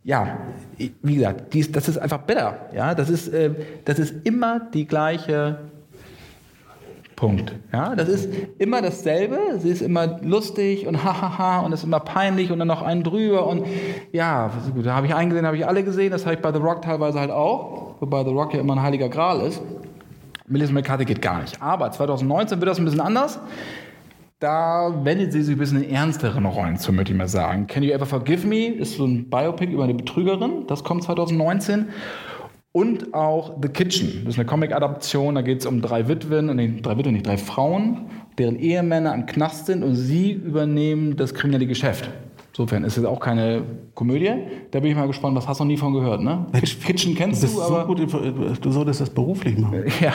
ja, 0.04 0.38
wie 0.76 1.14
gesagt, 1.14 1.54
die 1.54 1.60
ist, 1.60 1.74
das 1.74 1.88
ist 1.88 1.98
einfach 1.98 2.18
bitter. 2.18 2.68
Ja, 2.74 2.94
das 2.94 3.08
ist, 3.08 3.28
äh, 3.28 3.50
das 3.84 3.98
ist 3.98 4.14
immer 4.26 4.60
die 4.72 4.86
gleiche 4.86 5.58
Punkt. 7.16 7.54
Ja, 7.72 7.94
das 7.94 8.08
ist 8.08 8.28
immer 8.58 8.82
dasselbe. 8.82 9.38
Sie 9.58 9.70
ist 9.70 9.80
immer 9.80 10.20
lustig 10.22 10.86
und 10.86 11.04
hahaha 11.04 11.60
und 11.60 11.72
ist 11.72 11.84
immer 11.84 12.00
peinlich 12.00 12.50
und 12.50 12.58
dann 12.58 12.68
noch 12.68 12.82
einen 12.82 13.04
drüber 13.04 13.46
und 13.46 13.64
ja, 14.10 14.50
da 14.82 14.94
habe 14.94 15.06
ich 15.06 15.14
einen 15.14 15.30
gesehen, 15.30 15.46
habe 15.46 15.56
ich 15.56 15.66
alle 15.66 15.84
gesehen. 15.84 16.10
Das 16.10 16.26
habe 16.26 16.34
ich 16.34 16.42
bei 16.42 16.52
The 16.52 16.58
Rock 16.58 16.82
teilweise 16.82 17.20
halt 17.20 17.30
auch, 17.30 17.94
wobei 18.00 18.24
The 18.24 18.30
Rock 18.30 18.54
ja 18.54 18.60
immer 18.60 18.74
ein 18.74 18.82
heiliger 18.82 19.08
Gral 19.08 19.40
ist. 19.42 19.62
Melissa 20.52 20.72
McCarthy 20.72 21.06
geht 21.06 21.22
gar 21.22 21.40
nicht. 21.40 21.60
Aber 21.60 21.90
2019 21.90 22.60
wird 22.60 22.70
das 22.70 22.78
ein 22.78 22.84
bisschen 22.84 23.00
anders. 23.00 23.40
Da 24.38 24.92
wendet 25.04 25.32
sie 25.32 25.42
sich 25.42 25.56
ein 25.56 25.58
bisschen 25.58 25.82
in 25.82 25.90
ernsteren 25.90 26.44
Rollen 26.44 26.76
zu, 26.76 26.92
möchte 26.92 27.12
ich 27.12 27.18
mal 27.18 27.28
sagen. 27.28 27.66
Can 27.68 27.82
You 27.82 27.92
Ever 27.92 28.06
Forgive 28.06 28.46
Me 28.46 28.66
ist 28.66 28.96
so 28.96 29.06
ein 29.06 29.30
Biopic 29.30 29.72
über 29.72 29.84
eine 29.84 29.94
Betrügerin. 29.94 30.66
Das 30.66 30.84
kommt 30.84 31.04
2019. 31.04 31.88
Und 32.72 33.14
auch 33.14 33.56
The 33.62 33.68
Kitchen. 33.68 34.24
Das 34.24 34.34
ist 34.34 34.40
eine 34.40 34.46
Comic-Adaption. 34.46 35.34
Da 35.34 35.42
geht 35.42 35.60
es 35.60 35.66
um 35.66 35.80
drei 35.80 36.08
Witwen, 36.08 36.54
nee, 36.56 36.80
drei 36.82 36.98
Witwen, 36.98 37.14
nicht 37.14 37.26
drei 37.26 37.36
Frauen, 37.36 38.10
deren 38.38 38.56
Ehemänner 38.56 39.14
im 39.14 39.26
Knast 39.26 39.66
sind 39.66 39.82
und 39.82 39.94
sie 39.94 40.32
übernehmen 40.32 41.16
das 41.16 41.34
kriminelle 41.34 41.66
Geschäft. 41.66 42.10
Insofern 42.52 42.84
ist 42.84 42.98
es 42.98 43.04
auch 43.06 43.18
keine 43.18 43.62
Komödie. 43.94 44.30
Da 44.70 44.80
bin 44.80 44.90
ich 44.90 44.96
mal 44.96 45.06
gespannt, 45.06 45.34
was 45.34 45.48
hast 45.48 45.60
du 45.60 45.64
noch 45.64 45.68
nie 45.68 45.78
von 45.78 45.94
gehört, 45.94 46.20
ne? 46.20 46.44
Kitchen 46.84 47.14
kennst 47.14 47.42
Du 47.42 47.46
du, 47.46 47.52
so 47.54 47.62
aber 47.62 47.86
gut, 47.86 47.98
du 48.00 48.70
solltest 48.70 49.00
das 49.00 49.08
beruflich 49.08 49.56
machen. 49.56 49.84
ja. 50.00 50.12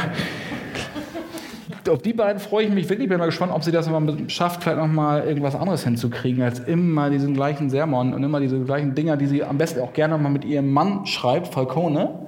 Auf 1.91 2.01
die 2.03 2.13
beiden 2.13 2.39
freue 2.39 2.65
ich 2.65 2.71
mich 2.71 2.87
wirklich. 2.89 3.09
Bin 3.09 3.17
mal 3.17 3.25
gespannt, 3.25 3.51
ob 3.55 3.63
sie 3.63 3.71
das 3.71 3.89
mal 3.89 4.05
schafft, 4.27 4.61
vielleicht 4.61 4.77
noch 4.77 4.87
mal 4.87 5.23
irgendwas 5.23 5.55
anderes 5.55 5.83
hinzukriegen, 5.83 6.43
als 6.43 6.59
immer 6.59 7.09
diesen 7.09 7.33
gleichen 7.33 7.71
Sermon 7.71 8.13
und 8.13 8.23
immer 8.23 8.39
diese 8.39 8.59
gleichen 8.59 8.93
Dinger, 8.93 9.17
die 9.17 9.25
sie 9.25 9.43
am 9.43 9.57
besten 9.57 9.79
auch 9.79 9.93
gerne 9.93 10.15
mal 10.19 10.29
mit 10.29 10.45
ihrem 10.45 10.71
Mann 10.71 11.07
schreibt, 11.07 11.47
Falcone. 11.47 12.19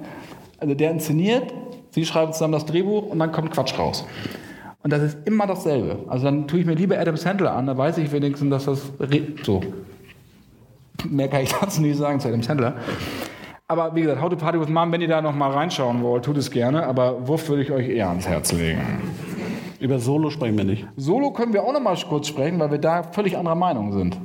Also 0.58 0.74
der 0.74 0.90
inszeniert, 0.90 1.54
sie 1.90 2.04
schreibt 2.04 2.34
zusammen 2.34 2.54
das 2.54 2.66
Drehbuch 2.66 3.06
und 3.06 3.20
dann 3.20 3.30
kommt 3.30 3.52
Quatsch 3.52 3.78
raus. 3.78 4.04
Und 4.82 4.92
das 4.92 5.02
ist 5.02 5.18
immer 5.24 5.46
dasselbe. 5.46 6.00
Also 6.08 6.24
dann 6.24 6.48
tue 6.48 6.60
ich 6.60 6.66
mir 6.66 6.74
lieber 6.74 6.98
Adam 6.98 7.16
Sandler 7.16 7.52
an, 7.52 7.66
da 7.66 7.76
weiß 7.76 7.98
ich 7.98 8.10
wenigstens, 8.10 8.50
dass 8.50 8.64
das 8.64 8.92
so. 9.44 9.60
Mehr 11.08 11.28
kann 11.28 11.42
ich 11.42 11.52
dazu 11.60 11.82
nicht 11.82 11.96
sagen 11.96 12.20
zu 12.20 12.28
Adam 12.28 12.42
Sandler. 12.42 12.74
Aber 13.68 13.94
wie 13.94 14.02
gesagt, 14.02 14.20
How 14.20 14.28
to 14.28 14.36
Party 14.36 14.60
with 14.60 14.68
Mom, 14.68 14.90
wenn 14.90 15.00
ihr 15.00 15.08
da 15.08 15.22
noch 15.22 15.34
mal 15.34 15.50
reinschauen 15.50 16.02
wollt, 16.02 16.24
tut 16.24 16.36
es 16.36 16.50
gerne. 16.50 16.86
Aber 16.86 17.28
Wurf 17.28 17.48
würde 17.48 17.62
ich 17.62 17.70
euch 17.70 17.88
eher 17.88 18.08
ans 18.08 18.26
Herz 18.26 18.52
legen. 18.52 18.80
Über 19.78 19.98
Solo 19.98 20.28
sprechen 20.30 20.58
wir 20.58 20.64
nicht. 20.64 20.86
Solo 20.96 21.30
können 21.30 21.52
wir 21.52 21.62
auch 21.62 21.72
noch 21.72 21.80
mal 21.80 21.96
kurz 22.08 22.26
sprechen, 22.26 22.58
weil 22.58 22.70
wir 22.70 22.78
da 22.78 23.04
völlig 23.04 23.38
anderer 23.38 23.54
Meinung 23.54 23.92
sind. 23.92 24.18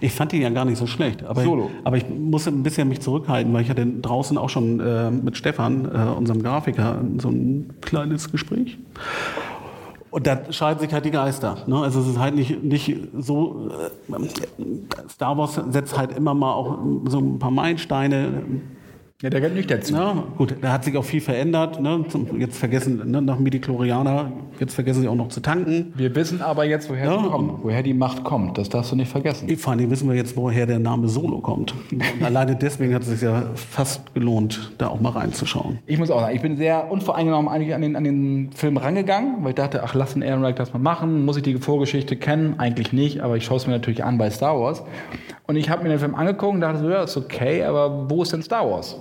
Ich 0.00 0.12
fand 0.12 0.32
ihn 0.32 0.42
ja 0.42 0.50
gar 0.50 0.64
nicht 0.64 0.78
so 0.78 0.86
schlecht. 0.86 1.24
Aber 1.24 1.42
Solo. 1.42 1.70
Ich, 1.72 1.86
aber 1.86 1.96
ich 1.96 2.08
musste 2.08 2.50
ein 2.50 2.62
bisschen 2.62 2.88
mich 2.88 3.00
zurückhalten, 3.00 3.52
weil 3.52 3.62
ich 3.62 3.70
hatte 3.70 3.86
draußen 3.86 4.36
auch 4.38 4.48
schon 4.48 4.80
äh, 4.80 5.10
mit 5.10 5.36
Stefan, 5.36 5.84
äh, 5.84 6.16
unserem 6.16 6.42
Grafiker, 6.42 6.98
so 7.18 7.28
ein 7.28 7.74
kleines 7.82 8.32
Gespräch. 8.32 8.78
Und 10.16 10.26
da 10.26 10.50
scheiden 10.50 10.80
sich 10.80 10.90
halt 10.94 11.04
die 11.04 11.10
Geister. 11.10 11.58
Ne? 11.66 11.78
Also 11.78 12.00
es 12.00 12.08
ist 12.08 12.18
halt 12.18 12.34
nicht, 12.34 12.64
nicht 12.64 12.96
so. 13.18 13.68
Äh, 13.68 15.10
Star 15.10 15.36
Wars 15.36 15.60
setzt 15.68 15.98
halt 15.98 16.16
immer 16.16 16.32
mal 16.32 16.54
auch 16.54 16.78
so 17.04 17.18
ein 17.18 17.38
paar 17.38 17.50
Meilensteine. 17.50 18.44
Ja, 19.22 19.30
der 19.30 19.40
gehört 19.40 19.56
nicht 19.56 19.70
dazu. 19.70 19.94
Ja, 19.94 20.24
gut, 20.36 20.56
da 20.60 20.72
hat 20.72 20.84
sich 20.84 20.94
auch 20.98 21.04
viel 21.04 21.22
verändert. 21.22 21.80
Ne? 21.80 22.04
Zum, 22.10 22.38
jetzt 22.38 22.58
vergessen, 22.58 23.00
ne, 23.10 23.22
nach 23.22 23.38
Midichlorianer, 23.38 24.30
jetzt 24.60 24.74
vergessen 24.74 25.00
sie 25.00 25.08
auch 25.08 25.14
noch 25.14 25.28
zu 25.28 25.40
tanken. 25.40 25.94
Wir 25.96 26.14
wissen 26.14 26.42
aber 26.42 26.66
jetzt, 26.66 26.90
woher 26.90 27.06
Ja. 27.06 27.22
sie 27.22 27.28
kommen, 27.30 27.58
woher 27.62 27.82
die 27.82 27.94
Macht 27.94 28.24
kommt. 28.24 28.58
Das 28.58 28.68
darfst 28.68 28.92
du 28.92 28.96
nicht 28.96 29.10
vergessen. 29.10 29.48
Vor 29.56 29.72
allem 29.72 29.90
wissen 29.90 30.06
wir 30.10 30.16
jetzt, 30.16 30.36
woher 30.36 30.66
der 30.66 30.80
Name 30.80 31.08
Solo 31.08 31.38
kommt. 31.40 31.72
Und 31.90 32.02
alleine 32.22 32.56
deswegen 32.56 32.92
hat 32.94 33.02
es 33.02 33.08
sich 33.08 33.22
ja 33.22 33.44
fast 33.54 34.12
gelohnt, 34.12 34.72
da 34.76 34.88
auch 34.88 35.00
mal 35.00 35.12
reinzuschauen. 35.12 35.78
Ich 35.86 35.98
muss 35.98 36.10
auch 36.10 36.20
sagen, 36.20 36.36
ich 36.36 36.42
bin 36.42 36.58
sehr 36.58 36.90
unvoreingenommen 36.90 37.50
eigentlich 37.50 37.74
an 37.74 37.80
den, 37.80 37.96
an 37.96 38.04
den 38.04 38.50
Film 38.52 38.76
rangegangen, 38.76 39.36
weil 39.40 39.50
ich 39.50 39.54
dachte, 39.54 39.82
ach, 39.82 39.94
lass 39.94 40.12
den 40.12 40.20
Ehrenreich 40.20 40.56
das 40.56 40.74
mal 40.74 40.78
machen. 40.78 41.24
Muss 41.24 41.38
ich 41.38 41.42
die 41.42 41.56
Vorgeschichte 41.56 42.16
kennen? 42.16 42.56
Eigentlich 42.58 42.92
nicht, 42.92 43.20
aber 43.22 43.38
ich 43.38 43.46
schaue 43.46 43.56
es 43.56 43.66
mir 43.66 43.72
natürlich 43.72 44.04
an 44.04 44.18
bei 44.18 44.28
Star 44.28 44.60
Wars. 44.60 44.82
Und 45.46 45.56
ich 45.56 45.70
habe 45.70 45.84
mir 45.84 45.88
den 45.88 46.00
Film 46.00 46.14
angeguckt 46.14 46.52
und 46.54 46.60
dachte 46.60 46.80
so, 46.80 46.90
ja, 46.90 47.04
ist 47.04 47.16
okay, 47.16 47.62
aber 47.64 48.10
wo 48.10 48.22
ist 48.22 48.32
denn 48.34 48.42
Star 48.42 48.68
Wars? 48.68 48.98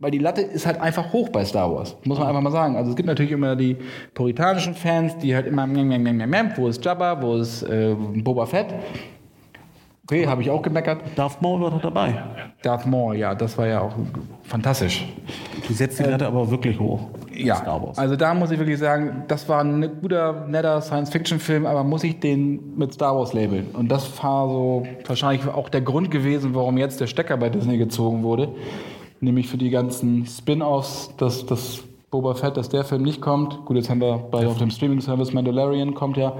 Weil 0.00 0.12
die 0.12 0.18
Latte 0.18 0.42
ist 0.42 0.64
halt 0.64 0.80
einfach 0.80 1.12
hoch 1.12 1.28
bei 1.30 1.44
Star 1.44 1.74
Wars, 1.74 1.96
muss 2.04 2.20
man 2.20 2.28
einfach 2.28 2.40
mal 2.40 2.52
sagen. 2.52 2.76
Also 2.76 2.90
es 2.90 2.96
gibt 2.96 3.08
natürlich 3.08 3.32
immer 3.32 3.56
die 3.56 3.76
puritanischen 4.14 4.74
Fans, 4.74 5.18
die 5.18 5.34
halt 5.34 5.46
immer, 5.48 5.66
meh, 5.66 5.82
meh, 5.82 5.98
meh, 5.98 6.12
meh, 6.12 6.44
wo 6.54 6.68
ist 6.68 6.84
Jabba, 6.84 7.20
wo 7.20 7.34
ist 7.34 7.64
äh, 7.64 7.96
Boba 7.96 8.46
Fett? 8.46 8.66
Okay, 10.04 10.26
habe 10.26 10.40
ich 10.40 10.50
auch 10.50 10.62
gemeckert. 10.62 11.00
Darth 11.16 11.42
Maul 11.42 11.60
war 11.60 11.70
doch 11.72 11.82
dabei. 11.82 12.14
Darth 12.62 12.86
Maul, 12.86 13.16
ja, 13.16 13.34
das 13.34 13.58
war 13.58 13.66
ja 13.66 13.80
auch 13.80 13.92
fantastisch. 14.44 15.04
Die 15.68 15.72
setzt 15.72 15.98
die 15.98 16.04
Latte 16.04 16.26
aber 16.28 16.48
wirklich 16.48 16.78
hoch. 16.78 17.08
Ja, 17.34 17.56
Star 17.56 17.82
Wars. 17.82 17.98
also 17.98 18.16
da 18.16 18.32
muss 18.34 18.50
ich 18.50 18.58
wirklich 18.58 18.78
sagen, 18.78 19.24
das 19.28 19.48
war 19.48 19.62
ein 19.62 20.00
guter, 20.00 20.46
netter 20.48 20.80
Science-Fiction-Film, 20.80 21.66
aber 21.66 21.84
muss 21.84 22.04
ich 22.04 22.20
den 22.20 22.76
mit 22.76 22.94
Star 22.94 23.16
Wars 23.16 23.32
labeln. 23.32 23.66
Und 23.74 23.90
das 23.90 24.22
war 24.22 24.48
so 24.48 24.86
wahrscheinlich 25.06 25.46
auch 25.46 25.68
der 25.68 25.80
Grund 25.80 26.10
gewesen, 26.10 26.54
warum 26.54 26.78
jetzt 26.78 27.00
der 27.00 27.06
Stecker 27.06 27.36
bei 27.36 27.50
Disney 27.50 27.78
gezogen 27.78 28.22
wurde. 28.22 28.54
Nämlich 29.20 29.48
für 29.48 29.58
die 29.58 29.70
ganzen 29.70 30.26
Spin-Offs, 30.26 31.14
dass 31.16 31.44
das 31.46 31.82
Boba 32.10 32.34
Fett, 32.34 32.56
dass 32.56 32.68
der 32.68 32.84
Film 32.84 33.02
nicht 33.02 33.20
kommt. 33.20 33.64
Gut, 33.66 33.76
jetzt 33.76 33.90
haben 33.90 34.00
wir 34.00 34.16
bei 34.30 34.46
auf 34.46 34.58
dem 34.58 34.70
Streaming-Service 34.70 35.32
Mandalorian 35.32 35.94
kommt 35.94 36.16
ja. 36.16 36.34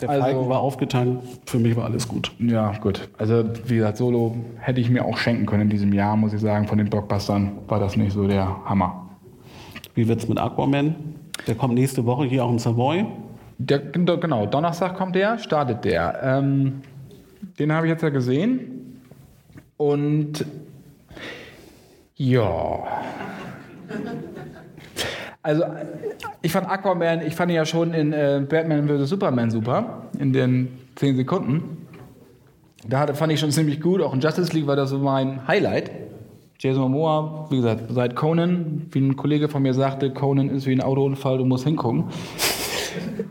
Der 0.00 0.10
also- 0.10 0.22
Falken 0.22 0.48
war 0.48 0.60
aufgetankt, 0.60 1.22
für 1.46 1.58
mich 1.58 1.74
war 1.74 1.84
alles 1.84 2.06
gut. 2.06 2.30
Ja, 2.38 2.72
gut. 2.78 3.08
Also 3.16 3.44
wie 3.64 3.76
gesagt, 3.76 3.96
Solo 3.96 4.36
hätte 4.58 4.80
ich 4.80 4.90
mir 4.90 5.04
auch 5.04 5.16
schenken 5.16 5.46
können 5.46 5.62
in 5.62 5.70
diesem 5.70 5.92
Jahr, 5.92 6.16
muss 6.16 6.34
ich 6.34 6.40
sagen. 6.40 6.66
Von 6.68 6.76
den 6.78 6.90
Blockbustern 6.90 7.52
war 7.66 7.80
das 7.80 7.96
nicht 7.96 8.12
so 8.12 8.26
der 8.26 8.62
Hammer. 8.66 9.08
Wie 9.94 10.06
wird's 10.06 10.28
mit 10.28 10.38
Aquaman? 10.38 10.94
Der 11.46 11.54
kommt 11.54 11.74
nächste 11.74 12.04
Woche 12.04 12.26
hier 12.26 12.44
auch 12.44 12.50
in 12.50 12.58
Savoy. 12.58 13.06
Der, 13.58 13.78
genau, 13.78 14.44
Donnerstag 14.44 14.96
kommt 14.96 15.16
der, 15.16 15.38
startet 15.38 15.84
der. 15.84 16.20
Ähm, 16.22 16.82
den 17.58 17.72
habe 17.72 17.86
ich 17.86 17.90
jetzt 17.90 18.02
ja 18.02 18.10
gesehen. 18.10 19.00
Und 19.78 20.44
ja. 22.16 23.02
Also, 25.42 25.64
ich 26.42 26.50
fand 26.50 26.68
Aquaman, 26.68 27.24
ich 27.24 27.36
fand 27.36 27.52
ihn 27.52 27.56
ja 27.56 27.64
schon 27.64 27.94
in 27.94 28.12
äh, 28.12 28.42
Batman 28.48 28.88
vs. 28.88 29.08
Superman 29.08 29.50
super, 29.50 30.08
in 30.18 30.32
den 30.32 30.68
10 30.96 31.16
Sekunden. 31.16 31.86
Da 32.88 33.00
hatte, 33.00 33.14
fand 33.14 33.32
ich 33.32 33.40
schon 33.40 33.52
ziemlich 33.52 33.80
gut, 33.80 34.00
auch 34.00 34.12
in 34.12 34.20
Justice 34.20 34.52
League 34.52 34.66
war 34.66 34.76
das 34.76 34.90
so 34.90 34.98
mein 34.98 35.46
Highlight. 35.46 35.90
Jason 36.58 36.82
Momoa, 36.82 37.46
wie 37.50 37.56
gesagt, 37.56 37.82
seit 37.90 38.16
Conan, 38.16 38.86
wie 38.90 39.00
ein 39.00 39.16
Kollege 39.16 39.48
von 39.48 39.62
mir 39.62 39.74
sagte, 39.74 40.10
Conan 40.10 40.48
ist 40.48 40.66
wie 40.66 40.72
ein 40.72 40.80
Autounfall, 40.80 41.38
du 41.38 41.44
musst 41.44 41.64
hingucken. 41.64 42.06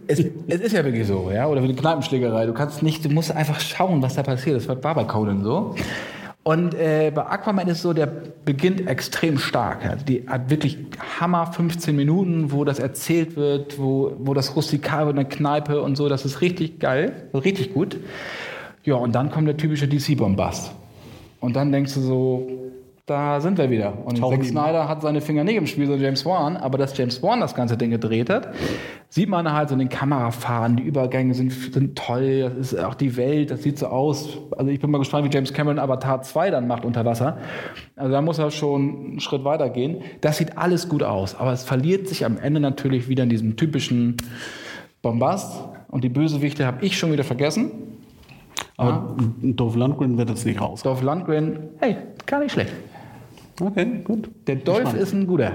Es, 0.08 0.20
es 0.20 0.62
ist 0.62 0.74
ja 0.74 0.86
wirklich 0.86 1.08
so, 1.08 1.32
ja, 1.34 1.48
oder 1.48 1.62
wie 1.62 1.66
eine 1.66 1.76
Kneipenschlägerei. 1.76 2.46
Du 2.46 2.54
kannst 2.54 2.84
nicht, 2.84 3.04
du 3.04 3.10
musst 3.10 3.36
einfach 3.36 3.60
schauen, 3.60 4.02
was 4.04 4.14
da 4.14 4.22
passiert. 4.22 4.58
Das 4.58 4.68
war 4.68 4.76
bei 4.76 5.04
Conan 5.06 5.44
so. 5.44 5.74
Und 6.48 6.76
äh, 6.76 7.12
bei 7.14 7.26
Aquaman 7.26 7.68
ist 7.70 7.82
so, 7.82 7.92
der 7.92 8.06
beginnt 8.06 8.88
extrem 8.88 9.40
stark. 9.40 9.84
Ja. 9.84 9.96
Die 9.96 10.28
hat 10.28 10.52
wirklich 10.52 10.78
Hammer 11.20 11.52
15 11.52 11.96
Minuten, 11.96 12.52
wo 12.52 12.64
das 12.64 12.78
erzählt 12.78 13.36
wird, 13.36 13.80
wo, 13.80 14.14
wo 14.20 14.36
das 14.36 14.56
rustikal 14.56 15.08
wird 15.08 15.18
in 15.18 15.28
der 15.28 15.38
Kneipe 15.38 15.82
und 15.82 15.96
so. 15.96 16.08
Das 16.08 16.24
ist 16.24 16.42
richtig 16.42 16.80
geil, 16.80 17.30
richtig 17.34 17.74
gut. 17.74 17.98
Ja, 18.84 18.94
und 18.94 19.16
dann 19.16 19.32
kommt 19.32 19.48
der 19.48 19.58
typische 19.58 19.88
DC-Bombast. 19.88 20.72
Und 21.40 21.56
dann 21.56 21.72
denkst 21.72 21.96
du 21.96 22.02
so, 22.02 22.48
da 23.06 23.40
sind 23.40 23.60
wir 23.60 23.70
wieder. 23.70 23.94
Und 24.04 24.18
Tauchen 24.18 24.42
Zack 24.42 24.50
Snyder 24.50 24.90
hat 24.90 25.04
seine 25.04 25.22
Finger 25.22 25.44
nicht 25.44 25.58
im 25.58 25.68
Spiel, 25.68 25.86
so 25.86 25.96
James 25.96 26.26
Wan, 26.26 26.58
aber 26.58 26.80
dass 26.80 26.98
James 26.98 27.22
Wan 27.22 27.40
das 27.40 27.54
ganze 27.54 27.78
Ding 27.78 27.92
gedreht 27.92 28.32
hat, 28.32 28.50
sieht 29.10 29.30
man 29.30 29.52
halt 29.52 29.70
so 29.70 29.74
in 29.74 29.80
den 29.80 29.90
Kamerafahren, 29.90 30.76
die 30.76 30.84
Übergänge 30.84 31.36
sind, 31.36 31.52
sind 31.52 31.96
toll, 31.96 32.52
das 32.58 32.74
ist 32.74 32.84
auch 32.84 32.96
die 32.96 33.16
Welt, 33.16 33.52
das 33.52 33.62
sieht 33.62 33.78
so 33.78 33.88
aus. 33.88 34.40
Also 34.58 34.72
ich 34.72 34.80
bin 34.80 34.90
mal 34.90 34.98
gespannt, 34.98 35.24
wie 35.24 35.30
James 35.32 35.54
Cameron 35.54 35.78
Avatar 35.78 36.24
2 36.24 36.50
dann 36.50 36.68
macht 36.68 36.84
unter 36.84 37.06
Wasser. 37.06 37.38
Also 37.96 38.12
da 38.12 38.22
muss 38.22 38.40
er 38.40 38.50
schon 38.50 38.82
einen 38.82 39.20
Schritt 39.20 39.44
weiter 39.44 39.70
gehen. 39.70 40.02
Das 40.22 40.38
sieht 40.38 40.58
alles 40.58 40.90
gut 40.90 41.04
aus, 41.04 41.36
aber 41.36 41.54
es 41.54 41.64
verliert 41.64 42.08
sich 42.08 42.26
am 42.26 42.40
Ende 42.40 42.60
natürlich 42.60 43.08
wieder 43.08 43.22
in 43.22 43.30
diesem 43.30 43.56
typischen 43.56 44.18
Bombast. 45.04 45.64
Und 45.90 46.04
die 46.04 46.10
Bösewichte 46.10 46.66
habe 46.66 46.84
ich 46.84 46.98
schon 46.98 47.12
wieder 47.12 47.24
vergessen. 47.24 47.72
Aber 48.78 49.16
Dolph 49.42 49.76
Lundgren 49.76 50.18
wird 50.18 50.30
jetzt 50.30 50.46
nicht 50.46 50.60
raus. 50.60 50.82
Dolph 50.82 51.04
Lundgren, 51.04 51.70
hey, 51.80 51.98
gar 52.26 52.40
nicht 52.40 52.52
schlecht. 52.52 52.74
Okay, 53.60 54.02
gut. 54.04 54.30
Der 54.48 54.56
Dolph 54.58 54.94
ist 54.94 55.14
ein 55.14 55.28
guter. 55.28 55.54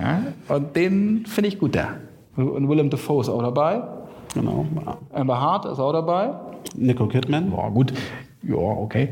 Ja? 0.00 0.22
Und 0.48 0.76
den 0.76 1.24
finde 1.26 1.48
ich 1.48 1.58
gut 1.58 1.74
da. 1.74 1.94
Und 2.36 2.68
Willem 2.68 2.90
Dafoe 2.90 3.20
ist 3.20 3.28
auch 3.28 3.42
dabei. 3.42 3.82
Genau. 4.34 4.66
Amber 5.12 5.40
Hart 5.40 5.64
ist 5.66 5.78
auch 5.78 5.92
dabei. 5.92 6.30
Nico 6.76 7.06
Kidman. 7.06 7.50
Boah, 7.50 7.70
gut. 7.70 7.92
Ja, 8.42 8.56
okay. 8.56 9.08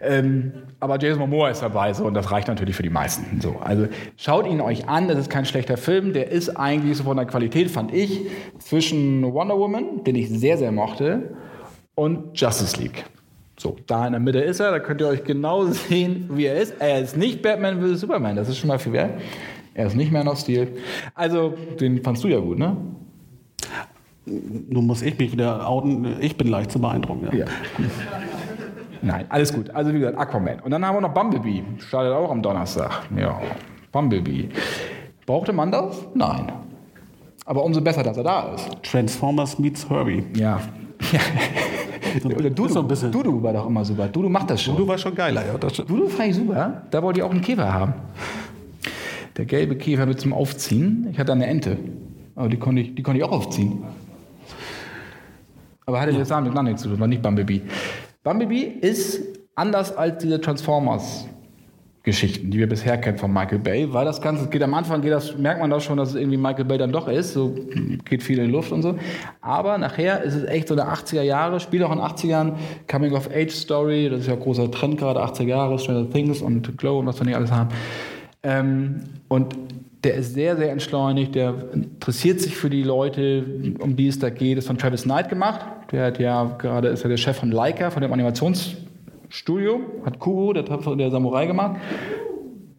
Ähm, 0.00 0.52
aber 0.80 0.98
Jason 0.98 1.20
Momoa 1.20 1.50
ist 1.50 1.62
dabei, 1.62 1.92
so, 1.92 2.04
und 2.04 2.14
das 2.14 2.30
reicht 2.32 2.48
natürlich 2.48 2.74
für 2.74 2.82
die 2.82 2.90
meisten. 2.90 3.40
So, 3.40 3.56
also 3.60 3.86
schaut 4.16 4.46
ihn 4.46 4.60
euch 4.60 4.88
an, 4.88 5.08
das 5.08 5.18
ist 5.18 5.30
kein 5.30 5.44
schlechter 5.44 5.76
Film. 5.76 6.12
Der 6.12 6.30
ist 6.30 6.56
eigentlich 6.56 6.96
so 6.96 7.04
von 7.04 7.16
der 7.16 7.26
Qualität, 7.26 7.70
fand 7.70 7.94
ich, 7.94 8.22
zwischen 8.58 9.22
Wonder 9.32 9.56
Woman, 9.56 10.02
den 10.04 10.16
ich 10.16 10.28
sehr, 10.28 10.58
sehr 10.58 10.72
mochte, 10.72 11.36
und 11.94 12.38
Justice 12.38 12.80
League. 12.80 13.04
So, 13.58 13.76
da 13.86 14.06
in 14.06 14.12
der 14.12 14.20
Mitte 14.20 14.40
ist 14.40 14.60
er, 14.60 14.70
da 14.70 14.80
könnt 14.80 15.00
ihr 15.00 15.08
euch 15.08 15.24
genau 15.24 15.64
sehen, 15.66 16.28
wie 16.32 16.46
er 16.46 16.56
ist. 16.56 16.74
Er 16.78 17.00
ist 17.00 17.16
nicht 17.16 17.42
Batman 17.42 17.80
vs. 17.80 18.00
Superman, 18.00 18.36
das 18.36 18.48
ist 18.48 18.58
schon 18.58 18.68
mal 18.68 18.78
viel 18.78 18.92
wert. 18.92 19.20
Er 19.74 19.86
ist 19.86 19.96
nicht 19.96 20.12
mehr 20.12 20.24
noch 20.24 20.36
Stil. 20.36 20.76
Also, 21.14 21.54
den 21.80 22.02
fandst 22.02 22.24
du 22.24 22.28
ja 22.28 22.38
gut, 22.38 22.58
ne? 22.58 22.76
Nun 24.24 24.86
muss 24.86 25.02
ich 25.02 25.18
mich 25.18 25.32
wieder 25.32 25.68
outen. 25.68 26.16
Ich 26.20 26.36
bin 26.36 26.48
leicht 26.48 26.72
zu 26.72 26.80
beeindrucken. 26.80 27.28
Ja. 27.30 27.44
Ja. 27.44 27.44
Nein, 29.02 29.26
alles 29.28 29.52
gut. 29.52 29.70
Also 29.70 29.92
wie 29.92 30.00
gesagt, 30.00 30.18
Aquaman. 30.18 30.60
Und 30.60 30.70
dann 30.72 30.84
haben 30.84 30.96
wir 30.96 31.00
noch 31.00 31.14
Bumblebee. 31.14 31.62
Startet 31.78 32.12
auch 32.12 32.30
am 32.30 32.42
Donnerstag. 32.42 33.02
Ja, 33.16 33.40
Bumblebee. 33.92 34.48
Brauchte 35.26 35.52
man 35.52 35.70
das? 35.70 36.06
Nein. 36.14 36.50
Aber 37.44 37.64
umso 37.64 37.80
besser, 37.80 38.02
dass 38.02 38.16
er 38.16 38.24
da 38.24 38.54
ist. 38.54 38.68
Transformers 38.82 39.58
meets 39.58 39.88
Herbie. 39.88 40.24
Ja. 40.34 40.60
ja. 41.12 41.20
Oder 42.24 42.46
Ist 42.66 42.72
so 42.72 42.80
ein 42.80 42.88
bisschen. 42.88 43.12
Dudu 43.12 43.42
war 43.42 43.52
doch 43.52 43.66
immer 43.66 43.84
super. 43.84 44.08
Dudu 44.08 44.28
macht 44.28 44.50
das 44.50 44.62
schon. 44.62 44.76
Du 44.76 44.86
warst 44.86 45.02
schon 45.02 45.14
geiler, 45.14 45.46
ja. 45.46 45.58
Dudu 45.58 46.08
fand 46.08 46.30
ich 46.30 46.36
super. 46.36 46.82
Da 46.90 47.02
wollte 47.02 47.20
ich 47.20 47.24
auch 47.24 47.30
einen 47.30 47.40
Käfer 47.40 47.72
haben. 47.72 47.94
Der 49.36 49.44
gelbe 49.44 49.76
Käfer 49.76 50.06
mit 50.06 50.20
zum 50.20 50.32
Aufziehen. 50.32 51.08
Ich 51.10 51.18
hatte 51.18 51.32
eine 51.32 51.46
Ente. 51.46 51.76
Aber 52.34 52.48
die 52.48 52.58
konnte 52.58 52.82
ich, 52.82 52.94
die 52.94 53.02
konnte 53.02 53.18
ich 53.18 53.24
auch 53.24 53.32
aufziehen. 53.32 53.82
Aber 55.86 56.00
hatte 56.00 56.12
jetzt 56.12 56.30
damit 56.30 56.52
nichts 56.64 56.82
zu 56.82 56.88
tun, 56.88 56.98
war 56.98 57.06
nicht 57.06 57.22
Bumblebee. 57.22 57.62
Bumblebee 58.24 58.62
ist 58.80 59.22
anders 59.54 59.96
als 59.96 60.22
diese 60.22 60.40
Transformers-Geschichten, 62.06 62.50
die 62.50 62.58
wir 62.58 62.68
bisher 62.68 62.98
kennen 62.98 63.18
von 63.18 63.32
Michael 63.32 63.58
Bay, 63.58 63.92
weil 63.92 64.04
das 64.04 64.20
Ganze 64.20 64.48
geht 64.48 64.62
am 64.62 64.74
Anfang, 64.74 65.02
geht 65.02 65.12
das, 65.12 65.36
merkt 65.36 65.60
man 65.60 65.70
das 65.70 65.84
schon, 65.84 65.96
dass 65.96 66.10
es 66.10 66.14
irgendwie 66.14 66.36
Michael 66.36 66.64
Bay 66.64 66.78
dann 66.78 66.92
doch 66.92 67.08
ist, 67.08 67.32
so 67.32 67.54
geht 68.08 68.22
viel 68.22 68.38
in 68.38 68.46
die 68.46 68.52
Luft 68.52 68.72
und 68.72 68.82
so. 68.82 68.96
Aber 69.40 69.76
nachher 69.78 70.22
ist 70.22 70.34
es 70.34 70.44
echt 70.44 70.68
so 70.68 70.74
eine 70.74 70.84
80er 70.84 71.22
Jahre, 71.22 71.58
spielt 71.60 71.82
auch 71.82 71.92
in 71.92 71.98
80ern, 71.98 72.52
Coming-of-Age-Story, 72.90 74.10
das 74.10 74.20
ist 74.20 74.26
ja 74.28 74.34
ein 74.34 74.40
großer 74.40 74.70
Trend 74.70 74.98
gerade, 74.98 75.20
80er 75.20 75.48
Jahre, 75.48 75.78
Stranger 75.78 76.08
Things 76.08 76.42
und 76.42 76.78
Glow 76.78 77.00
und 77.00 77.06
was 77.06 77.18
wir 77.18 77.26
nicht 77.26 77.36
alles 77.36 77.50
haben. 77.50 77.70
Ähm, 78.42 79.00
und 79.28 79.56
der 80.04 80.14
ist 80.14 80.34
sehr, 80.34 80.56
sehr 80.56 80.70
entschleunigt, 80.70 81.34
der 81.34 81.54
interessiert 81.72 82.40
sich 82.40 82.56
für 82.56 82.70
die 82.70 82.84
Leute, 82.84 83.44
um 83.80 83.96
die 83.96 84.06
es 84.06 84.20
da 84.20 84.30
geht. 84.30 84.56
ist 84.56 84.68
von 84.68 84.78
Travis 84.78 85.02
Knight 85.02 85.28
gemacht. 85.28 85.66
Der 85.90 86.06
hat 86.06 86.20
ja 86.20 86.44
gerade, 86.58 86.88
ist 86.88 87.02
ja 87.02 87.08
der 87.08 87.16
Chef 87.16 87.36
von 87.36 87.50
Leica, 87.50 87.90
von 87.90 88.02
dem 88.02 88.12
Animationsstudio, 89.26 89.80
hat 90.04 90.18
Kubo, 90.18 90.52
der 90.52 90.62
der 90.62 91.10
Samurai 91.10 91.46
gemacht. 91.46 91.76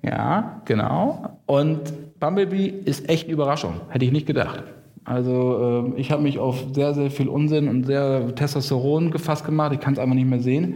Ja, 0.03 0.61
genau. 0.65 1.39
Und 1.45 2.19
Bumblebee 2.19 2.67
ist 2.85 3.09
echt 3.09 3.25
eine 3.25 3.33
Überraschung. 3.33 3.73
Hätte 3.89 4.05
ich 4.05 4.11
nicht 4.11 4.25
gedacht. 4.25 4.63
Also 5.03 5.83
ähm, 5.87 5.93
ich 5.97 6.11
habe 6.11 6.21
mich 6.21 6.39
auf 6.39 6.63
sehr, 6.73 6.93
sehr 6.93 7.11
viel 7.11 7.27
Unsinn 7.29 7.67
und 7.69 7.85
sehr 7.85 8.35
Testosteron 8.35 9.11
gefasst 9.11 9.45
gemacht. 9.45 9.73
Ich 9.73 9.79
kann 9.79 9.93
es 9.93 9.99
einfach 9.99 10.15
nicht 10.15 10.27
mehr 10.27 10.39
sehen. 10.39 10.75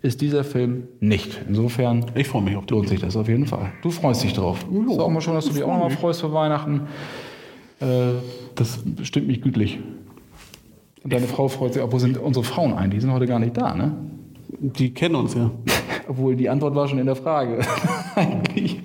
Ist 0.00 0.20
dieser 0.20 0.44
Film 0.44 0.84
nicht. 1.00 1.40
Insofern 1.48 2.06
Ich 2.14 2.28
freue 2.28 2.42
mich 2.42 2.56
auf 2.56 2.66
den. 2.66 2.76
lohnt 2.76 2.88
sich 2.88 3.00
das 3.00 3.16
auf 3.16 3.28
jeden 3.28 3.46
Fall. 3.46 3.72
Du 3.82 3.90
freust 3.90 4.22
dich 4.22 4.32
drauf. 4.32 4.64
Ja, 4.70 4.94
Sag 4.94 5.10
mal 5.10 5.20
schon, 5.20 5.34
dass 5.34 5.46
du 5.46 5.52
dich 5.52 5.62
auch 5.62 5.68
noch 5.72 5.80
mal 5.80 5.90
freust 5.90 6.20
für 6.20 6.32
Weihnachten. 6.32 6.82
Äh, 7.80 7.86
das 8.54 8.80
stimmt 9.02 9.26
mich 9.28 9.42
gütlich. 9.42 9.78
Und 11.02 11.12
deine 11.12 11.26
Frau 11.26 11.48
freut 11.48 11.74
sich 11.74 11.82
auch. 11.82 11.92
Wo 11.92 11.98
sind 11.98 12.18
unsere 12.18 12.44
Frauen 12.44 12.74
eigentlich? 12.74 12.98
Die 12.98 13.00
sind 13.02 13.12
heute 13.12 13.26
gar 13.26 13.38
nicht 13.38 13.56
da, 13.56 13.74
ne? 13.74 13.92
Die 14.60 14.92
kennen 14.94 15.14
uns 15.16 15.34
ja. 15.34 15.50
Obwohl 16.08 16.34
die 16.36 16.48
Antwort 16.48 16.74
war 16.74 16.88
schon 16.88 16.98
in 16.98 17.06
der 17.06 17.16
Frage. 17.16 17.58
Eigentlich. 18.14 18.80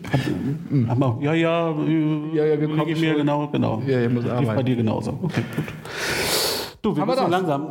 Aber, 0.90 1.18
ja, 1.22 1.34
ja, 1.34 1.70
äh, 1.72 2.36
Ja, 2.36 2.46
ja, 2.46 2.60
wir 2.60 2.68
kommen 2.76 3.00
mir 3.00 3.16
genau, 3.16 3.48
genau. 3.48 3.82
Ja, 3.88 4.02
ihr 4.02 4.10
müsst 4.10 4.28
arbeiten. 4.30 4.56
bei 4.56 4.64
dir 4.64 4.76
genauso. 4.76 5.18
Okay, 5.22 5.42
gut. 5.56 5.66
Du, 6.82 6.94
wir 6.94 7.02
Haben 7.02 7.08
wir 7.10 7.16
müssen 7.16 7.32
das? 7.32 7.42
langsam. 7.42 7.68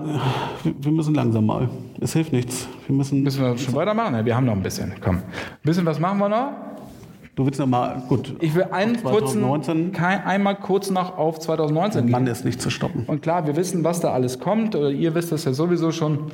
Wir- 0.62 0.74
Wir 0.80 0.92
müssen 0.92 1.14
langsam 1.14 1.44
mal. 1.46 1.68
Es 2.00 2.14
hilft 2.14 2.32
nichts. 2.32 2.66
Wir 2.86 2.96
müssen. 2.96 3.22
Müssen 3.22 3.42
wir 3.42 3.58
schon 3.58 3.74
weitermachen? 3.74 4.14
Ja, 4.14 4.24
wir 4.24 4.34
haben 4.34 4.46
noch 4.46 4.54
ein 4.54 4.62
bisschen. 4.62 4.94
Komm. 5.04 5.16
Ein 5.16 5.22
bisschen 5.62 5.84
was 5.84 6.00
machen 6.00 6.18
wir 6.18 6.30
noch? 6.30 6.48
Du 7.34 7.44
willst 7.44 7.60
noch 7.60 7.66
mal. 7.66 8.02
Gut. 8.08 8.34
Ich 8.40 8.54
will 8.54 8.64
einen 8.70 8.94
kurzen, 9.02 9.40
2019. 9.42 9.92
kein, 9.92 10.24
einmal 10.24 10.56
kurz 10.56 10.90
noch 10.90 11.18
auf 11.18 11.38
2019 11.40 12.10
Mann 12.10 12.24
gehen. 12.24 12.32
ist 12.32 12.44
nicht 12.46 12.60
zu 12.62 12.70
stoppen. 12.70 13.04
Und 13.06 13.20
klar, 13.22 13.46
wir 13.46 13.54
wissen, 13.56 13.84
was 13.84 14.00
da 14.00 14.12
alles 14.12 14.38
kommt. 14.38 14.74
Oder 14.76 14.90
ihr 14.90 15.14
wisst 15.14 15.30
das 15.30 15.44
ja 15.44 15.52
sowieso 15.52 15.92
schon. 15.92 16.30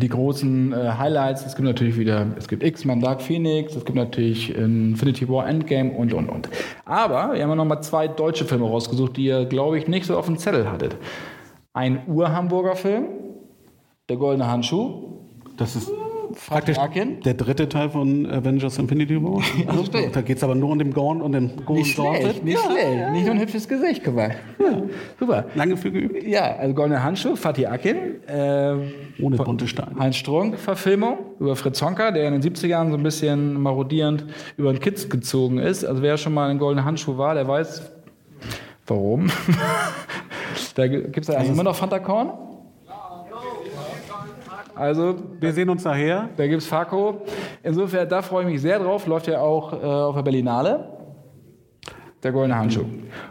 Die 0.00 0.08
großen 0.08 0.72
äh, 0.72 0.92
Highlights. 0.98 1.46
Es 1.46 1.56
gibt 1.56 1.66
natürlich 1.66 1.96
wieder, 1.98 2.26
es 2.36 2.48
gibt 2.48 2.62
X-Men 2.62 3.00
Dark 3.00 3.22
Phoenix, 3.22 3.74
es 3.74 3.84
gibt 3.84 3.96
natürlich 3.96 4.54
Infinity 4.54 5.28
War 5.28 5.48
Endgame 5.48 5.92
und, 5.92 6.12
und, 6.12 6.28
und. 6.28 6.48
Aber 6.84 7.34
wir 7.34 7.42
haben 7.42 7.50
ja 7.50 7.54
noch 7.54 7.64
mal 7.64 7.80
zwei 7.80 8.06
deutsche 8.06 8.44
Filme 8.44 8.66
rausgesucht, 8.66 9.16
die 9.16 9.24
ihr, 9.24 9.46
glaube 9.46 9.78
ich, 9.78 9.88
nicht 9.88 10.04
so 10.06 10.18
auf 10.18 10.26
dem 10.26 10.36
Zettel 10.36 10.70
hattet. 10.70 10.96
Ein 11.72 12.02
Ur-Hamburger 12.06 12.76
Film, 12.76 13.06
Der 14.08 14.16
Goldene 14.16 14.46
Handschuh, 14.50 15.16
Das 15.56 15.76
ist 15.76 15.90
Praktisch 16.48 16.78
Akin. 16.78 17.20
der 17.20 17.34
dritte 17.34 17.68
Teil 17.68 17.90
von 17.90 18.26
Avengers 18.26 18.78
Infinity 18.78 19.22
War. 19.22 19.42
Also, 19.66 19.84
da 20.12 20.20
geht 20.20 20.36
es 20.36 20.44
aber 20.44 20.54
nur 20.54 20.70
um 20.70 20.78
den 20.78 20.92
Gorn 20.92 21.20
und 21.22 21.32
den 21.32 21.64
Gorn 21.64 21.78
Nicht 21.78 21.94
schlecht, 21.94 22.44
nicht 22.44 22.58
schlecht. 22.58 23.12
Nicht 23.12 23.24
nur 23.24 23.34
ein 23.34 23.40
hübsches 23.40 23.68
Gesicht, 23.68 24.02
guck 24.04 24.16
mal. 24.16 24.36
Ja, 24.58 24.82
super. 25.18 25.46
Lange 25.54 25.76
für 25.76 25.90
geübt. 25.90 26.22
Ja, 26.24 26.56
also 26.56 26.74
Goldene 26.74 27.02
Handschuh, 27.02 27.36
Fatih 27.36 27.66
Akin. 27.66 27.96
Äh, 28.28 28.74
Ohne 29.20 29.36
bunte 29.36 29.66
Steine. 29.66 29.96
Heinz 29.98 30.16
Strunk 30.16 30.58
Verfilmung 30.58 31.18
über 31.40 31.56
Fritz 31.56 31.80
Honka, 31.82 32.10
der 32.10 32.28
in 32.28 32.40
den 32.40 32.42
70ern 32.42 32.90
so 32.90 32.96
ein 32.96 33.02
bisschen 33.02 33.60
marodierend 33.60 34.26
über 34.56 34.72
den 34.72 34.80
Kids 34.80 35.08
gezogen 35.08 35.58
ist. 35.58 35.84
Also 35.84 36.02
wer 36.02 36.16
schon 36.16 36.34
mal 36.34 36.50
einen 36.50 36.58
goldenen 36.58 36.84
Handschuh 36.84 37.16
war, 37.18 37.34
der 37.34 37.48
weiß 37.48 37.92
warum. 38.86 39.30
da 40.74 40.86
gibt 40.86 41.18
es 41.18 41.28
ja 41.28 41.34
eigentlich 41.34 41.50
immer 41.50 41.64
noch 41.64 41.76
Fanta 41.76 41.98
Korn. 41.98 42.30
Also 44.76 45.16
Wir 45.40 45.52
sehen 45.52 45.68
uns 45.70 45.84
nachher. 45.84 46.28
da 46.36 46.46
gibt 46.46 46.60
es 46.62 46.66
Faco. 46.68 47.22
Insofern, 47.62 48.08
da 48.08 48.20
freue 48.22 48.44
ich 48.44 48.50
mich 48.52 48.60
sehr 48.60 48.78
drauf. 48.78 49.06
Läuft 49.06 49.26
ja 49.26 49.40
auch 49.40 49.72
äh, 49.72 49.76
auf 49.86 50.14
der 50.14 50.22
Berlinale. 50.22 50.92
Der 52.22 52.32
goldene 52.32 52.56
Handschuh. 52.58 52.84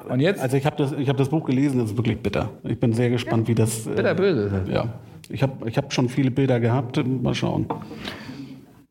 Und 0.10 0.20
jetzt, 0.20 0.42
Also 0.42 0.58
ich 0.58 0.66
habe 0.66 0.76
das, 0.78 0.92
ich 0.94 1.08
hab 1.08 1.18
das 1.18 1.30
Buch 1.30 1.46
gelesen, 1.46 1.80
das 1.80 1.92
ist 1.92 1.98
wirklich 1.98 2.20
bitter. 2.20 2.50
Ich 2.64 2.80
bin 2.80 2.94
sehr 2.94 3.10
gespannt, 3.10 3.48
wie 3.48 3.56
das. 3.56 3.86
Äh, 3.86 3.92
bitter 3.92 4.16
böse. 4.16 4.42
ist 4.46 4.54
das. 4.54 4.70
Ja. 4.70 4.86
Ich 5.30 5.44
habe 5.44 5.68
ich 5.70 5.78
hab 5.78 5.94
schon 5.94 6.10
viele 6.10 6.32
Bilder 6.32 6.60
gehabt. 6.60 7.00
Mal 7.06 7.34
schauen. 7.36 7.68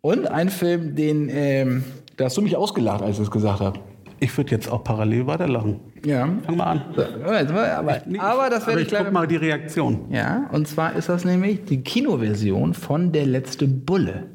Und 0.01 0.27
ein 0.31 0.49
Film, 0.49 0.95
den, 0.95 1.29
ähm, 1.33 1.85
da 2.17 2.27
hast 2.27 2.37
du 2.37 2.43
mich 2.43 2.57
ausgelacht, 2.57 3.03
als 3.03 3.17
ich 3.17 3.25
es 3.25 3.31
gesagt 3.31 3.61
habe. 3.61 3.79
Ich 4.25 4.35
würde 4.39 4.53
jetzt 4.53 4.73
auch 4.73 4.83
parallel 4.83 5.27
weiterlachen. 5.27 5.81
Ja. 6.03 6.27
Fang 6.47 6.57
mal 6.57 6.65
an. 6.65 6.83
Aber, 6.97 8.01
aber 8.21 8.51
das 8.51 8.67
werde 8.67 8.81
ich 8.81 8.87
ich 8.87 8.89
gleich 8.89 9.05
guck 9.05 9.13
mal 9.13 9.27
die 9.27 9.37
Reaktion. 9.37 10.07
Ja, 10.09 10.49
und 10.51 10.67
zwar 10.67 10.97
ist 10.97 11.11
das 11.11 11.27
nämlich 11.27 11.67
die 11.67 11.83
Kinoversion 11.83 12.73
von 12.73 13.13
Der 13.13 13.27
letzte 13.27 13.69
Bulle. 13.69 14.29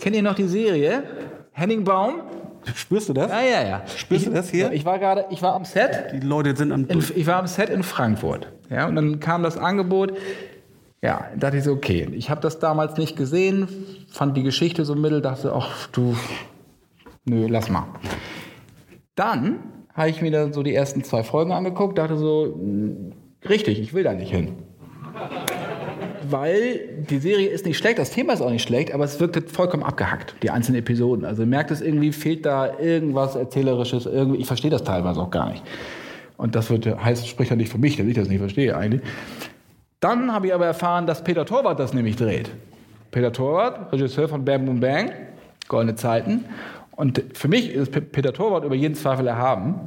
Kennt 0.00 0.16
ihr 0.16 0.22
noch 0.22 0.34
die 0.34 0.48
Serie? 0.48 1.02
Henning 1.52 1.84
Baum? 1.84 2.22
Spürst 2.74 3.10
du 3.10 3.12
das? 3.12 3.30
Ja, 3.30 3.42
ja, 3.42 3.68
ja. 3.68 3.82
Spürst 3.86 4.24
du 4.24 4.30
ich, 4.30 4.36
das 4.36 4.48
hier? 4.48 4.72
Ich 4.72 4.86
war 4.86 4.98
gerade, 4.98 5.26
ich 5.28 5.42
war 5.42 5.54
am 5.56 5.66
Set. 5.66 6.06
Die 6.14 6.20
Leute 6.20 6.56
sind 6.56 6.72
am. 6.72 6.86
In, 6.86 7.04
ich 7.14 7.26
war 7.26 7.36
am 7.36 7.46
Set 7.46 7.68
in 7.68 7.82
Frankfurt. 7.82 8.50
Ja, 8.70 8.86
und 8.86 8.96
dann 8.96 9.20
kam 9.20 9.42
das 9.42 9.58
Angebot. 9.58 10.14
Ja, 11.02 11.26
da 11.34 11.36
dachte 11.36 11.58
ich 11.58 11.64
so, 11.64 11.72
okay. 11.72 12.08
Ich 12.12 12.30
habe 12.30 12.40
das 12.40 12.60
damals 12.60 12.96
nicht 12.96 13.16
gesehen, 13.16 13.68
fand 14.10 14.38
die 14.38 14.42
Geschichte 14.42 14.86
so 14.86 14.94
mittel, 14.94 15.20
dachte, 15.20 15.52
ach 15.54 15.88
du, 15.88 16.16
nö, 17.26 17.46
lass 17.50 17.68
mal. 17.68 17.84
Dann 19.14 19.58
habe 19.94 20.10
ich 20.10 20.22
mir 20.22 20.30
dann 20.30 20.52
so 20.52 20.62
die 20.62 20.74
ersten 20.74 21.04
zwei 21.04 21.22
Folgen 21.22 21.52
angeguckt, 21.52 21.98
dachte 21.98 22.16
so, 22.16 22.54
mh, 22.56 23.14
richtig, 23.48 23.78
ich 23.80 23.92
will 23.92 24.04
da 24.04 24.14
nicht 24.14 24.30
hin. 24.30 24.54
Weil 26.28 27.04
die 27.10 27.18
Serie 27.18 27.48
ist 27.48 27.66
nicht 27.66 27.76
schlecht, 27.76 27.98
das 27.98 28.10
Thema 28.10 28.32
ist 28.32 28.40
auch 28.40 28.50
nicht 28.50 28.62
schlecht, 28.62 28.94
aber 28.94 29.04
es 29.04 29.20
wirkte 29.20 29.42
vollkommen 29.42 29.82
abgehackt, 29.82 30.36
die 30.42 30.50
einzelnen 30.50 30.78
Episoden. 30.78 31.24
Also 31.24 31.44
merkt 31.44 31.70
es 31.70 31.82
irgendwie, 31.82 32.12
fehlt 32.12 32.46
da 32.46 32.78
irgendwas 32.78 33.34
Erzählerisches, 33.34 34.06
irgendwie, 34.06 34.40
ich 34.40 34.46
verstehe 34.46 34.70
das 34.70 34.84
teilweise 34.84 35.20
auch 35.20 35.30
gar 35.30 35.50
nicht. 35.50 35.62
Und 36.38 36.54
das 36.54 36.70
wird, 36.70 36.86
heißt, 36.86 37.28
spricht 37.28 37.50
ja 37.50 37.56
nicht 37.56 37.70
für 37.70 37.78
mich, 37.78 37.96
dass 37.96 38.06
ich 38.06 38.14
das 38.14 38.28
nicht 38.28 38.38
verstehe 38.38 38.76
eigentlich. 38.76 39.02
Dann 40.00 40.32
habe 40.32 40.46
ich 40.46 40.54
aber 40.54 40.66
erfahren, 40.66 41.06
dass 41.06 41.22
Peter 41.22 41.44
Torwart 41.44 41.78
das 41.78 41.92
nämlich 41.92 42.16
dreht. 42.16 42.50
Peter 43.10 43.32
Torwart, 43.32 43.92
Regisseur 43.92 44.28
von 44.28 44.44
Bam 44.44 44.64
Boom 44.64 44.80
Bang, 44.80 45.12
Goldene 45.68 45.94
Zeiten. 45.96 46.46
Und 46.96 47.22
für 47.34 47.48
mich 47.48 47.70
ist 47.70 47.90
Pe- 47.92 48.00
Peter 48.02 48.32
Torwart 48.32 48.64
über 48.64 48.74
jeden 48.74 48.94
Zweifel 48.94 49.26
erhaben, 49.26 49.80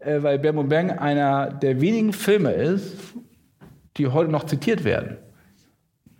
äh, 0.00 0.22
weil 0.22 0.38
Bam 0.38 0.68
Bang 0.68 0.90
einer 0.90 1.50
der 1.52 1.80
wenigen 1.80 2.12
Filme 2.12 2.52
ist, 2.52 2.96
die 3.96 4.08
heute 4.08 4.30
noch 4.30 4.44
zitiert 4.44 4.84
werden. 4.84 5.18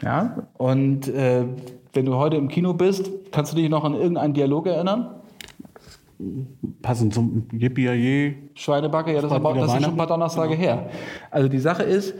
Ja? 0.02 0.48
Und 0.54 1.08
äh, 1.08 1.44
wenn 1.92 2.06
du 2.06 2.14
heute 2.14 2.36
im 2.36 2.48
Kino 2.48 2.72
bist, 2.74 3.10
kannst 3.32 3.52
du 3.52 3.56
dich 3.56 3.68
noch 3.68 3.84
an 3.84 3.94
irgendeinen 3.94 4.34
Dialog 4.34 4.66
erinnern? 4.66 5.16
Passend 6.82 7.12
zum 7.14 7.48
Yippie 7.52 8.36
Schweinebacke, 8.54 9.12
ja, 9.12 9.20
das, 9.20 9.32
aber, 9.32 9.54
das 9.54 9.74
ist 9.74 9.82
schon 9.82 9.92
ein 9.92 9.96
paar. 9.96 10.06
Donnerstage 10.06 10.54
her. 10.54 10.88
Also 11.30 11.48
die 11.48 11.58
Sache 11.58 11.82
ist, 11.82 12.14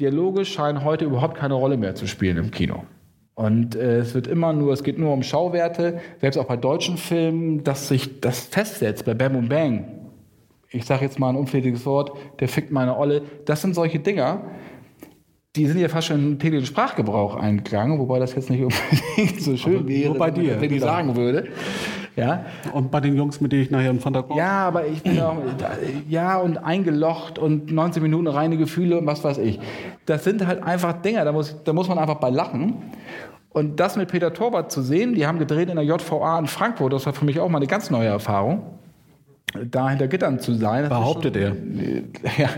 Dialoge 0.00 0.44
scheinen 0.44 0.84
heute 0.84 1.04
überhaupt 1.04 1.36
keine 1.36 1.54
Rolle 1.54 1.76
mehr 1.76 1.94
zu 1.94 2.06
spielen 2.08 2.36
im 2.38 2.50
Kino. 2.50 2.82
Und 3.36 3.76
äh, 3.76 3.98
es 3.98 4.14
wird 4.14 4.26
immer 4.26 4.54
nur, 4.54 4.72
es 4.72 4.82
geht 4.82 4.98
nur 4.98 5.12
um 5.12 5.22
Schauwerte, 5.22 6.00
selbst 6.22 6.38
auch 6.38 6.46
bei 6.46 6.56
deutschen 6.56 6.96
Filmen, 6.96 7.62
dass 7.64 7.88
sich 7.88 8.20
das 8.20 8.40
festsetzt, 8.40 9.04
bei 9.04 9.12
Bam 9.12 9.36
und 9.36 9.50
Bang. 9.50 9.84
Ich 10.70 10.86
sage 10.86 11.04
jetzt 11.04 11.18
mal 11.18 11.28
ein 11.28 11.36
unflätiges 11.36 11.84
Wort, 11.84 12.12
der 12.40 12.48
fickt 12.48 12.72
meine 12.72 12.96
Olle. 12.96 13.22
Das 13.44 13.60
sind 13.60 13.74
solche 13.74 13.98
Dinger, 13.98 14.40
die 15.54 15.66
sind 15.66 15.78
ja 15.78 15.88
fast 15.88 16.08
schon 16.08 16.18
in 16.18 16.30
den 16.30 16.38
täglichen 16.38 16.66
Sprachgebrauch 16.66 17.34
eingegangen, 17.34 17.98
wobei 17.98 18.18
das 18.18 18.34
jetzt 18.34 18.48
nicht 18.48 18.62
unbedingt 18.62 19.40
so 19.42 19.56
schön 19.56 19.80
Aber 19.80 19.88
wäre, 19.88 20.08
nur 20.08 20.18
bei 20.18 20.30
dir, 20.30 20.60
wenn 20.60 20.72
ich 20.72 20.80
sagen 20.80 21.14
würde. 21.14 21.48
Ja, 22.16 22.46
Und 22.72 22.90
bei 22.90 23.00
den 23.00 23.14
Jungs, 23.14 23.42
mit 23.42 23.52
denen 23.52 23.62
ich 23.62 23.70
nachher 23.70 23.90
im 23.90 24.00
Fanta 24.00 24.24
ja, 24.34 24.66
aber 24.66 24.86
ich 24.86 25.02
bin 25.02 25.20
auch, 25.20 25.36
ja, 26.08 26.38
und 26.38 26.56
eingelocht 26.56 27.38
und 27.38 27.70
19 27.70 28.02
Minuten 28.02 28.26
reine 28.26 28.56
Gefühle 28.56 28.98
und 28.98 29.06
was 29.06 29.22
weiß 29.22 29.36
ich. 29.38 29.60
Das 30.06 30.24
sind 30.24 30.46
halt 30.46 30.62
einfach 30.62 30.94
Dinger, 31.02 31.26
da 31.26 31.32
muss, 31.32 31.62
da 31.62 31.74
muss 31.74 31.88
man 31.88 31.98
einfach 31.98 32.16
bei 32.16 32.30
lachen. 32.30 32.76
Und 33.50 33.80
das 33.80 33.96
mit 33.96 34.10
Peter 34.10 34.32
Torwart 34.32 34.72
zu 34.72 34.80
sehen, 34.80 35.14
die 35.14 35.26
haben 35.26 35.38
gedreht 35.38 35.68
in 35.68 35.76
der 35.76 35.84
JVA 35.84 36.38
in 36.38 36.46
Frankfurt, 36.46 36.94
das 36.94 37.04
war 37.04 37.12
für 37.12 37.26
mich 37.26 37.38
auch 37.38 37.50
mal 37.50 37.58
eine 37.58 37.66
ganz 37.66 37.90
neue 37.90 38.08
Erfahrung. 38.08 38.62
Da 39.70 39.90
hinter 39.90 40.08
Gittern 40.08 40.40
zu 40.40 40.54
sein. 40.54 40.88
Behauptet 40.88 41.36
er. 41.36 41.50
ja. 42.38 42.48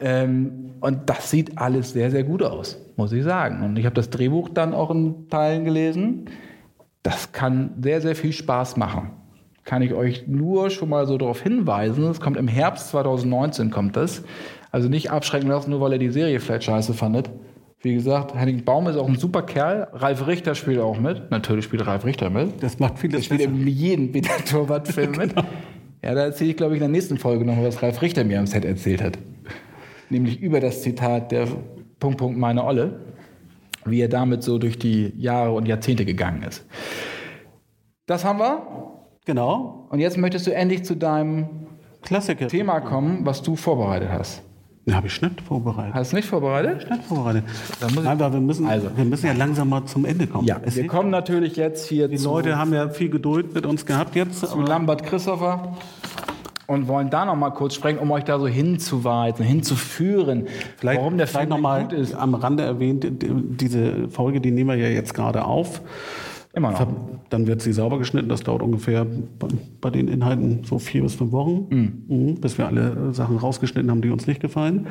Ähm, 0.00 0.74
und 0.80 1.10
das 1.10 1.30
sieht 1.30 1.58
alles 1.58 1.92
sehr, 1.92 2.10
sehr 2.10 2.22
gut 2.24 2.42
aus, 2.42 2.78
muss 2.96 3.12
ich 3.12 3.24
sagen. 3.24 3.64
Und 3.64 3.78
ich 3.78 3.84
habe 3.84 3.94
das 3.94 4.10
Drehbuch 4.10 4.48
dann 4.48 4.74
auch 4.74 4.90
in 4.90 5.28
Teilen 5.28 5.64
gelesen. 5.64 6.26
Das 7.02 7.32
kann 7.32 7.74
sehr, 7.80 8.00
sehr 8.00 8.16
viel 8.16 8.32
Spaß 8.32 8.76
machen. 8.76 9.10
Kann 9.64 9.82
ich 9.82 9.92
euch 9.92 10.26
nur 10.26 10.70
schon 10.70 10.88
mal 10.88 11.06
so 11.06 11.18
darauf 11.18 11.42
hinweisen. 11.42 12.04
Es 12.04 12.20
kommt 12.20 12.36
im 12.36 12.48
Herbst 12.48 12.88
2019 12.88 13.70
kommt 13.70 13.96
das. 13.96 14.22
Also 14.70 14.88
nicht 14.88 15.10
abschrecken 15.10 15.48
lassen, 15.48 15.70
nur 15.70 15.80
weil 15.80 15.92
er 15.92 15.98
die 15.98 16.10
Serie 16.10 16.40
vielleicht 16.40 16.64
scheiße 16.64 16.94
fandet. 16.94 17.30
Wie 17.80 17.94
gesagt, 17.94 18.34
Henning 18.34 18.64
Baum 18.64 18.88
ist 18.88 18.96
auch 18.96 19.06
ein 19.06 19.16
super 19.16 19.42
Kerl. 19.42 19.88
Ralf 19.92 20.26
Richter 20.26 20.54
spielt 20.54 20.80
auch 20.80 20.98
mit. 20.98 21.30
Natürlich 21.30 21.64
spielt 21.66 21.86
Ralf 21.86 22.04
Richter 22.04 22.28
mit. 22.28 22.62
Das 22.62 22.78
macht 22.80 22.98
vieles 22.98 23.16
Der 23.16 23.22
spielt 23.36 23.50
besser. 23.50 23.52
in 23.62 23.68
jedem 23.68 24.12
Peter 24.12 24.32
Torwart-Film 24.50 25.12
mit. 25.12 25.34
Ja, 26.02 26.14
da 26.14 26.24
erzähle 26.24 26.50
ich, 26.50 26.56
glaube 26.56 26.74
ich, 26.74 26.78
in 26.78 26.82
der 26.84 26.88
nächsten 26.90 27.18
Folge 27.18 27.44
noch, 27.44 27.62
was 27.62 27.82
Ralf 27.82 28.02
Richter 28.02 28.24
mir 28.24 28.38
am 28.40 28.46
Set 28.46 28.64
erzählt 28.64 29.02
hat. 29.02 29.18
Nämlich 30.10 30.40
über 30.40 30.58
das 30.60 30.82
Zitat 30.82 31.30
der 31.30 31.46
Punkt, 32.00 32.18
Punkt, 32.18 32.38
meine 32.38 32.64
Olle. 32.64 32.98
Wie 33.84 34.00
er 34.00 34.08
damit 34.08 34.42
so 34.42 34.58
durch 34.58 34.78
die 34.78 35.12
Jahre 35.16 35.52
und 35.52 35.66
Jahrzehnte 35.66 36.04
gegangen 36.04 36.42
ist. 36.42 36.66
Das 38.06 38.24
haben 38.24 38.38
wir. 38.38 38.62
Genau. 39.24 39.86
Und 39.90 40.00
jetzt 40.00 40.16
möchtest 40.16 40.46
du 40.46 40.54
endlich 40.54 40.84
zu 40.84 40.94
deinem 40.96 41.66
Klassiker. 42.02 42.48
Thema 42.48 42.80
kommen, 42.80 43.26
was 43.26 43.42
du 43.42 43.56
vorbereitet 43.56 44.08
hast. 44.10 44.42
Den 44.86 44.94
habe 44.96 45.06
ich 45.06 45.20
nicht 45.20 45.42
vorbereitet. 45.42 45.92
Hast 45.94 46.12
du 46.12 46.16
nicht 46.16 46.26
vorbereitet? 46.28 46.88
Nicht 46.90 47.04
vorbereitet. 47.04 47.44
Ich- 47.46 48.02
Nein, 48.02 48.18
wir 48.18 48.30
müssen, 48.40 48.66
Also. 48.66 48.88
wir 48.96 49.04
müssen 49.04 49.26
ja 49.26 49.34
langsam 49.34 49.68
mal 49.68 49.84
zum 49.84 50.06
Ende 50.06 50.26
kommen. 50.26 50.46
Ja, 50.46 50.58
Es 50.62 50.76
wir 50.76 50.86
kommen 50.86 51.10
natürlich 51.10 51.56
jetzt 51.56 51.86
hier 51.88 52.08
die 52.08 52.16
zu, 52.16 52.30
Leute 52.30 52.56
haben 52.56 52.72
ja 52.72 52.88
viel 52.88 53.10
Geduld 53.10 53.52
mit 53.54 53.66
uns 53.66 53.84
gehabt 53.84 54.14
jetzt. 54.16 54.40
zu 54.40 54.60
Lambert 54.62 55.02
Christopher 55.04 55.76
und 56.68 56.86
wollen 56.86 57.08
da 57.10 57.24
noch 57.24 57.34
mal 57.34 57.50
kurz 57.50 57.74
sprechen, 57.74 57.98
um 57.98 58.10
euch 58.10 58.24
da 58.24 58.38
so 58.38 58.46
hinzuweisen, 58.46 59.44
hinzuführen, 59.44 60.46
Vielleicht, 60.76 61.00
warum 61.00 61.16
der 61.16 61.26
Film 61.26 61.48
noch 61.48 61.58
mal 61.58 61.82
gut 61.84 61.92
ist. 61.94 62.14
am 62.14 62.34
Rande 62.34 62.62
erwähnt, 62.62 63.04
die- 63.04 63.32
diese 63.56 64.08
Folge, 64.10 64.40
die 64.40 64.50
nehmen 64.50 64.68
wir 64.70 64.76
ja 64.76 64.88
jetzt 64.88 65.14
gerade 65.14 65.44
auf. 65.44 65.80
Immer 66.52 66.72
noch. 66.72 66.86
Dann 67.30 67.46
wird 67.46 67.62
sie 67.62 67.72
sauber 67.72 67.98
geschnitten. 67.98 68.28
Das 68.28 68.42
dauert 68.42 68.62
ungefähr 68.62 69.06
bei- 69.80 69.90
den 69.90 70.08
Inhalten 70.08 70.64
so 70.64 70.78
vier 70.78 71.02
bis 71.02 71.14
fünf 71.14 71.32
Wochen, 71.32 71.66
Mhm, 72.08 72.40
bis 72.40 72.58
wir 72.58 72.66
alle 72.66 73.12
Sachen 73.14 73.36
rausgeschnitten 73.38 73.90
haben, 73.90 74.02
die 74.02 74.10
uns 74.10 74.26
nicht 74.26 74.40
gefallen. 74.40 74.88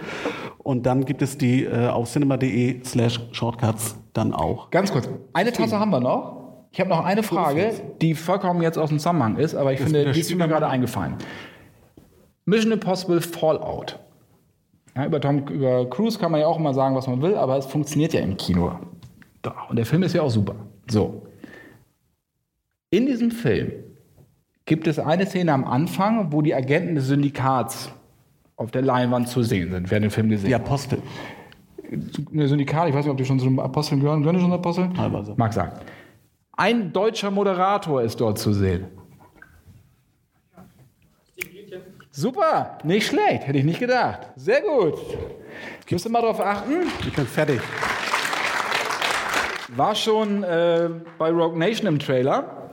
Und 0.59 0.85
dann 0.85 1.05
gibt 1.05 1.21
es 1.21 1.37
die 1.37 1.63
äh, 1.65 1.87
auf 1.89 2.09
cinema.de 2.09 2.83
slash 2.85 3.19
shortcuts 3.31 3.97
dann 4.13 4.33
auch. 4.33 4.71
Ganz 4.71 4.91
kurz, 4.91 5.09
eine 5.33 5.51
Tasse 5.51 5.79
haben 5.79 5.91
wir 5.91 5.99
noch. 5.99 6.37
Ich 6.71 6.79
habe 6.79 6.89
noch 6.89 7.03
eine 7.05 7.21
Frage, 7.23 7.71
die 8.01 8.13
vollkommen 8.15 8.61
jetzt 8.61 8.77
aus 8.77 8.89
dem 8.89 8.97
Zusammenhang 8.99 9.37
ist, 9.37 9.55
aber 9.55 9.73
ich 9.73 9.79
finde, 9.79 10.01
wieder 10.01 10.11
die 10.11 10.19
ist 10.19 10.33
mir 10.35 10.47
gerade 10.47 10.67
eingefallen. 10.67 11.15
Mission 12.47 12.71
Impossible 12.71 13.19
Fallout. 13.19 13.99
Ja, 14.95 15.05
über, 15.05 15.19
Tom, 15.19 15.45
über 15.49 15.87
Cruise 15.89 16.17
kann 16.17 16.31
man 16.31 16.39
ja 16.41 16.47
auch 16.47 16.57
immer 16.57 16.73
sagen, 16.73 16.95
was 16.95 17.05
man 17.05 17.21
will, 17.21 17.35
aber 17.35 17.57
es 17.57 17.65
funktioniert 17.65 18.13
ja 18.13 18.21
im 18.21 18.37
Kino. 18.37 18.71
Da. 19.41 19.53
Und 19.69 19.75
der 19.75 19.85
Film 19.85 20.01
ist 20.01 20.13
ja 20.13 20.21
auch 20.21 20.29
super. 20.29 20.55
So. 20.89 21.27
In 22.89 23.05
diesem 23.05 23.31
Film 23.31 23.73
gibt 24.65 24.87
es 24.87 24.97
eine 24.97 25.25
Szene 25.25 25.51
am 25.51 25.65
Anfang, 25.65 26.31
wo 26.31 26.41
die 26.41 26.55
Agenten 26.55 26.95
des 26.95 27.07
Syndikats 27.07 27.91
auf 28.55 28.71
der 28.71 28.81
Leinwand 28.81 29.27
zu 29.27 29.43
sehen 29.43 29.71
sind. 29.71 29.91
Wer 29.91 29.99
den 29.99 30.09
Film 30.09 30.29
gesehen 30.29 30.47
Die. 30.47 30.55
Apostel. 30.55 30.99
Eine 32.31 32.47
Syndikat, 32.47 32.87
ich 32.87 32.95
weiß 32.95 33.03
nicht, 33.03 33.11
ob 33.11 33.17
die 33.17 33.25
schon 33.25 33.39
zu 33.39 33.45
den 33.45 33.59
Aposteln 33.59 33.99
gehören. 33.99 34.21
Gehören 34.21 34.37
die 34.37 34.41
schon 34.41 34.51
zu 34.51 34.55
den 34.55 34.61
Aposteln? 34.61 34.93
Teilweise. 34.93 35.33
Mag 35.35 35.51
sein. 35.51 35.71
Ein 36.53 36.93
deutscher 36.93 37.29
Moderator 37.29 38.01
ist 38.01 38.21
dort 38.21 38.39
zu 38.39 38.53
sehen. 38.53 38.87
Super, 42.19 42.79
nicht 42.83 43.05
schlecht, 43.05 43.45
hätte 43.45 43.59
ich 43.59 43.63
nicht 43.63 43.79
gedacht. 43.79 44.21
Sehr 44.35 44.61
gut. 44.61 44.95
Müsst 45.87 46.03
ihr 46.03 46.09
mal 46.09 46.23
darauf 46.23 46.41
achten. 46.41 46.87
Ich 47.07 47.13
bin 47.13 47.27
fertig. 47.27 47.61
War 49.75 49.93
schon 49.93 50.41
äh, 50.41 50.89
bei 51.19 51.29
Rogue 51.29 51.59
Nation 51.59 51.85
im 51.85 51.99
Trailer. 51.99 52.71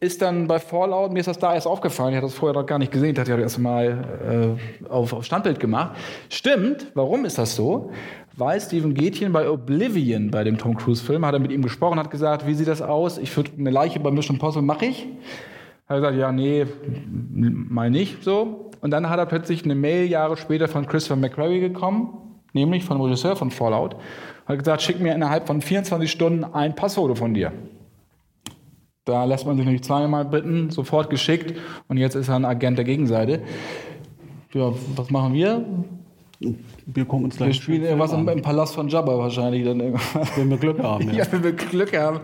Ist 0.00 0.22
dann 0.22 0.46
bei 0.46 0.58
Fallout, 0.58 1.12
mir 1.12 1.20
ist 1.20 1.26
das 1.26 1.38
da 1.38 1.52
erst 1.52 1.66
aufgefallen, 1.66 2.12
ich 2.12 2.16
hatte 2.16 2.28
das 2.28 2.34
vorher 2.36 2.58
noch 2.58 2.66
gar 2.66 2.78
nicht 2.78 2.90
gesehen, 2.90 3.12
ich 3.12 3.18
hatte 3.18 3.32
ja 3.32 3.36
das 3.36 3.44
erste 3.44 3.60
Mal 3.60 4.56
äh, 4.82 4.88
auf, 4.88 5.12
auf 5.12 5.26
Standbild 5.26 5.60
gemacht. 5.60 5.94
Stimmt, 6.30 6.86
warum 6.94 7.26
ist 7.26 7.36
das 7.36 7.54
so? 7.54 7.90
Weil 8.34 8.58
Steven 8.62 8.94
Gätchen 8.94 9.30
bei 9.30 9.46
Oblivion, 9.46 10.30
bei 10.30 10.42
dem 10.42 10.56
Tom 10.56 10.74
Cruise-Film, 10.74 11.26
hat 11.26 11.34
er 11.34 11.40
mit 11.40 11.52
ihm 11.52 11.60
gesprochen, 11.60 11.98
hat 11.98 12.10
gesagt, 12.10 12.46
wie 12.46 12.54
sieht 12.54 12.68
das 12.68 12.80
aus? 12.80 13.18
Ich 13.18 13.36
würde 13.36 13.50
eine 13.58 13.70
Leiche 13.70 14.00
bei 14.00 14.10
Mission 14.10 14.36
Impossible 14.36 14.64
mache 14.64 14.86
ich. 14.86 15.06
Hat 15.86 15.98
er 15.98 16.00
gesagt, 16.00 16.16
ja, 16.16 16.32
nee, 16.32 16.66
mal 17.06 17.90
nicht 17.90 18.24
so. 18.24 18.65
Und 18.80 18.90
dann 18.90 19.08
hat 19.08 19.18
er 19.18 19.26
plötzlich 19.26 19.64
eine 19.64 19.74
Mail 19.74 20.06
Jahre 20.06 20.36
später 20.36 20.68
von 20.68 20.86
Christopher 20.86 21.16
McQuarrie 21.20 21.60
gekommen, 21.60 22.08
nämlich 22.52 22.84
vom 22.84 23.00
Regisseur 23.00 23.36
von 23.36 23.50
Fallout, 23.50 23.96
hat 24.46 24.58
gesagt, 24.58 24.82
schick 24.82 25.00
mir 25.00 25.14
innerhalb 25.14 25.46
von 25.46 25.60
24 25.60 26.10
Stunden 26.10 26.44
ein 26.44 26.74
Passfoto 26.74 27.14
von 27.14 27.34
dir. 27.34 27.52
Da 29.04 29.24
lässt 29.24 29.46
man 29.46 29.56
sich 29.56 29.66
nicht 29.66 29.84
zweimal 29.84 30.24
bitten, 30.24 30.70
sofort 30.70 31.10
geschickt 31.10 31.54
und 31.88 31.96
jetzt 31.96 32.14
ist 32.16 32.28
er 32.28 32.36
ein 32.36 32.44
Agent 32.44 32.78
der 32.78 32.84
Gegenseite. 32.84 33.40
Ja, 34.52 34.72
was 34.96 35.10
machen 35.10 35.32
wir? 35.32 35.64
Wir 36.86 37.04
gucken 37.06 37.24
uns 37.24 37.36
gleich 37.36 37.48
Wir 37.48 37.54
spielen 37.54 37.82
irgendwas 37.84 38.12
im, 38.12 38.28
im 38.28 38.42
Palast 38.42 38.74
von 38.74 38.88
Jabba 38.88 39.16
wahrscheinlich 39.16 39.64
dann 39.64 39.80
irgendwas. 39.80 40.36
wenn 40.36 40.50
wir 40.50 40.56
Glück 40.58 40.82
haben. 40.82 41.10
Ja, 41.14 41.24
wenn 41.30 41.42
wir 41.42 41.52
Glück 41.52 41.96
haben. 41.96 42.20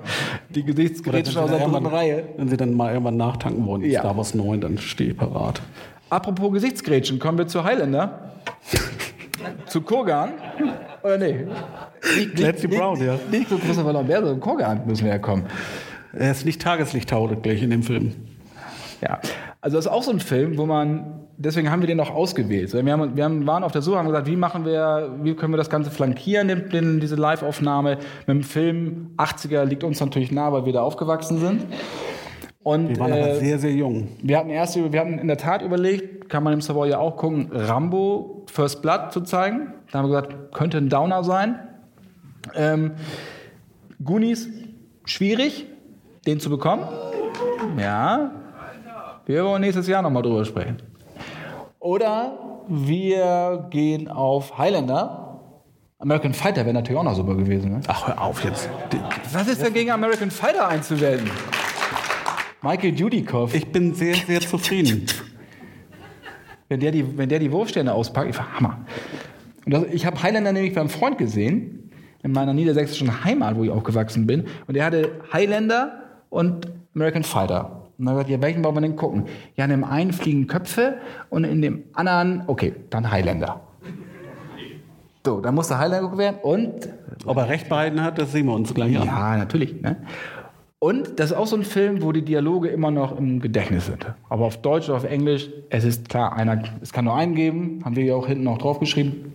Die 0.50 0.62
Gesichtsgrätschen 0.64 1.38
aus 1.40 1.50
der 1.50 1.61
dritten 1.66 1.86
Reihe. 1.86 2.24
wenn 2.36 2.48
sie 2.48 2.57
dann 2.57 2.74
mal 2.74 2.92
irgendwann 2.92 3.16
nachtanken 3.16 3.64
wollen, 3.64 3.82
Ja. 3.84 4.00
Star 4.00 4.16
Wars 4.16 4.34
9, 4.34 4.61
dann 4.61 4.76
stehe 4.78 5.11
ich 5.12 5.16
parat. 5.16 5.62
Apropos 6.12 6.52
Gesichtsgrätschen, 6.52 7.18
kommen 7.18 7.38
wir 7.38 7.46
zu 7.46 7.64
Highlander. 7.64 8.32
zu 9.66 9.80
Kurgan. 9.80 10.34
Oder 11.02 11.16
nee? 11.16 11.46
Nicht, 12.16 12.34
Clancy 12.34 12.68
nicht, 12.68 12.78
Brown, 12.78 13.02
ja. 13.02 13.18
Nicht 13.30 13.48
zu 13.48 13.56
Christopher 13.56 13.94
Lambert, 13.94 14.18
sondern 14.18 14.40
Kurgan 14.40 14.86
müssen 14.86 15.04
wir 15.04 15.12
ja 15.12 15.18
kommen. 15.18 15.46
Er 16.12 16.32
ist 16.32 16.44
nicht 16.44 16.60
tageslichttauglich 16.60 17.62
in 17.62 17.70
dem 17.70 17.82
Film. 17.82 18.12
Ja, 19.00 19.20
also 19.62 19.78
das 19.78 19.86
ist 19.86 19.90
auch 19.90 20.02
so 20.02 20.10
ein 20.10 20.20
Film, 20.20 20.58
wo 20.58 20.66
man, 20.66 21.24
deswegen 21.38 21.70
haben 21.70 21.80
wir 21.80 21.86
den 21.86 21.98
auch 21.98 22.10
ausgewählt. 22.10 22.74
Wir, 22.74 22.92
haben, 22.92 23.16
wir 23.16 23.24
haben, 23.24 23.46
waren 23.46 23.64
auf 23.64 23.72
der 23.72 23.80
Suche, 23.80 23.96
haben 23.96 24.06
gesagt, 24.06 24.26
wie 24.26 24.36
machen 24.36 24.66
wir, 24.66 25.16
wie 25.22 25.34
können 25.34 25.54
wir 25.54 25.56
das 25.56 25.70
Ganze 25.70 25.90
flankieren, 25.90 26.46
den, 26.46 26.68
den, 26.68 27.00
diese 27.00 27.16
Live-Aufnahme 27.16 27.96
mit 28.26 28.28
dem 28.28 28.42
Film. 28.42 29.14
80er 29.16 29.64
liegt 29.64 29.82
uns 29.82 29.98
natürlich 29.98 30.30
nah, 30.30 30.52
weil 30.52 30.66
wir 30.66 30.74
da 30.74 30.82
aufgewachsen 30.82 31.38
sind. 31.38 31.64
Und 32.62 32.90
Wir 32.90 32.98
waren 32.98 33.12
aber 33.12 33.28
äh, 33.30 33.40
sehr, 33.40 33.58
sehr 33.58 33.72
jung. 33.72 34.08
wir 34.22 34.38
hatten 34.38 34.50
erst, 34.50 34.76
wir 34.76 35.00
hatten 35.00 35.18
in 35.18 35.26
der 35.26 35.36
Tat 35.36 35.62
überlegt, 35.62 36.28
kann 36.28 36.44
man 36.44 36.52
im 36.52 36.60
Savoy 36.60 36.90
ja 36.90 36.98
auch 36.98 37.16
gucken, 37.16 37.50
Rambo 37.52 38.44
First 38.46 38.82
Blood 38.82 39.12
zu 39.12 39.22
zeigen. 39.22 39.74
Da 39.90 39.98
haben 39.98 40.10
wir 40.10 40.22
gesagt, 40.22 40.52
könnte 40.52 40.78
ein 40.78 40.88
Downer 40.88 41.24
sein. 41.24 41.58
Ähm, 42.54 42.92
Goonies, 44.02 44.48
schwierig, 45.04 45.66
den 46.26 46.40
zu 46.40 46.50
bekommen. 46.50 46.84
Ja, 47.78 48.32
wir 49.26 49.44
wollen 49.44 49.60
nächstes 49.60 49.86
Jahr 49.86 50.02
nochmal 50.02 50.22
drüber 50.22 50.44
sprechen. 50.44 50.78
Oder 51.78 52.38
wir 52.68 53.66
gehen 53.70 54.08
auf 54.08 54.56
Highlander. 54.58 55.40
American 55.98 56.34
Fighter 56.34 56.64
wäre 56.64 56.74
natürlich 56.74 56.98
auch 56.98 57.04
noch 57.04 57.14
super 57.14 57.34
gewesen. 57.36 57.72
Ne? 57.72 57.80
Ach, 57.86 58.08
hör 58.08 58.20
auf 58.20 58.42
jetzt. 58.44 58.68
Was 59.32 59.46
ist 59.48 59.62
denn 59.64 59.72
gegen 59.72 59.90
American 59.90 60.30
Fighter 60.30 60.68
einzuwenden? 60.68 61.30
Michael 62.62 62.92
Dudikoff. 62.92 63.54
Ich 63.54 63.66
bin 63.72 63.92
sehr, 63.92 64.14
sehr 64.14 64.40
zufrieden. 64.40 65.06
Wenn 66.68 66.78
der 66.78 66.92
die, 66.92 67.18
wenn 67.18 67.28
der 67.28 67.40
die 67.40 67.50
Wurfsterne 67.50 67.92
auspackt, 67.92 68.30
ich 68.30 68.38
war 68.38 68.56
Hammer. 68.56 68.78
Das, 69.66 69.84
ich 69.92 70.06
habe 70.06 70.22
Highlander 70.22 70.52
nämlich 70.52 70.74
beim 70.74 70.88
Freund 70.88 71.18
gesehen, 71.18 71.90
in 72.22 72.30
meiner 72.30 72.54
niedersächsischen 72.54 73.24
Heimat, 73.24 73.56
wo 73.56 73.64
ich 73.64 73.70
aufgewachsen 73.70 74.28
bin. 74.28 74.44
Und 74.68 74.74
der 74.74 74.84
hatte 74.84 75.10
Highlander 75.32 76.02
und 76.30 76.68
American 76.94 77.24
Fighter. 77.24 77.88
Und 77.98 78.06
dann 78.06 78.14
hat 78.14 78.22
er 78.22 78.24
gesagt, 78.24 78.30
ja, 78.30 78.42
welchen 78.42 78.64
wollen 78.64 78.76
wir 78.76 78.80
denn 78.80 78.96
gucken? 78.96 79.24
Ja, 79.56 79.64
in 79.64 79.70
dem 79.70 79.84
einen 79.84 80.12
fliegen 80.12 80.46
Köpfe 80.46 80.98
und 81.30 81.42
in 81.42 81.62
dem 81.62 81.82
anderen, 81.94 82.44
okay, 82.46 82.74
dann 82.90 83.10
Highlander. 83.10 83.60
So, 85.26 85.40
dann 85.40 85.54
musste 85.54 85.78
Highlander 85.78 86.00
geguckt 86.02 86.18
werden 86.18 86.38
und 86.42 86.88
Ob 87.26 87.36
er 87.36 87.48
recht 87.48 87.68
behalten 87.68 88.02
hat, 88.02 88.18
das 88.18 88.30
sehen 88.32 88.46
wir 88.46 88.54
uns 88.54 88.72
gleich 88.72 88.96
an. 88.96 89.06
ja, 89.06 89.36
natürlich. 89.36 89.80
Ne? 89.80 89.96
Und 90.82 91.20
das 91.20 91.30
ist 91.30 91.36
auch 91.36 91.46
so 91.46 91.54
ein 91.54 91.62
Film, 91.62 92.02
wo 92.02 92.10
die 92.10 92.22
Dialoge 92.24 92.66
immer 92.66 92.90
noch 92.90 93.16
im 93.16 93.38
Gedächtnis 93.38 93.86
sind. 93.86 94.04
Aber 94.28 94.46
auf 94.46 94.62
Deutsch 94.62 94.88
oder 94.88 94.96
auf 94.96 95.04
Englisch, 95.04 95.48
es 95.70 95.84
ist 95.84 96.08
klar, 96.08 96.32
einer, 96.32 96.60
es 96.80 96.92
kann 96.92 97.04
nur 97.04 97.14
einen 97.14 97.36
geben, 97.36 97.78
haben 97.84 97.94
wir 97.94 98.02
ja 98.02 98.16
auch 98.16 98.26
hinten 98.26 98.42
noch 98.42 98.58
draufgeschrieben. 98.58 99.32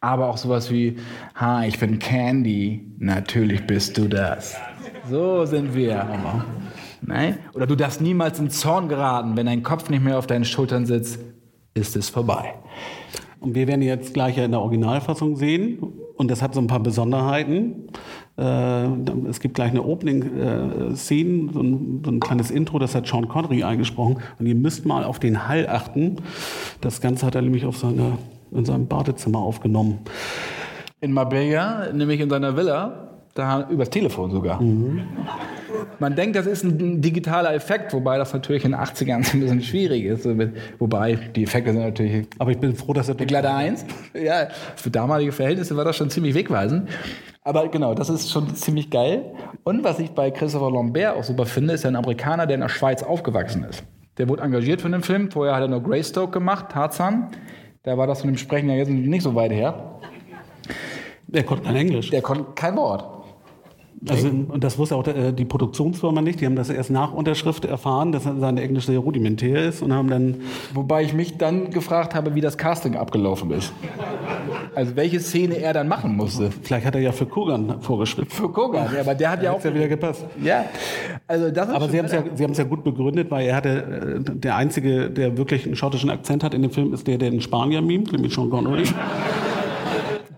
Aber 0.00 0.28
auch 0.28 0.36
sowas 0.38 0.72
wie, 0.72 0.96
ha, 1.36 1.64
ich 1.64 1.78
bin 1.78 2.00
Candy, 2.00 2.84
natürlich 2.98 3.64
bist 3.64 3.96
du 3.96 4.08
das. 4.08 4.56
So 5.08 5.44
sind 5.44 5.72
wir. 5.72 6.04
Nein? 7.00 7.38
Oder 7.54 7.68
du 7.68 7.76
darfst 7.76 8.00
niemals 8.00 8.40
in 8.40 8.50
Zorn 8.50 8.88
geraten, 8.88 9.36
wenn 9.36 9.46
dein 9.46 9.62
Kopf 9.62 9.88
nicht 9.88 10.02
mehr 10.02 10.18
auf 10.18 10.26
deinen 10.26 10.44
Schultern 10.44 10.84
sitzt, 10.86 11.20
ist 11.74 11.94
es 11.94 12.08
vorbei. 12.08 12.54
Und 13.38 13.54
wir 13.54 13.68
werden 13.68 13.82
jetzt 13.82 14.14
gleich 14.14 14.36
in 14.36 14.50
der 14.50 14.60
Originalfassung 14.60 15.36
sehen. 15.36 15.78
Und 16.16 16.28
das 16.30 16.42
hat 16.42 16.54
so 16.54 16.60
ein 16.60 16.66
paar 16.66 16.80
Besonderheiten. 16.80 17.88
Äh, 18.38 18.86
es 19.28 19.40
gibt 19.40 19.54
gleich 19.54 19.70
eine 19.70 19.82
Opening-Szene, 19.82 21.52
so, 21.52 21.60
ein, 21.60 22.02
so 22.04 22.10
ein 22.10 22.20
kleines 22.20 22.50
Intro, 22.50 22.78
das 22.78 22.94
hat 22.94 23.06
Sean 23.06 23.28
Connery 23.28 23.62
eingesprochen. 23.62 24.18
Und 24.38 24.46
ihr 24.46 24.54
müsst 24.54 24.86
mal 24.86 25.04
auf 25.04 25.18
den 25.18 25.48
Hall 25.48 25.68
achten. 25.68 26.16
Das 26.80 27.00
Ganze 27.00 27.26
hat 27.26 27.34
er 27.34 27.42
nämlich 27.42 27.64
auf 27.64 27.76
seine, 27.76 28.18
in 28.50 28.64
seinem 28.64 28.86
Badezimmer 28.86 29.38
aufgenommen. 29.38 29.98
In 31.00 31.12
Marbella, 31.12 31.92
nämlich 31.92 32.20
in 32.20 32.30
seiner 32.30 32.56
Villa, 32.56 33.08
da 33.34 33.68
übers 33.68 33.90
Telefon 33.90 34.30
sogar. 34.30 34.60
Man 35.98 36.16
denkt, 36.16 36.36
das 36.36 36.46
ist 36.46 36.64
ein 36.64 37.00
digitaler 37.00 37.54
Effekt, 37.54 37.92
wobei 37.92 38.18
das 38.18 38.32
natürlich 38.32 38.64
in 38.64 38.72
den 38.72 38.80
80ern 38.80 39.32
ein 39.32 39.40
bisschen 39.40 39.62
schwierig 39.62 40.04
ist. 40.04 40.26
Wobei, 40.78 41.14
die 41.14 41.44
Effekte 41.44 41.72
sind 41.72 41.82
natürlich 41.82 42.26
Aber 42.38 42.50
ich 42.50 42.58
bin 42.58 42.74
froh, 42.74 42.92
dass 42.92 43.08
er 43.08 43.14
glatte 43.14 43.52
Eins. 43.52 43.84
Ja, 44.14 44.48
für 44.76 44.90
damalige 44.90 45.32
Verhältnisse 45.32 45.76
war 45.76 45.84
das 45.84 45.96
schon 45.96 46.10
ziemlich 46.10 46.34
wegweisend. 46.34 46.88
Aber 47.42 47.68
genau, 47.68 47.94
das 47.94 48.08
ist 48.08 48.30
schon 48.30 48.54
ziemlich 48.54 48.90
geil. 48.90 49.32
Und 49.64 49.82
was 49.84 49.98
ich 49.98 50.10
bei 50.10 50.30
Christopher 50.30 50.70
Lambert 50.70 51.16
auch 51.16 51.24
super 51.24 51.46
finde, 51.46 51.74
ist 51.74 51.84
ein 51.86 51.96
Amerikaner, 51.96 52.46
der 52.46 52.54
in 52.56 52.60
der 52.60 52.68
Schweiz 52.68 53.02
aufgewachsen 53.02 53.64
ist. 53.64 53.82
Der 54.18 54.28
wurde 54.28 54.42
engagiert 54.42 54.80
für 54.80 54.90
den 54.90 55.02
Film. 55.02 55.30
Vorher 55.30 55.54
hat 55.54 55.62
er 55.62 55.68
nur 55.68 55.82
Greystoke 55.82 56.32
gemacht, 56.32 56.66
Tarzan. 56.70 57.28
Da 57.82 57.96
war 57.98 58.06
das 58.06 58.20
von 58.20 58.30
dem 58.30 58.36
Sprechen 58.36 58.68
ja 58.68 58.76
jetzt 58.76 58.90
nicht 58.90 59.22
so 59.22 59.34
weit 59.34 59.52
her. 59.52 59.98
Der 61.26 61.44
konnte 61.44 61.64
kein 61.64 61.76
Englisch. 61.76 62.10
Der 62.10 62.22
konnte 62.22 62.44
kein 62.54 62.76
Wort. 62.76 63.21
Also, 64.08 64.28
und 64.28 64.64
das 64.64 64.78
wusste 64.78 64.96
auch 64.96 65.06
äh, 65.06 65.32
die 65.32 65.44
Produktionsfirma 65.44 66.22
nicht. 66.22 66.40
Die 66.40 66.46
haben 66.46 66.56
das 66.56 66.70
erst 66.70 66.90
nach 66.90 67.12
Unterschrift 67.12 67.64
erfahren, 67.64 68.10
dass 68.10 68.24
sein 68.24 68.58
Englisch 68.58 68.86
sehr 68.86 68.98
rudimentär 68.98 69.64
ist 69.66 69.80
und 69.82 69.92
haben 69.92 70.08
dann. 70.08 70.36
Wobei 70.74 71.04
ich 71.04 71.14
mich 71.14 71.38
dann 71.38 71.70
gefragt 71.70 72.14
habe, 72.14 72.34
wie 72.34 72.40
das 72.40 72.58
Casting 72.58 72.96
abgelaufen 72.96 73.52
ist. 73.52 73.72
Also 74.74 74.96
welche 74.96 75.20
Szene 75.20 75.58
er 75.58 75.72
dann 75.72 75.86
machen 75.86 76.16
musste. 76.16 76.50
Vielleicht 76.62 76.86
hat 76.86 76.94
er 76.94 77.00
ja 77.00 77.12
für 77.12 77.26
Kogan 77.26 77.80
vorgeschrieben. 77.80 78.30
Für 78.30 78.48
Kogan, 78.48 78.88
ja, 78.92 79.00
aber 79.00 79.14
der 79.14 79.30
hat 79.30 79.42
ja 79.42 79.52
auch 79.52 79.62
ja 79.62 79.74
wieder 79.74 79.88
gepasst. 79.88 80.24
Ja, 80.42 80.64
also 81.28 81.50
das 81.50 81.68
ist 81.68 81.74
Aber 81.74 81.88
Sie 81.88 81.98
haben 81.98 82.06
es 82.06 82.12
ja, 82.12 82.22
Sie 82.34 82.44
ja 82.44 82.64
gut 82.64 82.82
begründet, 82.82 83.30
weil 83.30 83.46
er 83.46 83.56
hatte, 83.56 84.22
äh, 84.26 84.34
der 84.34 84.56
einzige, 84.56 85.10
der 85.10 85.36
wirklich 85.36 85.66
einen 85.66 85.76
schottischen 85.76 86.10
Akzent 86.10 86.42
hat 86.42 86.54
in 86.54 86.62
dem 86.62 86.70
Film, 86.70 86.92
ist 86.92 87.06
der, 87.06 87.18
der 87.18 87.30
den 87.30 87.40
Spanier 87.40 87.82
mimt, 87.82 88.12
nämlich 88.12 88.34
Sean 88.34 88.50
Connery. 88.50 88.84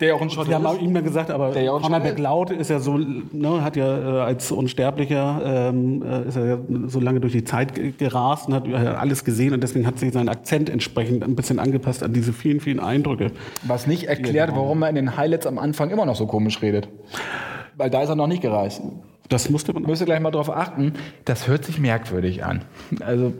Der 0.00 0.14
auch 0.14 0.20
ein 0.22 0.30
Schotte 0.30 0.48
Wir 0.48 0.56
haben 0.56 0.64
ist. 0.64 0.70
auch 0.70 0.80
ihm 0.80 0.92
dann 0.94 1.04
gesagt, 1.04 1.30
aber 1.30 1.50
Der 1.52 1.62
ja 1.62 1.72
auch 1.72 1.82
Conor 1.82 2.00
schon- 2.00 2.08
McLeod 2.10 2.50
ist 2.50 2.70
ja 2.70 2.78
so, 2.80 2.98
ne, 2.98 3.62
hat 3.62 3.76
ja 3.76 3.98
äh, 4.18 4.20
als 4.22 4.50
Unsterblicher 4.52 5.42
ähm, 5.70 6.02
äh, 6.02 6.28
ist 6.28 6.36
er 6.36 6.46
ja 6.46 6.58
so 6.86 7.00
lange 7.00 7.20
durch 7.20 7.32
die 7.32 7.44
Zeit 7.44 7.74
ge- 7.74 7.92
gerast 7.96 8.48
und 8.48 8.54
hat 8.54 8.66
äh, 8.66 8.74
alles 8.74 9.24
gesehen 9.24 9.52
und 9.54 9.62
deswegen 9.62 9.86
hat 9.86 9.98
sich 9.98 10.12
sein 10.12 10.28
Akzent 10.28 10.68
entsprechend 10.70 11.22
ein 11.24 11.36
bisschen 11.36 11.58
angepasst 11.58 12.02
an 12.02 12.12
diese 12.12 12.32
vielen, 12.32 12.60
vielen 12.60 12.80
Eindrücke. 12.80 13.30
Was 13.62 13.86
nicht 13.86 14.04
erklärt, 14.04 14.50
warum 14.54 14.82
er 14.82 14.88
in 14.88 14.94
den 14.96 15.16
Highlights 15.16 15.46
am 15.46 15.58
Anfang 15.58 15.90
immer 15.90 16.06
noch 16.06 16.16
so 16.16 16.26
komisch 16.26 16.60
redet. 16.62 16.88
Weil 17.76 17.90
da 17.90 18.02
ist 18.02 18.08
er 18.08 18.16
noch 18.16 18.26
nicht 18.28 18.42
gereist. 18.42 18.82
Das 19.28 19.48
musste 19.48 19.72
man. 19.72 19.84
Müsst 19.84 20.02
ihr 20.02 20.06
gleich 20.06 20.20
mal 20.20 20.30
drauf 20.30 20.50
achten, 20.54 20.92
das 21.24 21.48
hört 21.48 21.64
sich 21.64 21.78
merkwürdig 21.80 22.44
an. 22.44 22.62
Also, 23.00 23.32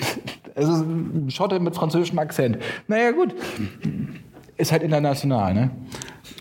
es 0.54 0.64
ist 0.68 0.80
ein 0.80 1.26
Schotte 1.30 1.60
mit 1.60 1.74
französischem 1.76 2.18
Akzent. 2.18 2.58
Naja, 2.88 3.10
gut. 3.10 3.34
Ist 4.56 4.72
halt 4.72 4.82
international, 4.82 5.54
ne? 5.54 5.70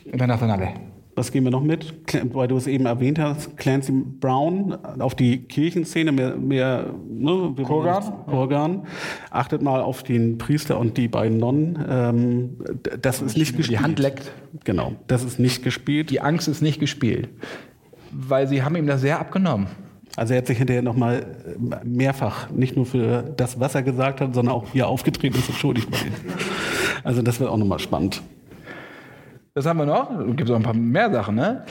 Internationale. 0.05 0.69
Was 1.15 1.31
gehen 1.31 1.43
wir 1.43 1.51
noch 1.51 1.61
mit? 1.61 1.93
Weil 2.33 2.47
du 2.47 2.57
es 2.57 2.65
eben 2.65 2.87
erwähnt 2.87 3.19
hast, 3.19 3.55
Clancy 3.55 3.91
Brown 3.91 4.73
auf 4.99 5.13
die 5.13 5.43
Kirchenszene, 5.43 6.11
mehr, 6.11 6.35
mehr 6.35 6.87
ne, 7.07 7.53
Kurgan? 7.63 8.25
Kurgan. 8.25 8.87
Achtet 9.29 9.61
mal 9.61 9.81
auf 9.81 10.01
den 10.01 10.39
Priester 10.39 10.79
und 10.79 10.97
die 10.97 11.07
beiden 11.07 11.37
Nonnen. 11.37 11.77
Ähm, 11.87 12.57
das 13.01 13.21
ist 13.21 13.37
nicht 13.37 13.53
Die 13.53 13.57
gespielt. 13.57 13.81
Hand 13.81 13.99
leckt. 13.99 14.31
Genau, 14.63 14.93
das 15.05 15.23
ist 15.23 15.39
nicht 15.39 15.63
gespielt. 15.63 16.09
Die 16.09 16.19
Angst 16.19 16.47
ist 16.47 16.61
nicht 16.61 16.79
gespielt. 16.79 17.29
Weil 18.11 18.47
sie 18.47 18.63
haben 18.63 18.75
ihm 18.75 18.87
das 18.87 19.01
sehr 19.01 19.19
abgenommen. 19.19 19.67
Also 20.15 20.33
er 20.33 20.39
hat 20.39 20.47
sich 20.47 20.57
hinterher 20.59 20.83
nochmal 20.83 21.25
mehrfach, 21.83 22.49
nicht 22.51 22.75
nur 22.75 22.85
für 22.85 23.23
das, 23.35 23.59
was 23.59 23.73
er 23.73 23.81
gesagt 23.81 24.21
hat, 24.21 24.33
sondern 24.33 24.53
auch 24.53 24.65
wie 24.73 24.79
er 24.79 24.87
aufgetreten 24.87 25.37
ist, 25.37 25.49
entschuldigt 25.49 25.89
bei 25.89 25.97
ihm. 25.97 26.13
Also 27.03 27.21
das 27.21 27.39
wird 27.39 27.49
auch 27.49 27.57
nochmal 27.57 27.79
spannend. 27.79 28.21
Das 29.53 29.65
haben 29.65 29.77
wir 29.79 29.85
noch. 29.85 30.09
Es 30.19 30.35
gibt 30.35 30.49
auch 30.49 30.55
ein 30.55 30.63
paar 30.63 30.73
mehr 30.73 31.11
Sachen, 31.11 31.35
ne? 31.35 31.63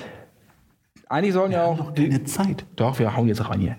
Eigentlich 1.08 1.32
sollen 1.34 1.52
ja 1.52 1.64
auch. 1.64 1.94
Eine 1.96 2.24
Zeit. 2.24 2.64
Doch, 2.76 2.98
wir 2.98 3.16
hauen 3.16 3.28
jetzt 3.28 3.48
rein 3.48 3.60
hier. 3.60 3.76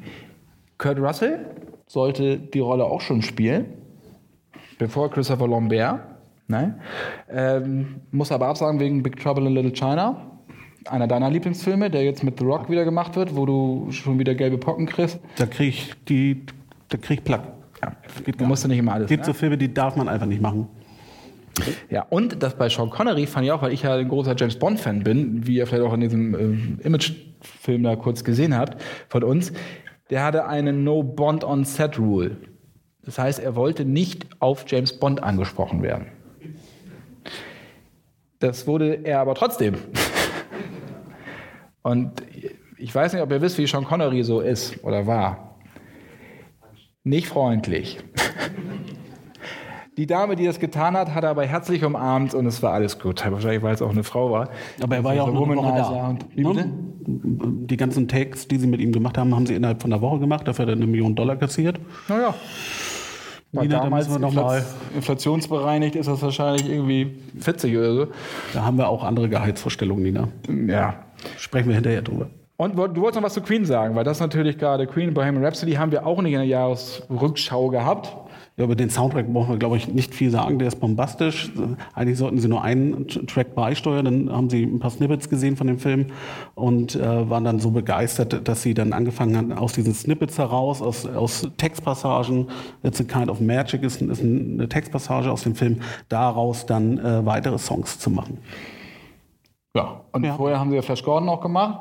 Kurt 0.78 1.00
Russell 1.00 1.46
sollte 1.88 2.38
die 2.38 2.60
Rolle 2.60 2.86
auch 2.86 3.02
schon 3.02 3.22
spielen, 3.22 3.66
bevor 4.78 5.10
Christopher 5.10 5.48
Lambert. 5.48 6.00
Ne? 6.48 6.80
Ähm, 7.30 8.02
muss 8.12 8.32
aber 8.32 8.48
absagen 8.48 8.80
wegen 8.80 9.02
Big 9.02 9.18
Trouble 9.20 9.48
in 9.48 9.54
Little 9.54 9.72
China. 9.72 10.30
Einer 10.86 11.08
deiner 11.08 11.30
Lieblingsfilme, 11.30 11.90
der 11.90 12.04
jetzt 12.04 12.24
mit 12.24 12.38
The 12.40 12.46
Rock 12.46 12.70
wieder 12.70 12.84
gemacht 12.84 13.16
wird, 13.16 13.36
wo 13.36 13.46
du 13.46 13.88
schon 13.92 14.20
wieder 14.20 14.36
gelbe 14.36 14.58
Pocken 14.58 14.86
kriegst. 14.86 15.20
Da 15.38 15.46
kriege 15.46 15.70
ich 15.70 15.94
die, 16.10 16.46
da 16.90 16.98
krieg 16.98 17.20
ich 17.20 17.24
Plack. 17.24 17.44
Ja, 17.82 17.94
du 18.38 18.46
musst 18.46 18.64
ja 18.64 18.68
nicht 18.68 18.80
immer 18.80 18.94
alles. 18.94 19.06
Es 19.06 19.10
gibt 19.10 19.22
Ne? 19.22 19.26
so 19.28 19.34
Filme, 19.34 19.58
die 19.58 19.74
darf 19.74 19.96
man 19.96 20.10
einfach 20.10 20.26
nicht 20.28 20.42
machen. 20.42 20.68
Ja, 21.90 22.06
und 22.10 22.42
das 22.42 22.56
bei 22.56 22.70
Sean 22.70 22.90
Connery 22.90 23.28
fand 23.28 23.46
ich 23.46 23.52
auch, 23.52 23.62
weil 23.62 23.74
ich 23.74 23.84
ja 23.84 23.96
ein 23.96 24.08
großer 24.08 24.36
James 24.36 24.58
Bond-Fan 24.58 25.04
bin, 25.04 25.46
wie 25.46 25.58
ihr 25.58 25.68
vielleicht 25.68 25.84
auch 25.84 25.94
in 25.94 26.02
diesem 26.02 26.34
äh, 26.34 26.86
Image-Film 26.86 27.84
da 27.84 27.96
kurz 27.96 28.24
gesehen 28.24 28.58
habt 28.58 28.82
von 29.08 29.24
uns, 29.24 29.54
der 30.10 30.24
hatte 30.24 30.48
eine 30.48 30.74
No-Bond-on-Set-Rule. 30.74 32.38
Das 33.04 33.20
heißt, 33.20 33.40
er 33.40 33.56
wollte 33.56 33.86
nicht 33.86 34.28
auf 34.40 34.66
James 34.68 34.94
Bond 35.00 35.22
angesprochen 35.22 35.84
werden. 35.84 36.08
Das 38.40 38.66
wurde 38.68 39.00
er 39.04 39.20
aber 39.20 39.36
trotzdem. 39.36 39.76
Und 41.84 42.24
ich 42.78 42.94
weiß 42.94 43.14
nicht, 43.14 43.22
ob 43.22 43.32
ihr 43.32 43.42
wisst, 43.42 43.58
wie 43.58 43.68
Sean 43.68 43.86
Connery 43.86 44.24
so 44.24 44.42
ist 44.42 44.84
oder 44.84 45.06
war. 45.06 45.60
Nicht 47.04 47.28
freundlich. 47.28 48.00
Die 49.98 50.08
Dame, 50.08 50.36
die 50.36 50.46
das 50.46 50.60
getan 50.60 50.98
hat, 50.98 51.14
hat 51.14 51.24
er 51.24 51.30
aber 51.30 51.46
herzlich 51.46 51.84
umarmt 51.86 52.34
und 52.34 52.46
es 52.48 52.64
war 52.64 52.74
alles 52.74 52.98
gut. 53.00 53.24
Wahrscheinlich, 53.30 53.62
weil 53.62 53.76
es 53.76 53.82
auch 53.82 53.92
eine 53.92 54.04
Frau 54.04 54.32
war. 54.32 54.50
Aber 54.82 54.96
er 54.96 55.04
war 55.04 55.14
ja 55.14 55.22
auch 55.22 55.28
eine 55.28 55.38
Woche 55.38 55.76
da. 55.76 56.16
Und? 56.50 56.66
Die 57.70 57.78
ganzen 57.78 58.08
Takes, 58.08 58.48
die 58.48 58.58
sie 58.58 58.66
mit 58.68 58.80
ihm 58.80 58.92
gemacht 58.92 59.18
haben, 59.18 59.36
haben 59.36 59.46
sie 59.46 59.54
innerhalb 59.54 59.82
von 59.82 59.92
einer 59.94 60.02
Woche 60.02 60.20
gemacht. 60.20 60.48
Dafür 60.48 60.64
hat 60.64 60.70
er 60.70 60.76
eine 60.78 60.88
Million 60.88 61.14
Dollar 61.16 61.36
kassiert. 61.36 61.80
Naja. 62.08 62.34
War 63.52 63.64
Nina, 63.64 63.78
da 63.78 63.84
damals 63.84 64.10
noch 64.18 64.34
mal- 64.34 64.60
infla- 64.62 64.64
inflationsbereinigt 64.96 65.96
ist 65.96 66.08
das 66.08 66.22
wahrscheinlich 66.24 66.68
irgendwie 66.68 67.16
40 67.40 67.78
oder 67.78 67.94
so. 67.96 68.08
Da 68.54 68.64
haben 68.64 68.78
wir 68.78 68.88
auch 68.88 69.04
andere 69.04 69.30
Gehaltsvorstellungen, 69.30 70.04
Nina. 70.04 70.28
Ja. 70.68 70.96
Sprechen 71.38 71.68
wir 71.68 71.76
hinterher 71.76 72.02
drüber. 72.02 72.28
Und 72.58 72.76
du 72.76 72.78
wolltest 73.02 73.16
noch 73.16 73.24
was 73.24 73.34
zu 73.34 73.42
Queen 73.42 73.66
sagen, 73.66 73.96
weil 73.96 74.04
das 74.04 74.20
natürlich 74.20 74.58
gerade 74.58 74.88
Queen 74.88 75.14
Bohemian 75.14 75.44
Rhapsody 75.44 75.74
haben 75.74 75.92
wir 75.92 76.06
auch 76.08 76.22
nicht 76.22 76.34
in 76.34 76.40
der 76.40 76.48
Jahresrückschau 76.48 77.70
gehabt. 77.70 78.16
Ja, 78.56 78.66
über 78.66 78.76
den 78.76 78.92
Soundtrack 78.92 79.34
brauchen 79.34 79.50
wir, 79.50 79.58
glaube 79.58 79.78
ich, 79.78 79.88
nicht 79.88 80.14
viel 80.14 80.30
sagen. 80.30 80.60
Der 80.60 80.68
ist 80.68 80.80
bombastisch. 80.80 81.52
Eigentlich 81.96 82.20
sollten 82.20 82.38
sie 82.38 82.48
nur 82.48 82.64
einen 82.64 83.08
Track 83.08 83.56
beisteuern. 83.56 84.06
Dann 84.06 84.32
haben 84.32 84.50
sie 84.52 84.62
ein 84.64 84.78
paar 84.80 84.92
Snippets 84.92 85.28
gesehen 85.28 85.58
von 85.58 85.66
dem 85.66 85.80
Film 85.80 86.08
und 86.54 86.96
äh, 86.96 87.30
waren 87.30 87.46
dann 87.46 87.60
so 87.60 87.72
begeistert, 87.72 88.48
dass 88.48 88.62
sie 88.62 88.76
dann 88.76 88.94
angefangen 88.94 89.36
haben, 89.38 89.54
aus 89.54 89.74
diesen 89.74 89.96
Snippets 89.96 90.38
heraus, 90.38 90.84
aus, 90.84 91.08
aus 91.08 91.48
Textpassagen, 91.58 92.48
It's 92.84 93.02
a 93.02 93.04
Kind 93.04 93.32
of 93.32 93.40
Magic 93.42 93.82
ist, 93.82 94.04
ist 94.04 94.22
eine 94.22 94.70
Textpassage 94.70 95.32
aus 95.32 95.42
dem 95.42 95.56
Film, 95.56 95.82
daraus 96.10 96.68
dann 96.68 97.00
äh, 97.00 97.26
weitere 97.26 97.58
Songs 97.58 97.98
zu 97.98 98.12
machen. 98.12 98.38
Ja. 99.76 100.02
Und 100.12 100.24
Ja. 100.26 100.36
vorher 100.36 100.60
haben 100.60 100.70
sie 100.70 100.76
ja 100.76 100.84
Flash 100.84 101.04
Gordon 101.04 101.28
auch 101.28 101.42
gemacht. 101.42 101.80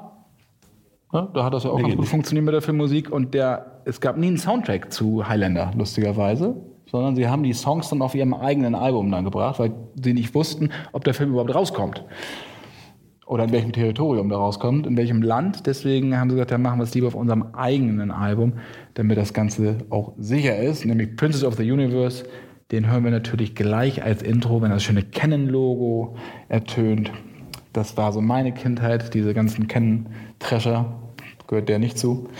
Ja, 1.12 1.28
da 1.34 1.44
hat 1.44 1.52
das 1.52 1.64
ja 1.64 1.70
auch 1.70 1.80
ganz 1.80 1.94
gut 1.94 2.08
funktioniert 2.08 2.44
mit 2.46 2.54
der 2.54 2.62
Filmmusik. 2.62 3.10
Und 3.10 3.34
der, 3.34 3.82
es 3.84 4.00
gab 4.00 4.16
nie 4.16 4.28
einen 4.28 4.38
Soundtrack 4.38 4.92
zu 4.92 5.28
Highlander, 5.28 5.70
lustigerweise. 5.76 6.56
Sondern 6.86 7.16
sie 7.16 7.28
haben 7.28 7.42
die 7.42 7.52
Songs 7.52 7.88
dann 7.88 8.02
auf 8.02 8.14
ihrem 8.14 8.34
eigenen 8.34 8.74
Album 8.74 9.10
dann 9.10 9.24
gebracht, 9.24 9.58
weil 9.58 9.72
sie 10.02 10.14
nicht 10.14 10.34
wussten, 10.34 10.70
ob 10.92 11.04
der 11.04 11.14
Film 11.14 11.30
überhaupt 11.30 11.54
rauskommt. 11.54 12.04
Oder 13.26 13.44
in 13.44 13.52
welchem 13.52 13.72
Territorium 13.72 14.28
der 14.28 14.38
rauskommt, 14.38 14.86
in 14.86 14.96
welchem 14.96 15.22
Land. 15.22 15.66
Deswegen 15.66 16.18
haben 16.18 16.28
sie 16.28 16.36
gesagt, 16.36 16.50
dann 16.50 16.60
machen 16.60 16.78
wir 16.78 16.84
es 16.84 16.94
lieber 16.94 17.06
auf 17.06 17.14
unserem 17.14 17.54
eigenen 17.54 18.10
Album, 18.10 18.54
damit 18.94 19.16
das 19.16 19.32
Ganze 19.32 19.78
auch 19.90 20.12
sicher 20.18 20.58
ist. 20.58 20.84
Nämlich 20.84 21.16
Princess 21.16 21.44
of 21.44 21.54
the 21.54 21.70
Universe. 21.70 22.24
Den 22.70 22.90
hören 22.90 23.04
wir 23.04 23.10
natürlich 23.10 23.54
gleich 23.54 24.02
als 24.02 24.22
Intro, 24.22 24.60
wenn 24.62 24.70
das 24.70 24.82
schöne 24.82 25.02
Canon-Logo 25.02 26.16
ertönt. 26.48 27.10
Das 27.72 27.96
war 27.96 28.12
so 28.12 28.20
meine 28.20 28.52
Kindheit, 28.52 29.14
diese 29.14 29.32
ganzen 29.32 29.66
Canon-Trescher. 29.66 31.01
Gehört 31.53 31.68
der 31.68 31.78
nicht 31.78 31.98
zu. 31.98 32.30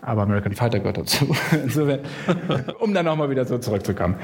Aber 0.00 0.22
American 0.22 0.54
Fighter 0.54 0.78
gehört 0.78 0.96
dazu. 0.96 1.26
Um 2.80 2.94
dann 2.94 3.04
nochmal 3.04 3.28
wieder 3.28 3.44
so 3.44 3.58
zurückzukommen. 3.58 4.16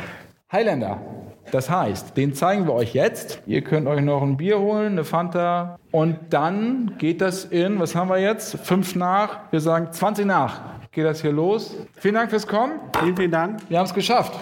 Highlander. 0.50 1.02
Das 1.50 1.68
heißt, 1.68 2.16
den 2.16 2.32
zeigen 2.32 2.66
wir 2.66 2.72
euch 2.72 2.94
jetzt. 2.94 3.42
Ihr 3.44 3.60
könnt 3.60 3.86
euch 3.86 4.00
noch 4.00 4.22
ein 4.22 4.38
Bier 4.38 4.58
holen, 4.58 4.92
eine 4.92 5.04
Fanta. 5.04 5.78
Und 5.90 6.16
dann 6.30 6.94
geht 6.96 7.20
das 7.20 7.44
in, 7.44 7.78
was 7.78 7.94
haben 7.94 8.08
wir 8.08 8.20
jetzt? 8.20 8.56
Fünf 8.60 8.94
nach. 8.94 9.52
Wir 9.52 9.60
sagen 9.60 9.92
20 9.92 10.24
nach. 10.24 10.62
Geht 10.92 11.04
das 11.04 11.20
hier 11.20 11.32
los. 11.32 11.76
Vielen 11.98 12.14
Dank 12.14 12.30
fürs 12.30 12.46
Kommen. 12.46 12.80
Vielen, 12.98 13.14
vielen 13.14 13.32
Dank. 13.32 13.60
Wir 13.68 13.76
haben 13.76 13.84
es 13.84 13.92
geschafft. 13.92 14.32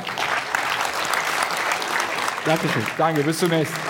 Dankeschön. 2.46 2.82
Danke, 2.96 3.24
bis 3.24 3.40
zunächst. 3.40 3.89